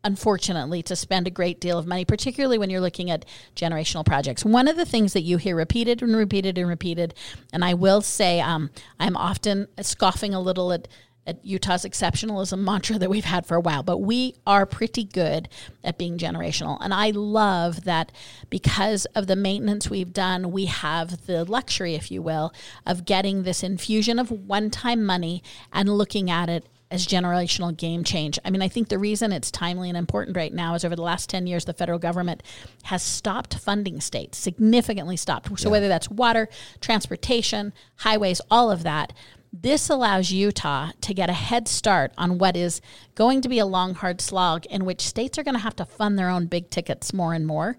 Unfortunately, 0.03 0.83
to 0.83 0.95
spend 0.95 1.27
a 1.27 1.31
great 1.31 1.61
deal 1.61 1.77
of 1.77 1.87
money, 1.87 2.03
particularly 2.03 2.57
when 2.57 2.69
you're 2.69 2.81
looking 2.81 3.09
at 3.09 3.25
generational 3.55 4.05
projects. 4.05 4.43
One 4.43 4.67
of 4.67 4.75
the 4.75 4.85
things 4.85 5.13
that 5.13 5.21
you 5.21 5.37
hear 5.37 5.55
repeated 5.55 6.01
and 6.01 6.15
repeated 6.15 6.57
and 6.57 6.67
repeated, 6.67 7.13
and 7.53 7.63
I 7.63 7.73
will 7.73 8.01
say, 8.01 8.41
um, 8.41 8.69
I'm 8.99 9.15
often 9.15 9.67
scoffing 9.81 10.33
a 10.33 10.41
little 10.41 10.73
at 10.73 10.87
at 11.25 11.43
Utah's 11.45 11.85
exceptionalism 11.85 12.59
mantra 12.59 12.97
that 12.99 13.09
we've 13.09 13.25
had 13.25 13.45
for 13.45 13.55
a 13.55 13.61
while, 13.61 13.83
but 13.83 13.99
we 13.99 14.35
are 14.45 14.65
pretty 14.65 15.03
good 15.03 15.47
at 15.83 15.97
being 15.97 16.17
generational. 16.17 16.77
And 16.81 16.93
I 16.93 17.11
love 17.11 17.85
that 17.85 18.11
because 18.49 19.05
of 19.15 19.27
the 19.27 19.35
maintenance 19.35 19.89
we've 19.89 20.11
done, 20.11 20.51
we 20.51 20.65
have 20.65 21.25
the 21.25 21.45
luxury, 21.45 21.95
if 21.95 22.11
you 22.11 22.21
will, 22.21 22.53
of 22.85 23.05
getting 23.05 23.43
this 23.43 23.63
infusion 23.63 24.19
of 24.19 24.31
one 24.31 24.69
time 24.69 25.03
money 25.03 25.41
and 25.71 25.89
looking 25.89 26.29
at 26.29 26.49
it 26.49 26.67
as 26.93 27.07
generational 27.07 27.75
game 27.75 28.03
change. 28.03 28.37
I 28.45 28.51
mean, 28.51 28.61
I 28.61 28.67
think 28.67 28.89
the 28.89 28.99
reason 28.99 29.31
it's 29.31 29.49
timely 29.49 29.89
and 29.89 29.97
important 29.97 30.37
right 30.37 30.53
now 30.53 30.75
is 30.75 30.85
over 30.85 30.95
the 30.95 31.01
last 31.01 31.27
10 31.27 31.47
years, 31.47 31.65
the 31.65 31.73
federal 31.73 31.97
government 31.97 32.43
has 32.83 33.01
stopped 33.01 33.55
funding 33.55 33.99
states, 33.99 34.37
significantly 34.37 35.17
stopped. 35.17 35.59
So, 35.59 35.71
whether 35.71 35.87
that's 35.87 36.09
water, 36.09 36.47
transportation, 36.81 37.73
highways, 37.97 38.41
all 38.51 38.69
of 38.69 38.83
that, 38.83 39.11
this 39.51 39.89
allows 39.89 40.31
Utah 40.31 40.91
to 41.01 41.13
get 41.13 41.31
a 41.31 41.33
head 41.33 41.67
start 41.67 42.11
on 42.17 42.37
what 42.37 42.55
is 42.55 42.79
going 43.15 43.41
to 43.41 43.49
be 43.49 43.57
a 43.57 43.65
long, 43.65 43.95
hard 43.95 44.21
slog 44.21 44.65
in 44.67 44.85
which 44.85 45.01
states 45.01 45.37
are 45.39 45.43
going 45.43 45.55
to 45.55 45.59
have 45.59 45.75
to 45.77 45.85
fund 45.85 46.17
their 46.17 46.29
own 46.29 46.45
big 46.45 46.69
tickets 46.69 47.11
more 47.11 47.33
and 47.33 47.47
more. 47.47 47.75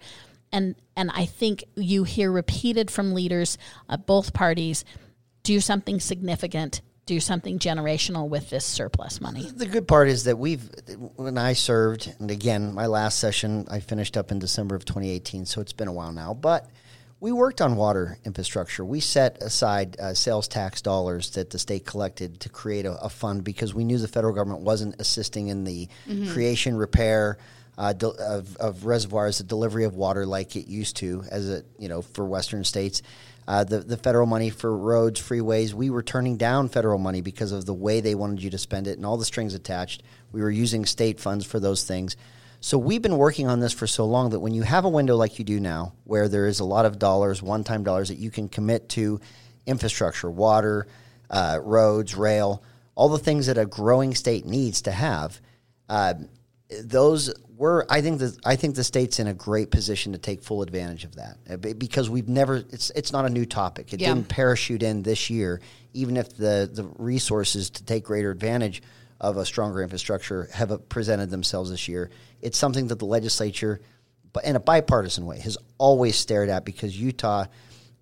And, 0.50 0.74
and 0.96 1.11
I 1.12 1.24
think 1.24 1.64
you 1.77 2.05
hear 2.05 2.33
repeated 2.33 2.90
from 2.90 3.14
leaders 3.14 3.59
of 3.88 4.07
both 4.07 4.33
parties 4.33 4.85
do 5.42 5.61
something 5.61 6.00
significant, 6.00 6.81
do 7.07 7.21
something 7.21 7.59
generational 7.59 8.29
with 8.29 8.51
this 8.51 8.64
surplus 8.64 9.21
money. 9.21 9.51
The 9.51 9.67
good 9.67 9.87
part 9.87 10.09
is 10.09 10.25
that 10.25 10.38
we've, 10.38 10.71
when 11.17 11.37
I 11.37 11.53
served, 11.53 12.14
and 12.19 12.31
again, 12.31 12.73
my 12.73 12.87
last 12.87 13.19
session, 13.19 13.67
I 13.71 13.81
finished 13.81 14.17
up 14.17 14.31
in 14.31 14.38
December 14.38 14.75
of 14.75 14.85
2018, 14.85 15.45
so 15.45 15.61
it's 15.61 15.73
been 15.73 15.88
a 15.88 15.93
while 15.93 16.12
now, 16.12 16.33
but 16.33 16.69
we 17.21 17.33
worked 17.33 17.61
on 17.61 17.77
water 17.77 18.19
infrastructure. 18.25 18.85
We 18.85 19.01
set 19.01 19.43
aside 19.43 19.99
uh, 19.99 20.14
sales 20.14 20.49
tax 20.49 20.83
dollars 20.83 21.31
that 21.31 21.51
the 21.51 21.59
state 21.59 21.87
collected 21.87 22.40
to 22.40 22.49
create 22.49 22.87
a, 22.87 22.93
a 23.03 23.09
fund 23.09 23.45
because 23.45 23.75
we 23.75 23.85
knew 23.85 23.99
the 23.99 24.09
federal 24.09 24.35
government 24.35 24.62
wasn't 24.62 25.01
assisting 25.01 25.49
in 25.49 25.64
the 25.64 25.88
creation, 26.33 26.77
repair, 26.77 27.38
uh, 27.77 27.93
del- 27.93 28.17
of, 28.21 28.57
of 28.57 28.85
reservoirs, 28.85 29.38
the 29.38 29.45
delivery 29.45 29.85
of 29.85 29.95
water 29.95 30.27
like 30.27 30.57
it 30.57 30.67
used 30.69 30.97
to, 30.97 31.25
as 31.31 31.49
it 31.49 31.67
you 31.79 31.88
know 31.88 32.03
for 32.03 32.25
Western 32.25 32.64
states. 32.64 33.03
Uh, 33.46 33.64
the 33.64 33.80
the 33.80 33.96
federal 33.96 34.26
money 34.26 34.50
for 34.50 34.76
roads, 34.76 35.20
freeways, 35.20 35.74
we 35.74 35.90
were 35.90 36.02
turning 36.02 36.37
down 36.37 36.68
federal 36.68 36.98
money 36.98 37.20
because 37.20 37.52
of 37.52 37.66
the 37.66 37.74
way 37.74 38.00
they 38.00 38.14
wanted 38.14 38.42
you 38.42 38.50
to 38.50 38.59
spend 38.59 38.87
it 38.87 38.96
and 38.96 39.04
all 39.04 39.16
the 39.16 39.24
strings 39.24 39.54
attached. 39.54 40.02
We 40.33 40.40
were 40.40 40.50
using 40.50 40.87
state 40.87 41.20
funds 41.20 41.44
for 41.44 41.61
those 41.61 41.85
things. 41.85 42.16
So 42.61 42.78
we've 42.78 43.02
been 43.02 43.18
working 43.18 43.46
on 43.46 43.61
this 43.61 43.74
for 43.74 43.87
so 43.87 44.07
long 44.07 44.30
that 44.30 44.40
when 44.40 44.54
you 44.54 44.62
have 44.62 44.87
a 44.87 44.88
window 44.88 45.16
like 45.16 45.38
you 45.38 45.44
do 45.44 45.61
now, 45.61 45.92
where 46.04 46.28
there 46.28 46.46
is 46.46 46.61
a 46.61 46.64
lot 46.64 46.87
of 46.87 46.98
dollars, 46.98 47.42
one-time 47.42 47.85
dollars 47.85 48.09
that 48.09 48.16
you 48.16 48.30
can 48.30 48.48
commit 48.48 48.88
to 48.90 49.20
infrastructure, 49.66 50.30
water, 50.30 50.87
uh, 51.28 51.59
roads, 51.62 52.14
rail, 52.14 52.62
all 52.94 53.11
the 53.11 53.18
things 53.18 53.46
that 53.46 53.59
a 53.59 53.66
growing 53.66 54.14
state 54.14 54.46
needs 54.46 54.80
to 54.83 54.92
have, 54.92 55.42
uh, 55.90 56.14
those 56.83 57.33
were 57.57 57.87
I 57.90 58.00
think 58.00 58.18
the 58.18 58.37
I 58.44 58.57
think 58.57 58.74
the 58.74 58.85
state's 58.85 59.18
in 59.20 59.27
a 59.27 59.35
great 59.35 59.70
position 59.70 60.12
to 60.12 60.18
take 60.18 60.42
full 60.42 60.62
advantage 60.62 61.05
of 61.05 61.16
that 61.16 61.37
uh, 61.48 61.57
because 61.57 62.09
we've 62.11 62.29
never 62.29 62.57
it's 62.57 62.90
it's 62.90 63.12
not 63.12 63.27
a 63.27 63.31
new 63.31 63.44
topic. 63.46 63.92
It 63.92 64.00
Yeah. 64.00 64.14
didn't 64.14 64.29
parachute 64.29 64.83
in 64.83 65.03
this 65.03 65.31
year, 65.31 65.61
even 65.92 66.16
if 66.16 66.37
the 66.37 66.68
the 66.72 66.85
resources 66.98 67.70
to 67.70 67.85
take 67.85 68.05
greater 68.05 68.31
advantage 68.31 68.83
of 69.20 69.37
a 69.37 69.44
stronger 69.44 69.83
infrastructure 69.83 70.48
have 70.53 70.72
uh, 70.72 70.79
presented 70.88 71.31
themselves 71.31 71.70
this 71.70 71.87
year. 71.87 72.11
It's 72.42 72.59
something 72.59 72.88
that 72.88 72.98
the 72.98 73.07
legislature, 73.07 73.81
but 74.33 74.44
in 74.44 74.57
a 74.57 74.61
bipartisan 74.61 75.27
way, 75.27 75.38
has 75.40 75.57
always 75.79 76.16
stared 76.16 76.48
at 76.48 76.64
because 76.64 76.98
Utah. 76.98 77.46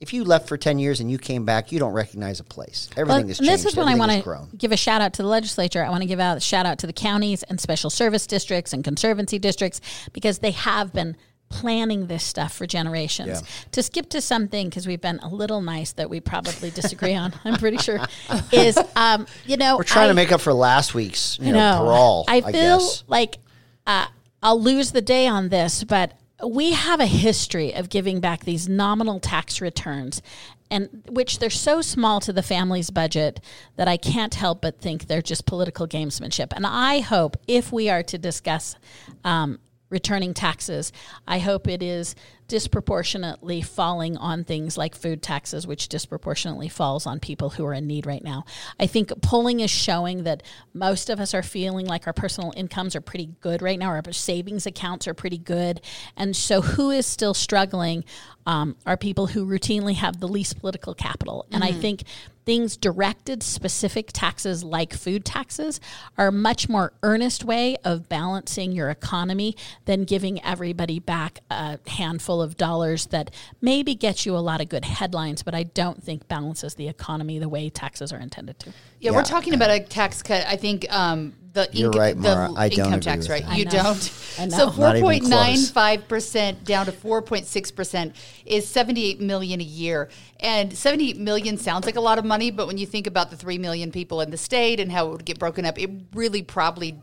If 0.03 0.13
you 0.13 0.25
left 0.25 0.49
for 0.49 0.57
ten 0.57 0.81
years 0.81 0.99
and 1.01 1.09
you 1.11 1.17
came 1.17 1.45
back, 1.45 1.71
you 1.71 1.79
don't 1.79 1.93
recognize 1.93 2.41
a 2.41 2.45
place. 2.45 2.91
Everything 2.97 3.29
has 3.29 3.39
and 3.39 3.47
changed. 3.49 3.65
this 3.65 3.73
is 3.73 3.77
when 3.77 3.87
I 3.87 3.95
want 3.95 4.11
to 4.11 4.57
give 4.57 4.73
a 4.73 4.77
shout 4.77 5.01
out 5.01 5.13
to 5.15 5.23
the 5.23 5.29
legislature. 5.29 5.83
I 5.85 5.91
want 5.91 6.03
to 6.03 6.09
give 6.09 6.19
out 6.19 6.37
a 6.37 6.41
shout 6.41 6.67
out 6.67 6.79
to 6.81 6.89
the 6.89 6.93
counties 6.93 7.45
and 7.45 7.61
special 7.61 7.89
service 7.89 8.27
districts 8.27 8.73
and 8.73 8.83
conservancy 8.83 9.39
districts 9.39 9.81
because 10.13 10.41
they 10.41 10.51
have 10.51 10.93
been 10.93 11.17
planning 11.51 12.07
this 12.09 12.25
stuff 12.25 12.53
for 12.53 12.67
generations. 12.67 13.29
Yeah. 13.29 13.49
To 13.73 13.83
skip 13.83 14.09
to 14.11 14.21
something 14.21 14.69
because 14.69 14.87
we've 14.89 15.01
been 15.01 15.21
a 15.21 15.29
little 15.29 15.61
nice 15.61 15.93
that 15.93 16.11
we 16.11 16.19
probably 16.19 16.71
disagree 16.71 17.15
on. 17.15 17.33
I'm 17.45 17.57
pretty 17.59 17.77
sure 17.77 18.01
is 18.53 18.77
um, 18.97 19.27
you 19.47 19.57
know 19.57 19.77
We're 19.77 19.85
trying 19.85 20.07
I- 20.07 20.09
to 20.09 20.15
make 20.15 20.33
up 20.33 20.41
for 20.41 20.53
last 20.53 20.95
week's 20.95 21.39
you 21.39 21.53
know, 21.53 21.79
no. 21.79 21.85
brawl. 21.85 22.25
I 22.27 22.39
I, 22.39 22.41
feel 22.41 22.79
guess. 22.79 23.05
like 23.07 23.39
uh, 23.87 24.07
I'll 24.43 24.61
lose 24.61 24.91
the 24.91 25.03
day 25.03 25.29
on 25.29 25.49
this, 25.49 25.85
but 25.85 26.13
we 26.47 26.73
have 26.73 27.01
a 27.01 27.07
history 27.07 27.75
of 27.75 27.89
giving 27.89 28.21
back 28.21 28.45
these 28.45 28.69
nominal 28.69 29.21
tax 29.21 29.61
returns 29.61 30.23
and 30.71 31.05
which 31.11 31.39
they're 31.39 31.51
so 31.51 31.83
small 31.83 32.19
to 32.21 32.33
the 32.33 32.43
family's 32.43 32.91
budget 32.91 33.41
that 33.77 33.89
I 33.89 33.99
can't 33.99 34.35
help 34.35 34.63
but 34.63 34.81
think 34.81 35.07
they're 35.07 35.21
just 35.21 35.45
political 35.45 35.87
gamesmanship. 35.87 36.53
And 36.57 36.67
I 36.67 37.01
hope 37.01 37.37
if 37.47 37.71
we 37.73 37.91
are 37.91 38.03
to 38.05 38.17
discuss 38.17 38.77
um, 39.23 39.59
returning 39.91 40.33
taxes, 40.33 40.91
I 41.29 41.41
hope 41.41 41.69
it 41.69 41.83
is 41.83 42.15
disproportionately 42.53 43.63
falling 43.63 44.15
on 44.19 44.45
things 44.45 44.77
like 44.77 44.95
food 44.95 45.23
taxes, 45.23 45.67
which 45.67 45.89
disproportionately 45.89 46.69
falls 46.69 47.07
on 47.07 47.19
people 47.19 47.49
who 47.49 47.65
are 47.65 47.73
in 47.73 47.87
need 47.87 48.05
right 48.05 48.23
now. 48.23 48.45
I 48.79 48.87
think 48.87 49.11
polling 49.23 49.61
is 49.61 49.71
showing 49.71 50.25
that 50.25 50.43
most 50.75 51.09
of 51.09 51.19
us 51.19 51.33
are 51.33 51.43
feeling 51.43 51.87
like 51.87 52.07
our 52.07 52.13
personal 52.13 52.53
incomes 52.55 52.95
are 52.95 53.01
pretty 53.01 53.31
good 53.41 53.63
right 53.63 53.79
now, 53.79 53.87
our 53.87 54.03
savings 54.13 54.67
accounts 54.67 55.09
are 55.09 55.15
pretty 55.15 55.39
good. 55.39 55.81
And 56.15 56.37
so, 56.37 56.61
who 56.61 56.91
is 56.91 57.07
still 57.07 57.33
struggling 57.33 58.05
um, 58.47 58.77
are 58.87 58.97
people 58.97 59.29
who 59.29 59.47
routinely 59.47 59.95
have 59.95 60.21
the 60.21 60.29
least 60.29 60.59
political 60.61 60.95
capital. 60.95 61.47
And 61.51 61.63
mm-hmm. 61.63 61.77
I 61.77 61.81
think 61.81 62.03
things 62.45 62.77
directed 62.77 63.43
specific 63.43 64.11
taxes 64.13 64.65
like 64.65 64.93
food 64.93 65.25
taxes 65.25 65.81
are 66.19 66.29
a 66.29 66.33
much 66.33 66.69
more 66.69 66.93
earnest 67.03 67.45
way 67.45 67.77
of 67.85 68.09
balancing 68.09 68.73
your 68.73 68.91
economy 68.91 69.57
than 69.85 70.05
giving 70.05 70.43
everybody 70.45 70.99
back 70.99 71.39
a 71.51 71.79
handful 71.87 72.42
of 72.43 72.57
dollars 72.57 73.07
that 73.07 73.31
maybe 73.61 73.95
gets 73.95 74.27
you 74.27 74.37
a 74.37 74.39
lot 74.39 74.61
of 74.61 74.69
good 74.69 74.85
headlines 74.85 75.43
but 75.43 75.55
i 75.55 75.63
don't 75.63 76.03
think 76.03 76.27
balances 76.29 76.75
the 76.75 76.89
economy 76.89 77.39
the 77.39 77.49
way 77.49 77.69
taxes 77.71 78.13
are 78.13 78.19
intended 78.19 78.59
to 78.59 78.71
yeah, 78.71 79.11
yeah. 79.11 79.17
we're 79.17 79.23
talking 79.23 79.55
about 79.55 79.71
a 79.71 79.81
tax 79.81 80.23
cut 80.23 80.45
i 80.47 80.57
think 80.57 80.91
um, 80.93 81.35
the 81.53 81.69
You're 81.73 81.91
right, 81.91 82.17
Maura. 82.17 82.49
the 82.49 82.59
I 82.59 82.69
don't 82.69 82.79
income 82.79 82.93
agree 82.95 83.01
tax, 83.01 83.19
with 83.29 83.31
right? 83.31 83.45
that. 83.45 83.59
You 83.59 83.63
I 83.63 83.65
know. 83.65 83.83
don't. 83.83 84.13
I 84.39 84.47
know. 84.47 84.57
So 84.57 84.65
Not 84.67 84.75
four 84.77 84.89
even 84.91 85.03
point 85.03 85.25
nine 85.25 85.55
close. 85.55 85.71
five 85.71 86.09
percent 86.09 86.65
down 86.65 86.87
to 86.87 86.93
four 86.93 87.23
point 87.23 87.47
six 87.47 87.71
percent 87.71 88.17
is 88.47 88.67
seventy 88.67 89.05
eight 89.05 89.21
million 89.21 89.61
a 89.61 89.65
year, 89.65 90.09
and 90.41 90.73
seventy 90.77 91.11
eight 91.11 91.19
million 91.19 91.59
sounds 91.59 91.87
like 91.87 91.97
a 91.97 92.01
lot 92.01 92.19
of 92.19 92.25
money, 92.25 92.51
but 92.51 92.67
when 92.67 92.79
you 92.79 92.87
think 92.87 93.07
about 93.07 93.31
the 93.31 93.37
three 93.37 93.59
million 93.59 93.93
people 93.93 94.21
in 94.21 94.31
the 94.31 94.37
state 94.39 94.81
and 94.81 94.91
how 94.91 95.09
it 95.09 95.11
would 95.11 95.25
get 95.25 95.39
broken 95.39 95.65
up, 95.65 95.79
it 95.79 95.91
really 96.15 96.43
probably. 96.43 96.99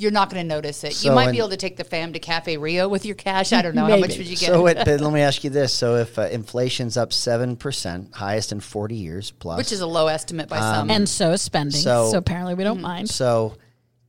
You're 0.00 0.10
not 0.10 0.30
going 0.30 0.42
to 0.42 0.48
notice 0.48 0.82
it. 0.84 0.94
So 0.94 1.08
you 1.08 1.14
might 1.14 1.26
in- 1.28 1.32
be 1.32 1.38
able 1.38 1.50
to 1.50 1.56
take 1.56 1.76
the 1.76 1.84
fam 1.84 2.12
to 2.14 2.18
Cafe 2.18 2.56
Rio 2.56 2.88
with 2.88 3.04
your 3.04 3.14
cash. 3.16 3.52
I 3.52 3.62
don't 3.62 3.74
know 3.74 3.86
how 3.86 3.96
much 3.98 4.16
would 4.16 4.26
you 4.26 4.36
get. 4.36 4.46
So, 4.46 4.66
it, 4.66 4.78
but 4.84 5.00
let 5.00 5.12
me 5.12 5.20
ask 5.20 5.44
you 5.44 5.50
this: 5.50 5.72
So, 5.74 5.96
if 5.96 6.18
uh, 6.18 6.22
inflation's 6.22 6.96
up 6.96 7.12
seven 7.12 7.56
percent, 7.56 8.14
highest 8.14 8.52
in 8.52 8.60
forty 8.60 8.96
years, 8.96 9.30
plus, 9.30 9.58
which 9.58 9.72
is 9.72 9.80
a 9.80 9.86
low 9.86 10.06
estimate 10.06 10.48
by 10.48 10.58
some. 10.60 10.90
and 10.90 11.08
so 11.08 11.32
is 11.32 11.42
spending 11.42 11.80
So- 11.80 12.10
so, 12.12 12.18
apparently 12.18 12.54
we 12.54 12.64
don't 12.64 12.80
mind 12.80 13.10
So 13.10 13.56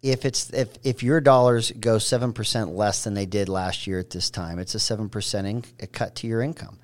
if 0.02 0.26
it's 0.26 0.50
if 0.52 0.70
if 0.84 1.04
your 1.04 1.22
dollars 1.22 1.72
go 1.72 1.98
seven 1.98 2.34
percent 2.34 2.74
less 2.76 3.04
than 3.04 3.14
they 3.14 3.26
did 3.26 3.50
last 3.50 3.86
year 3.86 4.00
at 4.00 4.10
this 4.10 4.30
time, 4.30 4.58
it's 4.60 4.74
a 4.76 4.80
seven 4.80 5.10
percent 5.10 5.48
inc- 5.48 5.92
cut 5.92 6.16
to 6.16 6.28
your 6.28 6.42
income. 6.42 6.80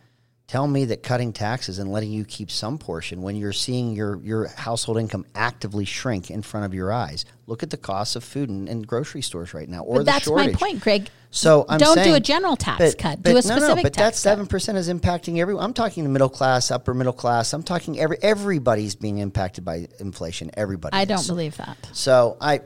Tell 0.48 0.66
me 0.66 0.86
that 0.86 1.04
cutting 1.04 1.34
taxes 1.34 1.78
and 1.78 1.92
letting 1.92 2.10
you 2.10 2.24
keep 2.24 2.50
some 2.50 2.78
portion 2.78 3.22
when 3.22 3.36
you're 3.36 3.52
seeing 3.52 3.92
your 3.92 4.16
your 4.24 4.48
household 4.48 4.98
income 4.98 5.26
actively 5.36 5.84
shrink 5.84 6.32
in 6.32 6.42
front 6.42 6.66
of 6.66 6.74
your 6.74 6.90
eyes. 6.90 7.26
Look 7.48 7.64
at 7.64 7.70
the 7.70 7.76
cost 7.76 8.16
of 8.16 8.24
food 8.24 8.50
in, 8.50 8.70
in 8.70 8.84
grocery 8.84 9.22
stores 9.22 9.54
right 9.54 9.68
now, 9.68 9.84
or 9.84 9.98
but 9.98 10.06
that's 10.06 10.24
shortage. 10.24 10.54
my 10.54 10.58
point 10.58 10.80
greg 10.80 11.10
So 11.32 11.66
I'm 11.68 11.80
don't 11.80 12.02
do 12.02 12.14
a 12.14 12.22
general 12.22 12.56
tax 12.56 12.78
but- 12.80 12.98
cut 12.98 13.24
but 13.24 13.32
do 13.32 13.38
a 13.38 13.42
specific 13.42 13.68
no, 13.68 13.76
no, 13.76 13.84
but 13.84 13.94
that 13.96 14.16
seven 14.16 14.48
percent 14.48 14.78
is 14.78 14.88
impacting 14.88 15.38
everyone. 15.40 15.66
I'm 15.66 15.74
talking 15.74 16.04
the 16.06 16.10
middle 16.10 16.30
class, 16.30 16.72
upper 16.72 16.94
middle 16.94 17.12
class. 17.12 17.52
I'm 17.52 17.64
talking 17.64 18.00
every 18.00 18.18
everybody's 18.22 18.96
being 18.96 19.18
impacted 19.18 19.66
by 19.66 19.90
inflation. 20.00 20.50
Everybody. 20.54 20.96
i 20.96 21.02
is. 21.02 21.08
don't 21.10 21.28
believe 21.28 21.58
that 21.58 21.78
So 21.92 22.38
I, 22.40 22.62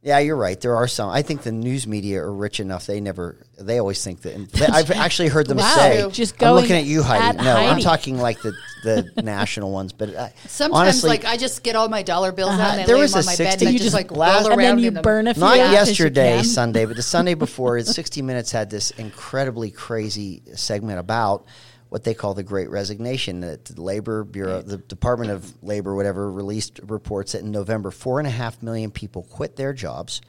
yeah, 0.00 0.18
you're 0.20 0.36
right. 0.36 0.60
There 0.60 0.76
are 0.76 0.86
some. 0.86 1.10
I 1.10 1.22
think 1.22 1.42
the 1.42 1.50
news 1.52 1.86
media 1.86 2.22
are 2.22 2.32
rich 2.32 2.60
enough. 2.60 2.86
They 2.86 3.00
never. 3.00 3.36
They 3.58 3.78
always 3.78 4.02
think 4.02 4.22
that. 4.22 4.52
they- 4.52 4.66
I've 4.66 4.90
actually 4.92 5.28
heard 5.28 5.46
them 5.48 5.56
Wow. 5.58 5.74
say. 5.76 6.08
Just 6.12 6.40
I'm 6.42 6.54
looking 6.54 6.76
at 6.76 6.84
you, 6.84 7.02
Heidi. 7.02 7.38
at 7.38 7.44
no, 7.44 7.56
I'm 7.56 7.80
talking 7.80 8.16
like 8.18 8.40
the 8.40 8.52
the 8.84 9.10
national 9.22 9.72
ones. 9.72 9.92
But 9.92 10.14
I, 10.16 10.32
Sometimes, 10.46 10.80
honestly, 10.80 11.10
like 11.10 11.24
I 11.24 11.36
just 11.36 11.64
get 11.64 11.74
all 11.74 11.88
my 11.88 12.02
dollar 12.02 12.30
bills 12.30 12.52
out 12.52 12.60
uh-huh. 12.60 12.70
and 12.74 12.80
I 12.82 12.86
There 12.86 12.94
lay 12.94 13.02
was 13.02 13.12
them 13.12 13.18
on 13.18 13.24
a 13.24 13.26
my 13.26 13.36
bed 13.36 13.50
60 13.58 13.64
and 13.66 13.72
You 13.72 13.78
just 13.80 13.86
just 13.86 13.94
like 13.94 14.08
blast- 14.08 14.44
roll 14.44 14.52
and 14.52 14.60
around 14.60 14.76
then 14.76 14.84
you 14.84 14.88
in 14.98 15.02
burn 15.02 15.26
a 15.26 15.34
few 15.34 15.40
not 15.40 15.58
out 15.58 15.60
as 15.60 15.70
you 15.72 15.74
yesterday. 16.04 16.42
Sunday, 16.44 16.84
but 16.84 16.94
the 16.96 17.02
Sunday 17.02 17.34
before, 17.46 17.80
60 17.80 18.22
Minutes 18.22 18.52
had 18.52 18.70
this 18.70 18.92
incredibly 18.92 19.70
crazy 19.72 20.42
segment 20.54 21.00
about 21.00 21.44
what 21.88 22.04
they 22.04 22.14
call 22.14 22.34
the 22.34 22.42
Great 22.42 22.68
Resignation. 22.70 23.40
That 23.40 23.64
the 23.64 23.80
Labor 23.82 24.24
Bureau, 24.24 24.62
the 24.62 24.78
Department 24.78 25.30
of 25.30 25.62
Labor, 25.62 25.94
whatever, 25.94 26.30
released 26.30 26.80
reports 26.84 27.32
that 27.32 27.42
in 27.42 27.50
November, 27.50 27.90
four 27.90 28.18
and 28.18 28.26
a 28.26 28.30
half 28.30 28.62
million 28.62 28.90
people 28.90 29.22
quit 29.24 29.56
their 29.56 29.72
jobs. 29.72 30.20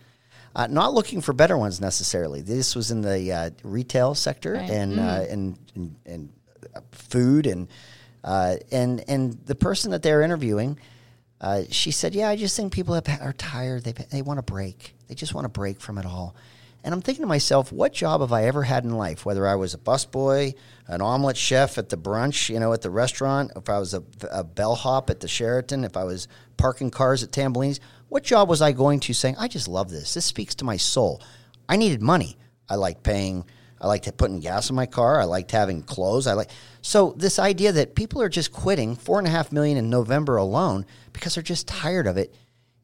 Uh, 0.56 0.66
not 0.68 0.94
looking 0.94 1.22
for 1.22 1.32
better 1.32 1.58
ones 1.58 1.80
necessarily. 1.80 2.42
This 2.42 2.76
was 2.76 2.90
in 2.92 3.02
the 3.02 3.32
uh, 3.32 3.50
retail 3.64 4.16
sector 4.16 4.54
Right. 4.54 4.70
and, 4.70 5.00
uh, 5.00 5.26
and 5.30 5.58
and 5.76 5.96
and 6.06 6.30
uh, 6.76 6.80
food 6.92 7.46
and 7.46 7.68
uh, 8.24 8.56
and 8.72 9.04
and 9.08 9.34
the 9.46 9.56
person 9.56 9.92
that 9.92 10.02
they're 10.02 10.22
interviewing, 10.24 10.80
uh, 11.40 11.64
she 11.70 11.92
said, 11.92 12.16
"Yeah, 12.16 12.30
I 12.30 12.36
just 12.36 12.56
think 12.58 12.74
people 12.74 12.96
have, 12.96 13.08
are 13.22 13.32
tired. 13.34 13.84
They 13.84 13.92
they 13.92 14.22
want 14.24 14.40
a 14.40 14.44
break. 14.44 14.96
They 15.08 15.14
just 15.16 15.34
want 15.36 15.46
a 15.46 15.50
break 15.50 15.80
from 15.82 15.98
it 16.00 16.06
all." 16.06 16.36
And 16.84 16.94
I'm 16.94 17.02
thinking 17.02 17.24
to 17.24 17.28
myself, 17.28 17.72
what 17.72 17.94
job 17.94 18.22
have 18.22 18.32
I 18.32 18.46
ever 18.46 18.64
had 18.64 18.86
in 18.86 18.98
life? 18.98 19.26
Whether 19.26 19.46
I 19.46 19.56
was 19.56 19.74
a 19.74 19.78
busboy, 19.78 20.56
an 20.88 21.02
omelet 21.02 21.36
chef 21.36 21.78
at 21.78 21.90
the 21.90 21.98
brunch, 21.98 22.50
you 22.50 22.60
know, 22.60 22.72
at 22.72 22.82
the 22.82 22.90
restaurant, 22.90 23.52
if 23.56 23.70
I 23.70 23.80
was 23.80 23.94
a, 23.94 24.04
a 24.32 24.44
bellhop 24.44 25.10
at 25.10 25.20
the 25.20 25.28
Sheraton, 25.28 25.84
if 25.84 25.98
I 25.98 26.06
was 26.06 26.28
parking 26.58 26.90
cars 26.90 27.22
at 27.22 27.32
Tambellini's, 27.32 27.82
what 28.08 28.24
job 28.24 28.48
was 28.48 28.62
I 28.62 28.72
going 28.72 29.02
to 29.02 29.14
saying, 29.14 29.36
I 29.38 29.48
just 29.48 29.68
love 29.68 29.90
this. 29.90 30.14
This 30.14 30.26
speaks 30.26 30.56
to 30.56 30.66
my 30.66 30.78
soul. 30.78 31.22
I 31.68 31.76
needed 31.76 32.02
money. 32.02 32.38
I 32.70 32.76
liked 32.76 33.04
paying. 33.04 33.46
I 33.82 33.88
liked 33.88 34.18
putting 34.18 34.40
gas 34.40 34.70
in 34.70 34.76
my 34.76 34.86
car. 34.86 35.22
I 35.22 35.26
liked 35.26 35.52
having 35.52 35.84
clothes. 35.84 36.28
I 36.28 36.34
like 36.34 36.50
so 36.82 37.14
this 37.18 37.40
idea 37.40 37.72
that 37.74 37.96
people 37.96 38.22
are 38.22 38.30
just 38.30 38.52
quitting 38.52 38.96
four 38.96 39.20
and 39.20 39.28
a 39.28 39.32
half 39.32 39.52
million 39.52 39.78
in 39.78 39.90
November 39.90 40.38
alone 40.38 40.86
because 41.14 41.36
they're 41.36 41.44
just 41.44 41.68
tired 41.68 42.08
of 42.08 42.18
it. 42.18 42.34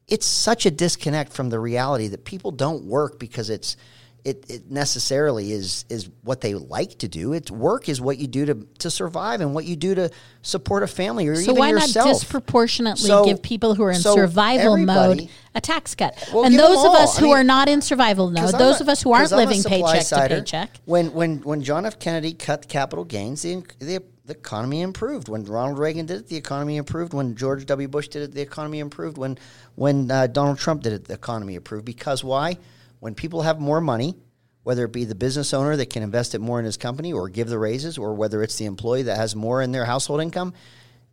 It's 0.08 0.26
such 0.26 0.66
a 0.66 0.70
disconnect 0.70 1.32
from 1.32 1.50
the 1.50 1.58
reality 1.58 2.08
that 2.08 2.24
people 2.24 2.52
don't 2.52 2.84
work 2.84 3.18
because 3.18 3.50
it's 3.50 3.76
it, 4.24 4.44
it 4.48 4.70
necessarily 4.70 5.52
is 5.52 5.84
is 5.88 6.10
what 6.22 6.40
they 6.40 6.54
like 6.54 6.98
to 6.98 7.06
do. 7.08 7.32
It's 7.32 7.48
work 7.48 7.88
is 7.88 8.00
what 8.00 8.18
you 8.18 8.26
do 8.26 8.44
to 8.46 8.54
to 8.80 8.90
survive 8.90 9.40
and 9.40 9.54
what 9.54 9.64
you 9.66 9.76
do 9.76 9.94
to 9.94 10.10
support 10.42 10.82
a 10.82 10.88
family 10.88 11.28
or 11.28 11.36
so 11.36 11.42
even 11.42 11.56
why 11.56 11.70
yourself. 11.70 12.06
not 12.06 12.12
disproportionately 12.14 13.06
So- 13.06 13.24
give 13.24 13.40
people 13.40 13.74
who 13.76 13.84
are 13.84 13.92
in 13.92 14.00
so 14.00 14.14
survival 14.16 14.76
mode 14.78 15.28
a 15.54 15.60
tax 15.60 15.94
cut? 15.94 16.16
Well, 16.32 16.44
and 16.44 16.58
those 16.58 16.84
of 16.84 16.92
us 16.92 17.16
I 17.16 17.20
who 17.20 17.26
mean, 17.26 17.36
are 17.36 17.44
not 17.44 17.68
in 17.68 17.80
survival 17.82 18.30
mode, 18.30 18.52
those 18.54 18.80
a- 18.80 18.82
of 18.82 18.88
us 18.88 19.00
who 19.02 19.12
aren't 19.12 19.30
living 19.30 19.62
paycheck 19.62 20.06
to 20.06 20.28
paycheck. 20.28 20.70
When 20.86 21.12
when 21.14 21.38
when 21.42 21.62
John 21.62 21.86
F. 21.86 21.98
Kennedy 22.00 22.32
cut 22.32 22.68
capital 22.68 23.04
gains, 23.04 23.42
the, 23.42 23.62
the 23.78 24.02
the 24.26 24.34
economy 24.34 24.82
improved. 24.82 25.28
When 25.28 25.44
Ronald 25.44 25.78
Reagan 25.78 26.06
did 26.06 26.18
it, 26.18 26.28
the 26.28 26.36
economy 26.36 26.76
improved. 26.76 27.14
When 27.14 27.36
George 27.36 27.64
W. 27.66 27.88
Bush 27.88 28.08
did 28.08 28.22
it, 28.22 28.32
the 28.32 28.42
economy 28.42 28.80
improved. 28.80 29.16
When 29.16 29.38
when 29.76 30.10
uh, 30.10 30.26
Donald 30.26 30.58
Trump 30.58 30.82
did 30.82 30.92
it, 30.92 31.04
the 31.04 31.14
economy 31.14 31.54
improved. 31.54 31.84
Because 31.84 32.24
why? 32.24 32.58
When 32.98 33.14
people 33.14 33.42
have 33.42 33.60
more 33.60 33.80
money, 33.80 34.16
whether 34.64 34.84
it 34.84 34.92
be 34.92 35.04
the 35.04 35.14
business 35.14 35.54
owner 35.54 35.76
that 35.76 35.90
can 35.90 36.02
invest 36.02 36.34
it 36.34 36.40
more 36.40 36.58
in 36.58 36.64
his 36.64 36.76
company 36.76 37.12
or 37.12 37.28
give 37.28 37.48
the 37.48 37.58
raises, 37.58 37.98
or 37.98 38.14
whether 38.14 38.42
it's 38.42 38.56
the 38.58 38.64
employee 38.64 39.04
that 39.04 39.16
has 39.16 39.36
more 39.36 39.62
in 39.62 39.70
their 39.70 39.84
household 39.84 40.20
income, 40.20 40.54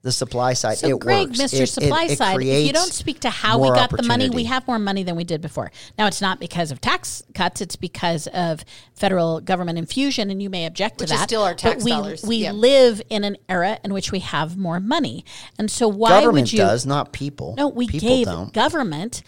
the 0.04 0.12
supply 0.12 0.51
side 0.54 0.78
So, 0.78 0.88
it 0.89 0.99
Greg, 0.99 1.30
works. 1.30 1.39
Mr. 1.39 1.54
It- 1.54 1.60
it- 1.62 1.68
Supply 1.70 2.04
it 2.04 2.18
Side, 2.18 2.41
if 2.41 2.68
you 2.68 2.74
don't 2.74 2.91
speak 2.91 3.22
to 3.22 3.30
how 3.30 3.58
we 3.58 3.70
got 3.70 3.89
the 3.89 4.04
money, 4.04 4.30
we 4.30 4.43
have 4.43 4.68
more 4.68 4.78
money 4.78 5.01
than 5.01 5.16
we 5.16 5.24
did 5.24 5.41
before. 5.41 5.72
Now, 5.97 6.08
it's 6.08 6.22
not 6.22 6.39
because 6.41 6.72
of 6.72 6.82
tax 6.82 7.24
cuts; 7.34 7.62
it's 7.62 7.78
because 7.78 8.28
of 8.28 8.66
federal 8.93 9.39
government 9.39 9.78
infusion, 9.80 10.30
and 10.30 10.43
you 10.43 10.49
may 10.49 10.66
object 10.66 10.97
to 10.99 11.04
Which 11.04 11.12
is 11.12 11.18
that. 11.20 11.30
still 11.30 11.43
our 11.43 11.56
tax 11.56 11.78
but 11.78 11.84
we, 11.86 11.91
dollars, 11.91 12.24
We 12.24 12.36
yeah. 12.38 12.51
live 12.51 13.01
in 13.10 13.24
an 13.24 13.38
era 13.47 13.80
in 13.84 13.93
which 13.93 14.12
we 14.12 14.20
have 14.20 14.58
more 14.58 14.82
money, 14.82 15.24
and 15.58 15.72
so 15.72 15.88
why 15.88 16.10
government 16.10 16.47
would 16.47 16.54
you? 16.54 16.58
does, 16.60 16.86
not 16.86 17.14
people. 17.14 17.56
No, 17.58 17.70
we 17.70 17.88
people 17.88 18.10
gave 18.10 18.26
don't. 18.26 18.54
government 18.54 19.24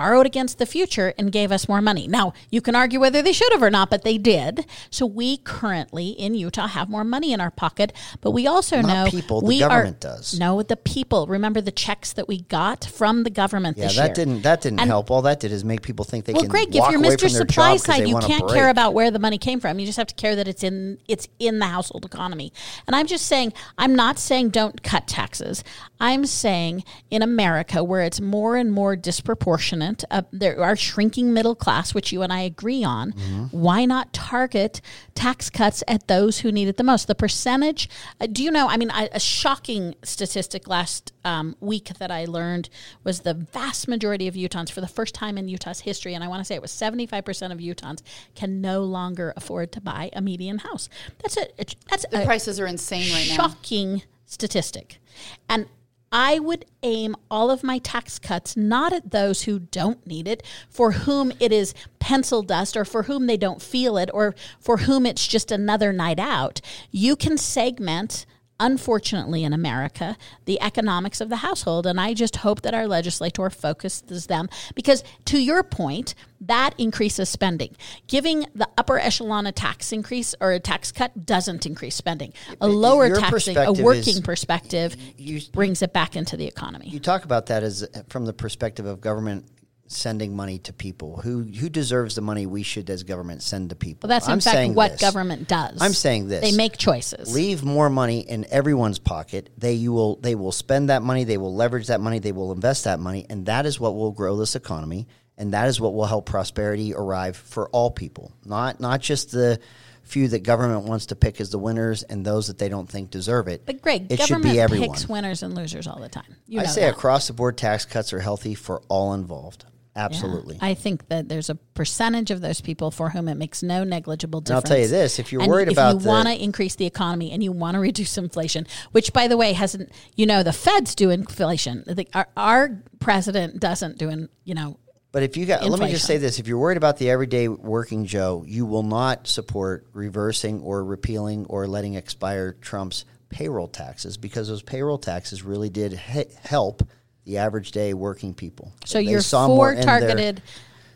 borrowed 0.00 0.24
against 0.24 0.56
the 0.56 0.64
future 0.64 1.12
and 1.18 1.30
gave 1.30 1.52
us 1.52 1.68
more 1.68 1.82
money. 1.82 2.08
Now, 2.08 2.32
you 2.50 2.62
can 2.62 2.74
argue 2.74 2.98
whether 3.00 3.20
they 3.20 3.34
should 3.34 3.52
have 3.52 3.62
or 3.62 3.68
not, 3.70 3.90
but 3.90 4.02
they 4.02 4.16
did. 4.16 4.64
So 4.88 5.04
we 5.04 5.36
currently 5.36 6.08
in 6.08 6.34
Utah 6.34 6.68
have 6.68 6.88
more 6.88 7.04
money 7.04 7.34
in 7.34 7.40
our 7.40 7.50
pocket, 7.50 7.92
but 8.22 8.30
we 8.30 8.46
also 8.46 8.80
Not 8.80 8.88
know 9.04 9.10
people, 9.10 9.42
the 9.42 9.46
we 9.46 9.58
government 9.58 10.02
are, 10.02 10.16
does. 10.16 10.38
No, 10.38 10.62
the 10.62 10.78
people. 10.78 11.26
Remember 11.26 11.60
the 11.60 11.70
checks 11.70 12.14
that 12.14 12.28
we 12.28 12.40
got 12.40 12.86
from 12.86 13.24
the 13.24 13.30
government 13.30 13.76
Yeah, 13.76 13.88
this 13.88 13.96
that 13.96 14.04
year. 14.06 14.14
didn't 14.14 14.40
that 14.42 14.62
didn't 14.62 14.80
And- 14.80 14.88
help. 14.88 15.10
All 15.10 15.20
that 15.20 15.38
did 15.38 15.52
is 15.52 15.66
make 15.66 15.82
people 15.82 16.06
think 16.06 16.24
they 16.24 16.32
well, 16.32 16.42
can 16.44 16.50
Greg, 16.50 16.68
if 16.68 16.76
you're 16.76 16.96
away 16.96 17.10
Mr. 17.16 17.28
Supply 17.28 17.76
Side, 17.76 18.08
you 18.08 18.18
can't 18.20 18.46
break. 18.46 18.54
care 18.54 18.70
about 18.70 18.94
where 18.94 19.10
the 19.10 19.18
money 19.18 19.36
came 19.36 19.60
from. 19.60 19.78
You 19.78 19.84
just 19.84 19.98
have 19.98 20.06
to 20.06 20.14
care 20.14 20.34
that 20.34 20.48
it's 20.48 20.62
in 20.62 20.96
it's 21.08 21.28
in 21.38 21.58
the 21.58 21.66
household 21.66 22.06
economy. 22.06 22.54
And 22.86 22.96
I'm 22.96 23.06
just 23.06 23.26
saying, 23.26 23.52
I'm 23.76 23.94
not 23.94 24.18
saying 24.18 24.48
don't 24.50 24.82
cut 24.82 25.06
taxes. 25.06 25.62
I'm 26.00 26.24
saying 26.24 26.84
in 27.10 27.20
America 27.20 27.84
where 27.84 28.00
it's 28.00 28.20
more 28.20 28.56
and 28.56 28.72
more 28.72 28.96
disproportionate 28.96 29.89
government, 29.90 30.04
uh, 30.10 30.22
there 30.32 30.62
are 30.62 30.76
shrinking 30.76 31.32
middle 31.32 31.54
class, 31.54 31.94
which 31.94 32.12
you 32.12 32.22
and 32.22 32.32
I 32.32 32.40
agree 32.40 32.84
on. 32.84 33.10
Why 33.50 33.84
not 33.84 34.12
target 34.12 34.80
tax 35.14 35.50
cuts 35.50 35.82
at 35.88 36.06
those 36.08 36.40
who 36.40 36.52
need 36.52 36.68
it 36.68 36.76
the 36.76 36.84
most? 36.84 37.06
The 37.06 37.14
percentage, 37.14 37.88
uh, 38.20 38.26
do 38.30 38.42
you 38.42 38.50
know? 38.50 38.68
I 38.68 38.76
mean, 38.76 38.90
I, 38.90 39.08
a 39.12 39.20
shocking 39.20 39.94
statistic 40.02 40.68
last 40.68 41.12
um, 41.24 41.56
week 41.60 41.88
that 41.98 42.10
I 42.10 42.24
learned 42.24 42.68
was 43.04 43.20
the 43.20 43.34
vast 43.34 43.88
majority 43.88 44.28
of 44.28 44.34
Utahns, 44.34 44.70
for 44.70 44.80
the 44.80 44.88
first 44.88 45.14
time 45.14 45.36
in 45.38 45.48
Utah's 45.48 45.80
history, 45.80 46.14
and 46.14 46.22
I 46.24 46.28
want 46.28 46.40
to 46.40 46.44
say 46.44 46.54
it 46.54 46.62
was 46.62 46.72
75% 46.72 47.52
of 47.52 47.58
Utahns, 47.58 48.02
can 48.34 48.60
no 48.60 48.82
longer 48.82 49.32
afford 49.36 49.72
to 49.72 49.80
buy 49.80 50.10
a 50.12 50.20
median 50.20 50.58
house. 50.58 50.88
That's 51.22 51.36
a, 51.36 51.48
that's 51.88 52.06
The 52.10 52.22
a 52.22 52.24
prices 52.24 52.60
are 52.60 52.66
insane 52.66 53.12
right 53.12 53.28
now. 53.28 53.34
shocking 53.36 54.02
statistic. 54.26 55.00
And 55.48 55.66
I 56.12 56.38
would 56.40 56.64
aim 56.82 57.14
all 57.30 57.50
of 57.50 57.62
my 57.62 57.78
tax 57.78 58.18
cuts 58.18 58.56
not 58.56 58.92
at 58.92 59.10
those 59.12 59.42
who 59.42 59.60
don't 59.60 60.04
need 60.06 60.26
it, 60.26 60.42
for 60.68 60.92
whom 60.92 61.32
it 61.38 61.52
is 61.52 61.74
pencil 62.00 62.42
dust, 62.42 62.76
or 62.76 62.84
for 62.84 63.04
whom 63.04 63.26
they 63.26 63.36
don't 63.36 63.62
feel 63.62 63.96
it, 63.96 64.10
or 64.12 64.34
for 64.58 64.78
whom 64.78 65.06
it's 65.06 65.26
just 65.26 65.52
another 65.52 65.92
night 65.92 66.18
out. 66.18 66.60
You 66.90 67.14
can 67.14 67.38
segment. 67.38 68.26
Unfortunately, 68.60 69.42
in 69.42 69.52
America, 69.52 70.16
the 70.44 70.60
economics 70.60 71.20
of 71.20 71.30
the 71.30 71.36
household. 71.36 71.86
And 71.86 71.98
I 71.98 72.12
just 72.14 72.36
hope 72.36 72.60
that 72.62 72.74
our 72.74 72.86
legislator 72.86 73.48
focuses 73.50 74.26
them 74.26 74.48
because, 74.74 75.02
to 75.24 75.38
your 75.42 75.62
point, 75.62 76.14
that 76.42 76.74
increases 76.78 77.28
spending. 77.30 77.74
Giving 78.06 78.46
the 78.54 78.68
upper 78.78 78.98
echelon 78.98 79.46
a 79.46 79.52
tax 79.52 79.92
increase 79.92 80.34
or 80.40 80.52
a 80.52 80.60
tax 80.60 80.92
cut 80.92 81.24
doesn't 81.26 81.64
increase 81.64 81.96
spending. 81.96 82.32
A 82.60 82.68
lower 82.68 83.08
your 83.08 83.18
taxing, 83.18 83.56
a 83.56 83.72
working 83.72 84.16
is- 84.16 84.20
perspective, 84.20 84.94
you- 85.16 85.40
brings 85.52 85.80
it 85.82 85.92
back 85.94 86.14
into 86.14 86.36
the 86.36 86.46
economy. 86.46 86.88
You 86.88 87.00
talk 87.00 87.24
about 87.24 87.46
that 87.46 87.62
as 87.62 87.86
from 88.08 88.26
the 88.26 88.32
perspective 88.34 88.84
of 88.84 89.00
government 89.00 89.46
sending 89.90 90.36
money 90.36 90.58
to 90.60 90.72
people. 90.72 91.20
Who 91.22 91.42
who 91.42 91.68
deserves 91.68 92.14
the 92.14 92.20
money 92.20 92.46
we 92.46 92.62
should 92.62 92.88
as 92.90 93.02
government 93.02 93.42
send 93.42 93.70
to 93.70 93.76
people? 93.76 94.08
Well, 94.08 94.16
that's 94.16 94.26
in 94.26 94.32
I'm 94.32 94.40
fact 94.40 94.72
what 94.74 94.92
this. 94.92 95.00
government 95.00 95.48
does. 95.48 95.80
I'm 95.80 95.92
saying 95.92 96.28
this. 96.28 96.42
They 96.42 96.56
make 96.56 96.76
choices. 96.76 97.34
Leave 97.34 97.64
more 97.64 97.90
money 97.90 98.20
in 98.20 98.46
everyone's 98.50 98.98
pocket. 98.98 99.50
They 99.58 99.74
you 99.74 99.92
will 99.92 100.16
they 100.16 100.34
will 100.34 100.52
spend 100.52 100.90
that 100.90 101.02
money, 101.02 101.24
they 101.24 101.38
will 101.38 101.54
leverage 101.54 101.88
that 101.88 102.00
money, 102.00 102.18
they 102.18 102.32
will 102.32 102.52
invest 102.52 102.84
that 102.84 103.00
money, 103.00 103.26
and 103.28 103.46
that 103.46 103.66
is 103.66 103.80
what 103.80 103.94
will 103.94 104.12
grow 104.12 104.36
this 104.36 104.54
economy 104.54 105.06
and 105.40 105.54
that 105.54 105.68
is 105.68 105.80
what 105.80 105.94
will 105.94 106.04
help 106.04 106.26
prosperity 106.26 106.94
arrive 106.94 107.34
for 107.34 107.68
all 107.70 107.90
people. 107.90 108.30
Not 108.44 108.78
not 108.78 109.00
just 109.00 109.32
the 109.32 109.58
few 110.02 110.28
that 110.28 110.42
government 110.42 110.84
wants 110.84 111.06
to 111.06 111.16
pick 111.16 111.40
as 111.40 111.50
the 111.50 111.58
winners 111.58 112.02
and 112.02 112.24
those 112.26 112.48
that 112.48 112.58
they 112.58 112.68
don't 112.68 112.88
think 112.88 113.10
deserve 113.10 113.48
it. 113.48 113.64
But 113.64 113.80
Greg, 113.80 114.06
it 114.10 114.20
should 114.20 114.28
government 114.28 114.54
be 114.54 114.60
everyone. 114.60 114.88
picks 114.90 115.08
winners 115.08 115.42
and 115.42 115.54
losers 115.54 115.86
all 115.86 115.98
the 116.00 116.08
time. 116.08 116.36
You 116.46 116.60
I 116.60 116.64
know 116.64 116.68
say 116.68 116.82
that. 116.82 116.94
across 116.94 117.26
the 117.28 117.32
board 117.32 117.56
tax 117.56 117.84
cuts 117.86 118.12
are 118.12 118.18
healthy 118.20 118.54
for 118.54 118.82
all 118.88 119.14
involved. 119.14 119.64
Yeah. 119.96 120.04
Absolutely. 120.04 120.58
I 120.60 120.74
think 120.74 121.08
that 121.08 121.28
there's 121.28 121.50
a 121.50 121.56
percentage 121.56 122.30
of 122.30 122.40
those 122.40 122.60
people 122.60 122.90
for 122.90 123.10
whom 123.10 123.28
it 123.28 123.34
makes 123.34 123.62
no 123.62 123.82
negligible 123.82 124.38
And 124.38 124.46
difference. 124.46 124.64
I'll 124.64 124.76
tell 124.76 124.78
you 124.78 124.88
this, 124.88 125.18
if 125.18 125.32
you're 125.32 125.42
And 125.42 125.50
worried 125.50 125.68
if 125.68 125.72
about 125.74 125.96
if 125.96 126.02
you 126.02 126.08
want 126.08 126.28
to 126.28 126.42
increase 126.42 126.76
the 126.76 126.86
economy 126.86 127.32
and 127.32 127.42
you 127.42 127.50
want 127.50 127.74
to 127.74 127.80
reduce 127.80 128.16
inflation, 128.16 128.66
which 128.92 129.12
by 129.12 129.26
the 129.26 129.36
way 129.36 129.52
hasn't, 129.52 129.90
you 130.14 130.26
know, 130.26 130.42
the 130.42 130.52
Feds 130.52 130.94
do 130.94 131.10
inflation. 131.10 131.82
The, 131.86 132.06
our, 132.14 132.28
our 132.36 132.82
president 133.00 133.58
doesn't 133.60 133.98
do, 133.98 134.08
in, 134.08 134.28
you 134.44 134.54
know, 134.54 134.78
But 135.10 135.24
if 135.24 135.36
you 135.36 135.44
got, 135.44 135.64
let 135.64 135.80
me 135.80 135.90
just 135.90 136.06
say 136.06 136.18
this: 136.18 136.38
if 136.38 136.46
you're 136.46 136.58
worried 136.58 136.76
about 136.76 136.98
the 136.98 137.10
everyday 137.10 137.48
working 137.48 138.04
Joe, 138.06 138.44
you 138.46 138.66
will 138.66 138.84
not 138.84 139.26
support 139.26 139.88
reversing 139.92 140.60
or 140.60 140.84
repealing 140.84 141.46
or 141.46 141.66
letting 141.66 141.94
expire 141.94 142.52
Trump's 142.52 143.04
payroll 143.28 143.68
taxes 143.68 144.16
because 144.16 144.46
those 144.48 144.62
payroll 144.62 144.98
taxes 144.98 145.42
really 145.42 145.68
did 145.68 145.92
he- 145.92 146.24
help 146.42 146.84
the 147.30 147.38
average 147.38 147.70
day 147.70 147.94
working 147.94 148.34
people. 148.34 148.72
so 148.84 148.98
They 148.98 149.04
you're 149.04 149.20
saw 149.22 149.46
for 149.46 149.70
in 149.70 149.76
their- 149.76 149.84
targeted 149.84 150.36
No, 150.36 150.42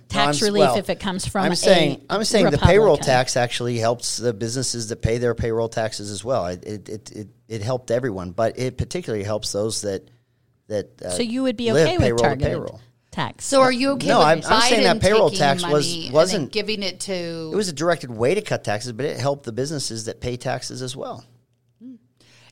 tax 0.08 0.42
relief 0.42 0.60
well, 0.60 0.76
if 0.78 0.90
it 0.90 0.98
comes 0.98 1.26
from. 1.26 1.44
I'm 1.44 1.54
saying 1.54 2.04
I'm 2.10 2.24
saying 2.24 2.50
the 2.50 2.58
payroll 2.58 2.96
tax 2.96 3.36
actually 3.36 3.78
helps 3.78 4.16
the 4.16 4.32
businesses 4.34 4.88
that 4.88 5.00
pay 5.00 5.18
their 5.18 5.34
payroll 5.34 5.68
taxes 5.68 6.10
as 6.10 6.24
well. 6.24 6.46
It 6.46 6.64
it 6.64 6.88
it, 6.88 7.10
it, 7.12 7.28
it 7.48 7.62
helped 7.62 7.90
everyone, 7.92 8.32
but 8.32 8.58
it 8.58 8.76
particularly 8.76 9.24
helps 9.24 9.52
those 9.52 9.82
that 9.82 10.08
that. 10.66 11.00
Uh, 11.02 11.10
So 11.10 11.22
you 11.22 11.42
would 11.44 11.56
be 11.56 11.70
okay 11.70 11.98
with 11.98 12.16
to 12.18 12.22
targeted 12.22 12.48
payroll. 12.52 12.80
tax. 13.12 13.44
So 13.44 13.60
are 13.60 13.70
you 13.72 13.90
okay 13.92 14.08
No, 14.08 14.18
with 14.18 14.26
I'm- 14.26 14.42
I'm 14.46 14.60
saying 14.68 14.82
that 14.84 15.00
payroll 15.00 15.30
tax 15.30 15.62
was- 15.62 15.70
money 15.86 15.94
and 15.94 16.04
then 16.06 16.12
wasn't- 16.12 16.52
giving 16.52 16.82
it 16.82 16.98
to? 17.00 17.50
It 17.52 17.56
was 17.56 17.68
a 17.68 17.72
directed 17.72 18.10
way 18.10 18.34
to 18.34 18.42
cut 18.42 18.64
taxes, 18.64 18.90
but 18.92 19.06
it 19.06 19.18
helped 19.20 19.44
the 19.44 19.52
businesses 19.52 20.06
that 20.06 20.20
pay 20.20 20.36
taxes 20.36 20.82
as 20.82 20.96
well. 20.96 21.24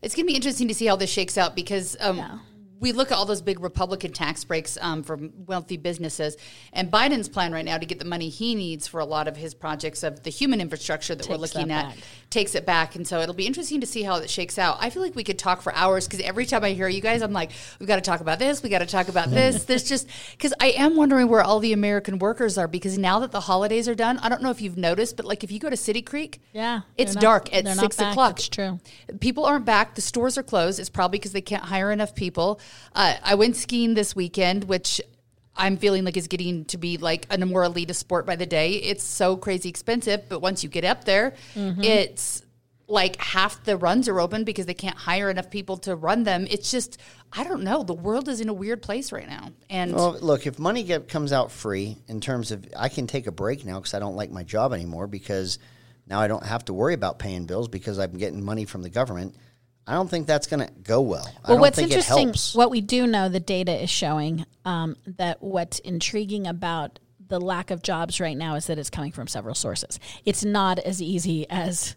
It's 0.02 0.14
going 0.16 0.26
to 0.26 0.30
be 0.32 0.34
interesting 0.36 0.66
to 0.68 0.74
see 0.74 0.86
how 0.86 0.96
this 0.96 1.10
shakes 1.10 1.38
out 1.38 1.54
because 1.54 1.96
um, 2.00 2.40
we 2.82 2.90
look 2.90 3.12
at 3.12 3.16
all 3.16 3.24
those 3.24 3.40
big 3.40 3.60
Republican 3.60 4.12
tax 4.12 4.42
breaks 4.42 4.76
um, 4.80 5.04
for 5.04 5.18
wealthy 5.46 5.76
businesses, 5.76 6.36
and 6.72 6.90
Biden's 6.90 7.28
plan 7.28 7.52
right 7.52 7.64
now 7.64 7.78
to 7.78 7.86
get 7.86 8.00
the 8.00 8.04
money 8.04 8.28
he 8.28 8.56
needs 8.56 8.88
for 8.88 8.98
a 8.98 9.04
lot 9.04 9.28
of 9.28 9.36
his 9.36 9.54
projects 9.54 10.02
of 10.02 10.24
the 10.24 10.30
human 10.30 10.60
infrastructure 10.60 11.14
that 11.14 11.28
we're 11.28 11.36
looking 11.36 11.68
that 11.68 11.86
at 11.86 11.94
back. 11.94 12.04
Takes 12.32 12.54
it 12.54 12.66
back. 12.66 12.96
And 12.96 13.06
so 13.06 13.20
it'll 13.20 13.34
be 13.34 13.46
interesting 13.46 13.80
to 13.82 13.86
see 13.86 14.02
how 14.02 14.16
it 14.16 14.28
shakes 14.30 14.58
out. 14.58 14.78
I 14.80 14.90
feel 14.90 15.02
like 15.02 15.14
we 15.14 15.22
could 15.22 15.38
talk 15.38 15.62
for 15.62 15.72
hours 15.74 16.08
because 16.08 16.24
every 16.24 16.46
time 16.46 16.64
I 16.64 16.70
hear 16.70 16.88
you 16.88 17.00
guys, 17.00 17.22
I'm 17.22 17.32
like, 17.32 17.50
we've 17.78 17.86
got 17.86 17.96
to 17.96 18.02
talk 18.02 18.20
about 18.20 18.38
this, 18.38 18.62
we 18.62 18.70
got 18.70 18.78
to 18.80 18.86
talk 18.86 19.08
about 19.08 19.30
this. 19.30 19.64
There's 19.66 19.84
just 19.84 20.08
because 20.32 20.54
I 20.58 20.68
am 20.70 20.96
wondering 20.96 21.28
where 21.28 21.42
all 21.42 21.60
the 21.60 21.72
American 21.72 22.18
workers 22.18 22.56
are 22.58 22.66
because 22.66 22.98
now 22.98 23.18
that 23.20 23.30
the 23.30 23.40
holidays 23.40 23.88
are 23.88 23.94
done, 23.94 24.18
I 24.18 24.28
don't 24.28 24.42
know 24.42 24.50
if 24.50 24.60
you've 24.60 24.78
noticed, 24.78 25.16
but 25.16 25.26
like 25.26 25.44
if 25.44 25.52
you 25.52 25.58
go 25.60 25.70
to 25.70 25.76
City 25.76 26.02
Creek, 26.02 26.40
Yeah, 26.52 26.80
it's 26.96 27.14
not- 27.14 27.20
dark 27.20 27.54
at 27.54 27.68
six 27.76 28.00
o'clock. 28.00 28.38
It's 28.38 28.48
true. 28.48 28.80
People 29.20 29.44
aren't 29.44 29.64
back. 29.66 29.94
The 29.94 30.00
stores 30.00 30.38
are 30.38 30.42
closed. 30.42 30.80
It's 30.80 30.88
probably 30.90 31.18
because 31.18 31.32
they 31.32 31.42
can't 31.42 31.64
hire 31.64 31.92
enough 31.92 32.14
people. 32.14 32.58
Uh, 32.94 33.14
I 33.22 33.34
went 33.34 33.56
skiing 33.56 33.94
this 33.94 34.16
weekend, 34.16 34.64
which 34.64 35.00
I'm 35.56 35.76
feeling 35.76 36.04
like 36.04 36.16
is 36.16 36.28
getting 36.28 36.64
to 36.66 36.78
be 36.78 36.96
like 36.96 37.26
a 37.30 37.38
more 37.44 37.62
elitist 37.62 37.96
sport 37.96 38.26
by 38.26 38.36
the 38.36 38.46
day. 38.46 38.74
It's 38.74 39.04
so 39.04 39.36
crazy 39.36 39.68
expensive, 39.68 40.28
but 40.28 40.40
once 40.40 40.62
you 40.62 40.68
get 40.70 40.84
up 40.84 41.04
there, 41.04 41.34
Mm-hmm. 41.54 41.82
it's 41.84 42.42
like 42.88 43.16
half 43.16 43.62
the 43.64 43.76
runs 43.76 44.06
are 44.08 44.20
open 44.20 44.44
because 44.44 44.66
they 44.66 44.74
can't 44.74 44.96
hire 44.96 45.30
enough 45.30 45.50
people 45.50 45.78
to 45.78 45.94
run 45.96 46.24
them. 46.24 46.46
It's 46.50 46.70
just 46.70 46.98
I 47.32 47.44
don't 47.44 47.62
know. 47.62 47.82
The 47.82 47.94
world 47.94 48.28
is 48.28 48.40
in 48.40 48.48
a 48.50 48.52
weird 48.54 48.82
place 48.82 49.12
right 49.12 49.28
now, 49.28 49.50
and 49.70 49.94
Well, 49.94 50.18
look, 50.20 50.46
if 50.46 50.58
money 50.58 50.82
get, 50.82 51.08
comes 51.08 51.32
out 51.32 51.50
free 51.50 51.96
in 52.08 52.20
terms 52.20 52.50
of 52.50 52.66
I 52.76 52.88
can 52.90 53.06
take 53.06 53.26
a 53.26 53.32
break 53.32 53.64
now 53.64 53.78
because 53.78 53.94
I 53.94 53.98
don't 53.98 54.16
like 54.16 54.30
my 54.30 54.42
job 54.42 54.72
anymore 54.74 55.06
because 55.06 55.58
now 56.06 56.20
I 56.20 56.28
don't 56.28 56.44
have 56.44 56.64
to 56.66 56.74
worry 56.74 56.92
about 56.94 57.18
paying 57.18 57.46
bills 57.46 57.68
because 57.68 57.98
I'm 57.98 58.12
getting 58.18 58.44
money 58.44 58.64
from 58.66 58.82
the 58.82 58.90
government. 58.90 59.36
I 59.86 59.94
don't 59.94 60.08
think 60.08 60.26
that's 60.26 60.46
going 60.46 60.66
to 60.66 60.72
go 60.82 61.00
well. 61.00 61.28
I 61.44 61.52
Well, 61.52 61.60
what's 61.60 61.78
interesting, 61.78 62.34
what 62.52 62.70
we 62.70 62.80
do 62.80 63.06
know, 63.06 63.28
the 63.28 63.40
data 63.40 63.82
is 63.82 63.90
showing 63.90 64.46
um, 64.64 64.96
that 65.06 65.42
what's 65.42 65.80
intriguing 65.80 66.46
about 66.46 66.98
the 67.26 67.40
lack 67.40 67.70
of 67.70 67.82
jobs 67.82 68.20
right 68.20 68.36
now 68.36 68.54
is 68.54 68.66
that 68.66 68.78
it's 68.78 68.90
coming 68.90 69.10
from 69.10 69.26
several 69.26 69.54
sources. 69.54 69.98
It's 70.24 70.44
not 70.44 70.78
as 70.78 71.00
easy 71.00 71.48
as 71.50 71.96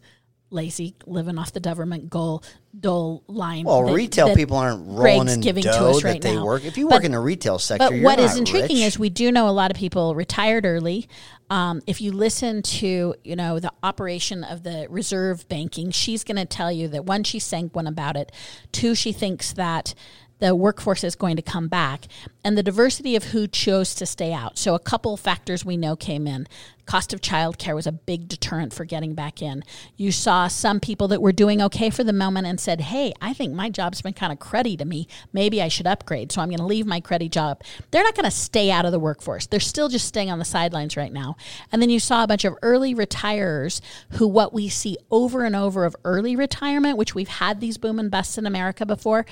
Lacey 0.52 0.96
living 1.06 1.38
off 1.38 1.52
the 1.54 1.60
government 1.60 2.10
goal 2.10 2.44
dole 2.80 3.24
line. 3.28 3.66
Well, 3.66 3.86
that- 3.86 3.94
retail 3.94 4.28
that 4.28 4.36
people 4.38 4.58
aren't 4.58 4.86
rolling 4.86 5.24
Greg's 5.24 5.34
in 5.34 5.42
giving 5.42 5.64
to 5.64 5.70
dough 5.70 5.90
us 5.92 6.02
that 6.04 6.08
right 6.08 6.22
they 6.22 6.36
now. 6.36 6.46
work. 6.46 6.64
If 6.64 6.78
you 6.78 6.88
But- 6.88 6.96
work 6.98 7.04
in 7.06 7.12
the 7.14 7.20
retail 7.20 7.58
sector, 7.60 7.90
but 7.90 8.02
what 8.02 8.20
is 8.20 8.38
intriguing 8.38 8.78
rich. 8.78 8.86
is 8.86 9.00
we 9.00 9.10
do 9.10 9.32
know 9.32 9.50
a 9.50 9.52
lot 9.52 9.72
of 9.72 9.78
people 9.78 10.14
retired 10.16 10.66
early. 10.66 11.08
Um, 11.50 11.82
if 11.88 12.00
you 12.02 12.12
listen 12.12 12.62
to 12.64 13.16
you 13.24 13.36
know 13.36 13.60
the 13.60 13.72
operation 13.84 14.44
of 14.44 14.64
the 14.64 14.88
reserve 14.90 15.48
banking, 15.50 15.92
she's 15.92 16.24
going 16.24 16.38
to 16.38 16.46
tell 16.46 16.72
you 16.72 16.88
that 16.90 17.06
one, 17.06 17.24
she's 17.24 17.44
sanguine 17.44 17.88
about 17.88 18.16
it. 18.16 18.32
Two, 18.72 18.96
she 18.96 19.12
thinks 19.12 19.54
that 19.54 19.94
the 20.40 20.54
workforce 20.54 21.04
is 21.06 21.16
going 21.16 21.38
to 21.38 21.42
come 21.42 21.70
back, 21.70 22.08
and 22.44 22.58
the 22.58 22.64
diversity 22.64 23.16
of 23.16 23.26
who 23.26 23.48
chose 23.48 23.96
to 23.96 24.06
stay 24.06 24.34
out. 24.34 24.58
So 24.58 24.76
a 24.76 24.80
couple 24.80 25.16
factors 25.16 25.64
we 25.64 25.78
know 25.78 25.96
came 25.96 26.28
in. 26.28 26.46
Cost 26.86 27.14
of 27.14 27.22
childcare 27.22 27.76
was 27.76 27.88
a 27.88 27.92
big 27.92 28.28
deterrent 28.28 28.74
for 28.74 28.86
getting 28.86 29.14
back 29.14 29.42
in. 29.42 29.64
You 29.96 30.12
saw 30.12 30.48
some 30.48 30.80
people 30.80 31.08
that 31.08 31.22
were 31.22 31.32
doing 31.32 31.62
okay 31.64 31.90
for 31.90 32.04
the 32.04 32.14
moment 32.14 32.48
and 32.48 32.60
said, 32.60 32.82
"Hey, 32.82 33.14
I 33.22 33.34
think 33.34 33.54
my 33.54 33.70
job's 33.70 34.02
been 34.02 34.14
kind 34.14 34.32
of 34.32 34.40
cruddy 34.40 34.78
to 34.78 34.86
me. 34.86 35.08
Maybe 35.34 35.62
I 35.62 35.68
should 35.68 35.88
upgrade, 35.88 36.32
so 36.32 36.42
I'm 36.42 36.50
going 36.50 36.60
to 36.60 36.66
leave 36.66 36.86
my 36.86 37.02
cruddy 37.02 37.30
job." 37.30 37.64
They're 37.92 38.04
not 38.04 38.16
going 38.16 38.26
to 38.26 38.32
stay 38.32 38.70
out 38.72 38.86
of 38.86 38.92
the 38.92 39.00
workforce. 39.00 39.48
They're 39.48 39.60
still 39.60 39.90
just 39.90 40.08
staying 40.08 40.30
on 40.30 40.40
the 40.40 40.46
sidelines 40.46 40.96
right 40.96 41.12
now. 41.12 41.36
And 41.72 41.82
then 41.82 41.90
you 41.90 42.00
saw 42.00 42.24
a 42.24 42.28
bunch 42.28 42.46
of 42.46 42.56
early 42.62 42.94
retirers 42.94 43.82
who 44.12 44.28
what 44.28 44.54
we 44.54 44.70
see 44.70 44.98
over 45.10 45.44
and 45.44 45.56
over 45.56 45.86
of 45.86 45.96
early 46.06 46.36
retirement, 46.36 46.98
which 46.98 47.16
we've 47.16 47.28
had 47.28 47.60
these 47.60 47.78
boom 47.78 48.00
and 48.00 48.12
busts 48.12 48.38
in 48.38 48.46
America 48.46 48.86
before, 48.86 49.26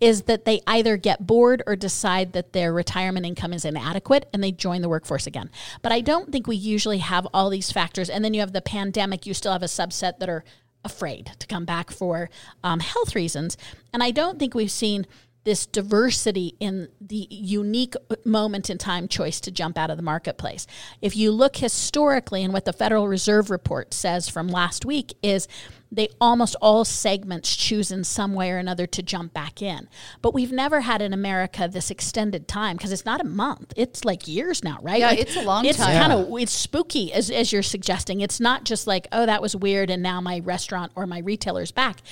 is 0.00 0.22
that 0.22 0.44
they 0.44 0.60
either 0.66 0.96
get 0.96 1.26
bored 1.26 1.62
or 1.66 1.74
decide 1.74 2.32
that 2.32 2.52
their 2.52 2.72
retirement 2.72 3.26
income 3.26 3.52
is 3.52 3.64
inadequate 3.64 4.28
and 4.32 4.42
they 4.42 4.52
join 4.52 4.80
the 4.80 4.88
workforce 4.88 5.26
again. 5.26 5.50
But 5.82 5.92
I 5.92 6.00
don't 6.00 6.30
think 6.30 6.46
we 6.46 6.56
usually 6.56 6.99
have 7.00 7.26
all 7.32 7.50
these 7.50 7.72
factors. 7.72 8.08
And 8.08 8.24
then 8.24 8.34
you 8.34 8.40
have 8.40 8.52
the 8.52 8.62
pandemic, 8.62 9.26
you 9.26 9.34
still 9.34 9.52
have 9.52 9.62
a 9.62 9.66
subset 9.66 10.18
that 10.18 10.28
are 10.28 10.44
afraid 10.84 11.32
to 11.38 11.46
come 11.46 11.64
back 11.64 11.90
for 11.90 12.30
um, 12.64 12.80
health 12.80 13.14
reasons. 13.14 13.56
And 13.92 14.02
I 14.02 14.10
don't 14.10 14.38
think 14.38 14.54
we've 14.54 14.70
seen 14.70 15.06
this 15.44 15.66
diversity 15.66 16.54
in 16.60 16.88
the 17.00 17.26
unique 17.30 17.94
moment 18.24 18.68
in 18.68 18.78
time 18.78 19.08
choice 19.08 19.40
to 19.40 19.50
jump 19.50 19.78
out 19.78 19.90
of 19.90 19.96
the 19.96 20.02
marketplace. 20.02 20.66
If 21.00 21.16
you 21.16 21.32
look 21.32 21.56
historically, 21.56 22.44
and 22.44 22.52
what 22.52 22.66
the 22.66 22.72
Federal 22.72 23.08
Reserve 23.08 23.50
report 23.50 23.94
says 23.94 24.28
from 24.28 24.48
last 24.48 24.84
week 24.84 25.14
is 25.22 25.48
they 25.92 26.08
almost 26.20 26.54
all 26.60 26.84
segments 26.84 27.56
choose 27.56 27.90
in 27.90 28.04
some 28.04 28.32
way 28.34 28.50
or 28.50 28.58
another 28.58 28.86
to 28.86 29.02
jump 29.02 29.32
back 29.32 29.60
in. 29.60 29.88
But 30.22 30.34
we've 30.34 30.52
never 30.52 30.82
had 30.82 31.02
in 31.02 31.12
America 31.12 31.68
this 31.68 31.90
extended 31.90 32.46
time 32.46 32.76
because 32.76 32.92
it's 32.92 33.04
not 33.04 33.20
a 33.20 33.24
month; 33.24 33.72
it's 33.76 34.04
like 34.04 34.28
years 34.28 34.62
now, 34.62 34.78
right? 34.82 35.00
Yeah, 35.00 35.08
Like, 35.08 35.18
it's 35.20 35.36
a 35.36 35.42
long 35.42 35.64
it's 35.64 35.78
time. 35.78 35.90
It's 35.90 35.98
kind 35.98 36.12
of 36.12 36.38
it's 36.38 36.52
spooky 36.52 37.12
as 37.12 37.30
as 37.30 37.52
you're 37.52 37.62
suggesting. 37.62 38.20
It's 38.20 38.40
not 38.40 38.64
just 38.64 38.86
like 38.86 39.08
oh 39.10 39.26
that 39.26 39.42
was 39.42 39.56
weird 39.56 39.90
and 39.90 40.02
now 40.02 40.20
my 40.20 40.40
restaurant 40.40 40.92
or 40.94 41.06
my 41.06 41.18
retailer's 41.18 41.72
back. 41.72 42.02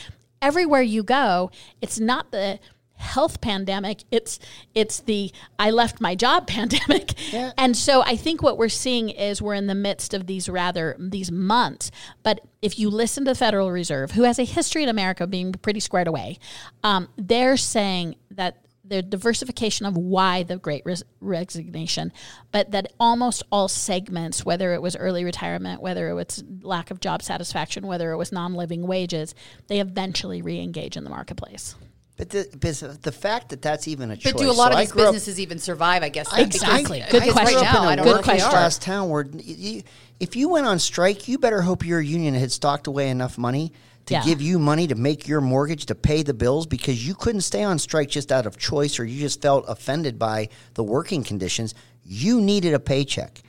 Everywhere 0.41 0.83
you 0.83 1.03
go, 1.03 1.51
it's 1.81 1.99
not 1.99 2.31
the 2.31 2.61
health 2.99 3.41
pandemic 3.41 4.05
it's 4.11 4.39
it's 4.75 5.01
the 5.01 5.33
i 5.59 5.71
left 5.71 6.01
my 6.01 6.15
job 6.15 6.47
pandemic. 6.49 7.15
And 7.57 7.77
so 7.77 8.03
i 8.03 8.17
think 8.17 8.43
what 8.43 8.59
we're 8.59 8.69
seeing 8.69 9.09
is 9.09 9.41
we're 9.41 9.55
in 9.55 9.67
the 9.67 9.75
midst 9.75 10.15
of 10.15 10.27
these 10.27 10.49
rather 10.49 10.97
these 10.99 11.31
months. 11.31 11.91
But 12.23 12.41
if 12.61 12.79
you 12.79 12.91
listen 12.91 13.25
to 13.25 13.31
the 13.31 13.35
federal 13.35 13.71
reserve 13.71 14.13
who 14.13 14.23
has 14.25 14.39
a 14.39 14.45
history 14.45 14.83
in 14.83 14.89
america 14.89 15.25
of 15.25 15.31
being 15.31 15.53
pretty 15.53 15.81
squared 15.81 16.09
away 16.09 16.39
um, 16.83 17.09
they're 17.17 17.57
saying 17.57 18.17
that 18.31 18.59
the 18.89 19.03
diversification 19.03 19.87
of 19.87 19.97
why 19.97 20.43
the 20.43 20.57
great 20.57 20.83
res- 20.85 21.05
resignation, 21.21 22.13
but 22.53 22.71
that 22.71 22.93
almost 22.99 23.43
all 23.53 23.69
segments, 23.69 24.45
whether 24.45 24.73
it 24.73 24.83
was 24.83 24.97
early 24.97 25.25
retirement, 25.25 25.83
whether 25.83 26.09
it 26.09 26.15
was 26.15 26.43
lack 26.63 26.91
of 26.91 27.01
job 27.01 27.23
satisfaction, 27.23 27.87
whether 27.87 28.13
it 28.13 28.17
was 28.17 28.33
non 28.33 28.55
living 28.55 28.87
wages, 28.87 29.35
they 29.67 29.81
eventually 29.81 30.43
re 30.43 30.61
engage 30.61 30.97
in 30.97 31.05
the 31.05 31.11
marketplace. 31.11 31.75
But 32.19 32.31
the, 32.31 32.49
but 32.61 33.03
the 33.03 33.13
fact 33.13 33.49
that 33.51 33.63
that's 33.63 33.87
even 33.89 34.11
a 34.11 34.17
choice. 34.17 34.33
But 34.33 34.41
do 34.43 34.51
a 34.51 34.53
lot 34.53 34.73
So 34.73 34.79
of 34.79 34.79
these 34.81 34.93
grew 34.93 35.03
up- 35.05 35.13
businesses 35.15 35.39
even 35.41 35.59
survive? 35.61 36.03
I 36.03 36.09
guess 36.09 36.27
Exactly. 36.37 37.03
Good 37.11 37.23
question. 37.33 37.59
up 37.59 37.65
Right 37.65 37.73
now, 37.73 37.83
in 37.85 37.89
I 38.01 38.03
don't 38.05 38.27
they 38.27 38.41
are. 38.41 38.51
class 38.51 38.77
town 38.77 39.09
where 39.09 39.27
you, 39.33 39.83
if 40.19 40.35
you 40.35 40.49
went 40.49 40.67
on 40.67 40.79
strike, 40.81 41.29
you 41.29 41.39
better 41.39 41.63
hope 41.63 41.87
your 41.87 42.01
union 42.01 42.35
had 42.35 42.51
stocked 42.53 42.89
away 42.89 43.09
enough 43.09 43.39
money 43.39 43.73
to 44.07 44.15
Yeah. 44.15 44.25
give 44.25 44.43
you 44.43 44.59
money 44.59 44.89
to 44.89 44.97
make 44.97 45.29
your 45.29 45.41
mortgage 45.41 45.87
to 45.87 45.95
pay 45.95 46.25
the 46.25 46.35
bills 46.35 46.67
because 46.67 47.07
you 47.07 47.15
couldn't 47.15 47.43
stay 47.43 47.63
on 47.63 47.79
strike 47.79 48.09
just 48.09 48.33
out 48.33 48.47
of 48.47 48.57
choice 48.59 48.99
or 48.99 49.05
you 49.05 49.21
just 49.21 49.41
felt 49.41 49.65
offended 49.69 50.19
by 50.19 50.49
the 50.75 50.83
working 50.83 51.23
conditions. 51.23 51.73
You 52.05 52.41
needed 52.41 52.75
a 52.75 52.81
paycheck. 52.81 53.43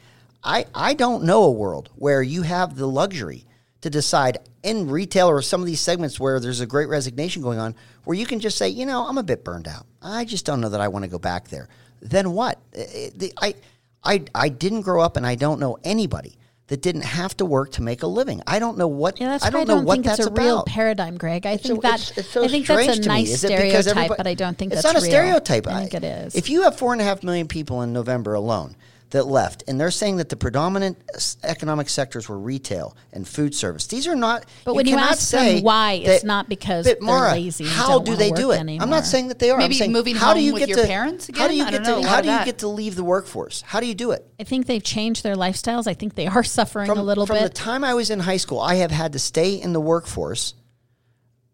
I, 0.44 0.68
I 0.76 0.94
don't 0.94 1.24
know 1.24 1.44
a 1.44 1.52
world 1.52 1.90
where 1.96 2.22
you 2.22 2.44
have 2.44 2.76
the 2.76 2.88
luxury 2.88 3.46
to 3.82 3.90
decide 3.90 4.38
in 4.64 4.90
retail 4.90 5.28
or 5.30 5.42
some 5.42 5.62
of 5.62 5.68
these 5.68 5.80
segments 5.80 6.20
where 6.20 6.40
there's 6.40 6.60
a 6.60 6.66
great 6.66 6.90
resignation 6.90 7.42
going 7.42 7.60
on, 7.60 7.76
where 8.04 8.18
you 8.18 8.26
can 8.26 8.40
just 8.40 8.58
say, 8.58 8.68
you 8.70 8.86
know, 8.86 9.08
I'm 9.08 9.18
a 9.18 9.24
bit 9.24 9.44
burned 9.44 9.68
out. 9.68 9.86
I 10.02 10.26
just 10.26 10.46
don't 10.46 10.60
know 10.62 10.70
that 10.70 10.82
I 10.82 10.88
want 10.90 11.04
to 11.06 11.10
go 11.10 11.20
back 11.20 11.48
there. 11.48 11.70
Then 12.02 12.32
what? 12.34 12.60
Eh, 12.74 13.10
eh, 13.22 13.28
I, 13.42 13.56
I, 14.04 14.24
I 14.36 14.50
didn't 14.50 14.82
grow 14.82 15.02
up 15.02 15.18
and 15.18 15.26
I 15.26 15.36
don't 15.36 15.60
know 15.60 15.78
anybody 15.84 16.36
that 16.68 16.82
didn't 16.82 17.02
have 17.04 17.36
to 17.38 17.46
work 17.46 17.72
to 17.74 17.82
make 17.82 18.04
a 18.04 18.08
living. 18.08 18.44
I 18.46 18.60
don't 18.60 18.78
know 18.78 18.88
what. 18.88 19.20
Yeah, 19.20 19.30
that's 19.30 19.44
I 19.46 19.50
don't 19.50 19.62
I 19.62 19.64
know 19.64 19.76
don't 19.78 19.86
what 19.86 19.94
think 19.96 20.06
that's 20.06 20.20
it's 20.20 20.28
a 20.28 20.32
about. 20.32 20.42
real 20.44 20.64
paradigm, 20.68 21.18
Greg. 21.18 21.46
I 21.46 21.58
think 21.58 21.76
So 21.78 21.82
that 21.82 21.96
it's- 22.02 22.18
it's 22.18 22.30
so 22.30 22.44
I 22.44 22.48
think 22.48 22.68
that's 22.68 22.98
a 23.00 23.02
nice 23.08 23.30
Is 23.32 23.44
it 23.44 23.50
because 23.50 23.86
stereotype, 23.88 24.18
but 24.18 24.28
I 24.28 24.34
don't 24.36 24.56
think 24.58 24.74
it's 24.74 24.84
that's 24.84 24.94
not 24.94 25.02
a 25.02 25.04
real. 25.04 25.12
stereotype. 25.12 25.68
I 25.68 25.80
think 25.88 25.94
it 25.96 26.04
is. 26.04 26.36
If 26.36 26.50
you 26.50 26.62
have 26.64 26.78
four 26.78 26.92
and 26.94 27.02
a 27.02 27.06
half 27.06 27.24
million 27.24 27.48
people 27.48 27.82
in 27.82 27.92
November 27.92 28.34
alone 28.36 28.76
that 29.12 29.26
left, 29.26 29.64
and 29.68 29.80
they're 29.80 29.90
saying 29.92 30.18
that 30.18 30.30
the 30.30 30.36
predominant 30.36 30.98
economic 31.44 31.90
sectors 31.90 32.30
were 32.30 32.38
retail 32.38 32.96
and 33.12 33.28
food 33.28 33.56
service, 33.56 33.88
these 33.88 34.08
are 34.08 34.16
not. 34.16 34.46
But 34.66 34.76
when 34.76 34.86
you 34.86 34.94
cannot 34.96 35.12
ask 35.14 35.32
them 35.32 35.40
say 35.40 35.62
why, 35.62 35.94
it's 35.94 36.24
not 36.24 36.48
because 36.48 36.86
but 36.86 37.00
they're 37.00 37.08
Maura, 37.08 37.32
lazy 37.32 37.64
and 37.64 37.74
How 37.74 37.88
don't 37.88 38.06
do 38.06 38.16
they 38.16 38.32
do 38.32 38.50
work 38.50 38.60
it? 38.60 38.82
I'm 38.82 38.90
not 38.90 39.06
saying 39.06 39.30
that 39.30 39.40
they 39.40 39.50
are. 39.50 39.58
Maybe 39.58 39.76
I'm 39.76 39.80
saying, 39.80 39.92
moving 39.92 40.16
how 40.16 40.34
do 40.34 40.40
home 40.40 40.46
you 40.46 40.54
with 40.54 40.60
get 40.62 40.70
your 40.70 40.78
to, 40.80 40.88
parents 40.88 41.28
How 41.36 41.48
do 41.48 41.54
again? 41.54 41.58
you 41.58 41.66
I 41.66 41.72
get 41.72 41.84
to? 41.86 42.08
How 42.08 42.22
do 42.22 42.28
you 42.28 42.34
about- 42.36 42.46
get 42.46 42.58
to 42.60 42.68
leave 42.68 42.96
the 42.96 43.04
workforce? 43.04 43.62
How 43.62 43.80
do 43.80 43.88
you 43.88 43.96
do 43.96 44.12
it? 44.12 44.26
I 44.40 44.44
think 44.44 44.68
they've 44.68 44.84
changed 44.84 45.24
their 45.24 45.36
lifestyles. 45.36 45.88
I 45.88 45.94
think 45.96 46.16
they 46.16 46.28
are 46.28 46.44
suffering 46.60 46.86
from, 46.88 47.00
a 47.00 47.04
little 47.04 47.26
bit. 47.26 47.36
from 47.36 47.44
the 47.44 47.50
time 47.50 47.84
I 47.84 47.96
was 47.96 48.10
in 48.12 48.20
high 48.20 48.38
school, 48.38 48.60
I 48.60 48.76
have 48.76 48.92
had 48.92 49.14
to 49.14 49.20
stay 49.20 49.56
in 49.56 49.74
the 49.74 49.82
workforce, 49.82 50.54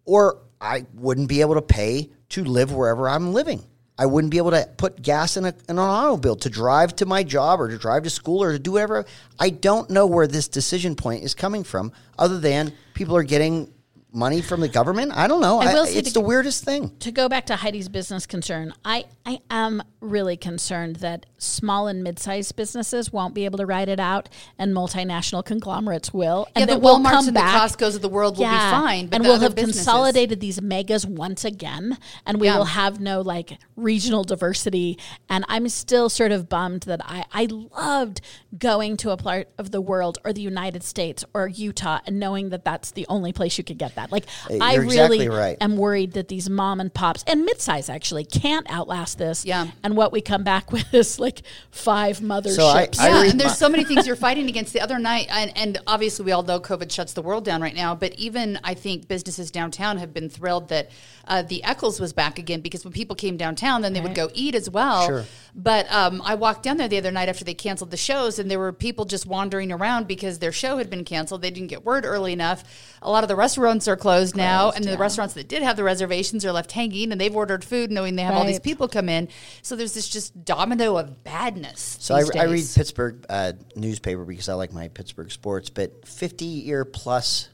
or 0.03 0.41
I 0.59 0.85
wouldn't 0.93 1.29
be 1.29 1.41
able 1.41 1.55
to 1.55 1.61
pay 1.61 2.09
to 2.29 2.43
live 2.43 2.73
wherever 2.73 3.07
I'm 3.07 3.33
living. 3.33 3.63
I 3.97 4.05
wouldn't 4.05 4.31
be 4.31 4.37
able 4.37 4.51
to 4.51 4.69
put 4.77 5.01
gas 5.01 5.37
in, 5.37 5.45
a, 5.45 5.49
in 5.49 5.55
an 5.69 5.79
automobile 5.79 6.35
to 6.37 6.49
drive 6.49 6.95
to 6.97 7.05
my 7.05 7.23
job 7.23 7.61
or 7.61 7.69
to 7.69 7.77
drive 7.77 8.03
to 8.03 8.09
school 8.09 8.43
or 8.43 8.51
to 8.51 8.59
do 8.59 8.73
whatever. 8.73 9.05
I 9.39 9.49
don't 9.49 9.89
know 9.89 10.05
where 10.05 10.27
this 10.27 10.49
decision 10.49 10.95
point 10.95 11.23
is 11.23 11.33
coming 11.33 11.63
from, 11.63 11.93
other 12.19 12.39
than 12.39 12.73
people 12.93 13.15
are 13.15 13.23
getting 13.23 13.71
money 14.15 14.41
from 14.41 14.61
the 14.61 14.67
government. 14.69 15.11
I 15.15 15.27
don't 15.27 15.41
know. 15.41 15.59
I 15.59 15.65
I 15.65 15.85
say 15.85 15.95
it's 15.99 16.09
to- 16.09 16.13
the 16.19 16.21
weirdest 16.25 16.63
thing. 16.63 16.91
to 16.99 17.11
go 17.11 17.27
back 17.29 17.45
to 17.47 17.55
Heidi's 17.57 17.89
business 17.89 18.25
concern, 18.25 18.73
I, 18.83 19.05
I 19.25 19.39
am 19.49 19.83
really 19.99 20.37
concerned 20.37 20.97
that 20.97 21.25
small 21.37 21.87
and 21.87 22.03
mid-sized 22.03 22.55
businesses 22.55 23.11
won't 23.11 23.33
be 23.35 23.45
able 23.45 23.57
to 23.57 23.65
ride 23.65 23.89
it 23.89 23.99
out, 23.99 24.29
and 24.57 24.73
multinational 24.73 25.43
conglomerates 25.43 26.13
will. 26.13 26.47
And 26.55 26.61
Yeah, 26.61 26.65
the 26.67 26.71
that 26.79 26.81
we'll 26.81 26.97
Walmarts 26.99 27.11
come 27.11 27.27
and 27.27 27.35
the 27.35 27.41
Costco's 27.41 27.95
of 27.95 28.01
the 28.01 28.09
world 28.09 28.37
will 28.37 28.45
be 28.45 28.55
fine, 28.55 29.07
but 29.07 29.17
and 29.17 29.23
we'll 29.25 29.39
have 29.39 29.53
businesses- 29.55 29.81
consolidated 29.83 30.39
these 30.39 30.61
megas 30.61 31.05
once 31.05 31.43
again, 31.43 31.97
and 32.25 32.39
we 32.39 32.47
Yeah. 32.47 32.57
will 32.57 32.65
have 32.65 32.99
no 32.99 33.21
like 33.21 33.57
regional 33.75 34.23
diversity. 34.23 34.97
And 35.29 35.43
I'm 35.49 35.67
still 35.69 36.09
sort 36.09 36.31
of 36.31 36.47
bummed 36.47 36.83
that 36.83 37.01
I 37.03 37.25
I 37.33 37.47
loved 37.49 38.21
going 38.57 38.95
to 38.97 39.09
a 39.11 39.17
part 39.17 39.49
of 39.57 39.71
the 39.71 39.81
world 39.81 40.17
or 40.23 40.31
the 40.31 40.41
United 40.41 40.83
States 40.83 41.25
or 41.33 41.47
Utah 41.47 41.99
and 42.07 42.19
knowing 42.19 42.49
that 42.49 42.63
that's 42.63 42.91
the 42.91 43.05
only 43.09 43.33
place 43.33 43.57
you 43.57 43.63
could 43.63 43.77
get 43.77 43.93
that. 43.95 44.04
Like 44.11 44.25
I 44.49 44.73
you're 44.73 44.81
really 44.83 44.95
exactly 44.95 45.29
right. 45.29 45.57
am 45.61 45.77
worried 45.77 46.13
that 46.13 46.27
these 46.27 46.49
mom 46.49 46.79
and 46.79 46.93
pops 46.93 47.23
and 47.27 47.45
mid-size 47.45 47.89
actually 47.89 48.25
can't 48.25 48.69
outlast 48.69 49.17
this. 49.17 49.45
Yeah. 49.45 49.67
And 49.83 49.95
what 49.95 50.11
we 50.11 50.21
come 50.21 50.43
back 50.43 50.71
with 50.75 50.93
is 50.93 51.19
like 51.19 51.41
five 51.71 52.19
motherships. 52.19 52.55
So 52.55 52.65
I- 52.67 52.89
I 52.99 53.07
yeah, 53.07 53.29
and 53.31 53.39
there's 53.39 53.57
so 53.57 53.69
many 53.69 53.83
things 53.89 54.07
you're 54.07 54.15
fighting 54.15 54.47
against. 54.49 54.73
The 54.73 54.81
other 54.81 54.99
night, 54.99 55.27
and, 55.29 55.55
and 55.55 55.77
obviously 55.87 56.25
we 56.25 56.31
all 56.31 56.43
know 56.43 56.59
COVID 56.59 56.91
shuts 56.91 57.13
the 57.13 57.21
world 57.21 57.45
down 57.45 57.61
right 57.61 57.75
now. 57.75 57.95
But 57.95 58.13
even 58.15 58.59
I 58.63 58.73
think 58.73 59.07
businesses 59.07 59.51
downtown 59.51 59.97
have 59.97 60.13
been 60.13 60.29
thrilled 60.29 60.69
that 60.69 60.89
uh, 61.27 61.41
the 61.41 61.63
Eccles 61.63 61.99
was 61.99 62.13
back 62.13 62.37
again 62.39 62.61
because 62.61 62.83
when 62.83 62.93
people 62.93 63.15
came 63.15 63.37
downtown, 63.37 63.81
then 63.81 63.93
they 63.93 64.01
would 64.01 64.15
go 64.15 64.29
eat 64.33 64.55
as 64.55 64.69
well. 64.69 65.07
Sure. 65.07 65.25
But 65.55 65.91
um, 65.91 66.21
I 66.23 66.35
walked 66.35 66.63
down 66.63 66.77
there 66.77 66.87
the 66.87 66.97
other 66.97 67.11
night 67.11 67.29
after 67.29 67.43
they 67.45 67.53
canceled 67.53 67.91
the 67.91 67.97
shows, 67.97 68.39
and 68.39 68.51
there 68.51 68.59
were 68.59 68.73
people 68.73 69.05
just 69.05 69.25
wandering 69.25 69.71
around 69.71 70.07
because 70.07 70.39
their 70.39 70.51
show 70.51 70.77
had 70.77 70.89
been 70.89 71.05
canceled. 71.05 71.41
They 71.41 71.49
didn't 71.51 71.67
get 71.69 71.85
word 71.85 72.05
early 72.05 72.33
enough. 72.33 72.63
A 73.01 73.09
lot 73.09 73.23
of 73.23 73.27
the 73.27 73.35
restaurants 73.35 73.87
are 73.87 73.94
closed 73.95 74.35
now, 74.35 74.71
and 74.71 74.83
the 74.85 74.97
restaurants 74.97 75.33
that 75.35 75.47
did 75.47 75.63
have 75.63 75.75
the 75.75 75.83
reservations 75.83 76.45
are 76.45 76.51
left 76.51 76.71
hanging, 76.71 77.11
and 77.11 77.19
they've 77.19 77.35
ordered 77.35 77.63
food 77.63 77.91
knowing 77.91 78.15
they 78.15 78.21
have 78.23 78.35
all 78.35 78.45
these 78.45 78.59
people 78.59 78.87
come 78.87 79.09
in. 79.09 79.27
So 79.61 79.75
there's 79.75 79.93
this 79.93 80.07
just 80.07 80.45
domino 80.45 80.97
of 80.97 81.23
badness. 81.23 81.97
So 81.99 82.15
I, 82.15 82.23
I 82.37 82.43
read. 82.45 82.65
Pittsburgh 82.75 83.25
uh, 83.29 83.53
newspaper 83.75 84.25
because 84.25 84.49
I 84.49 84.53
like 84.53 84.73
my 84.73 84.87
Pittsburgh 84.89 85.31
sports. 85.31 85.69
But 85.69 86.07
50 86.07 86.45
year 86.45 86.85
plus, 86.85 87.49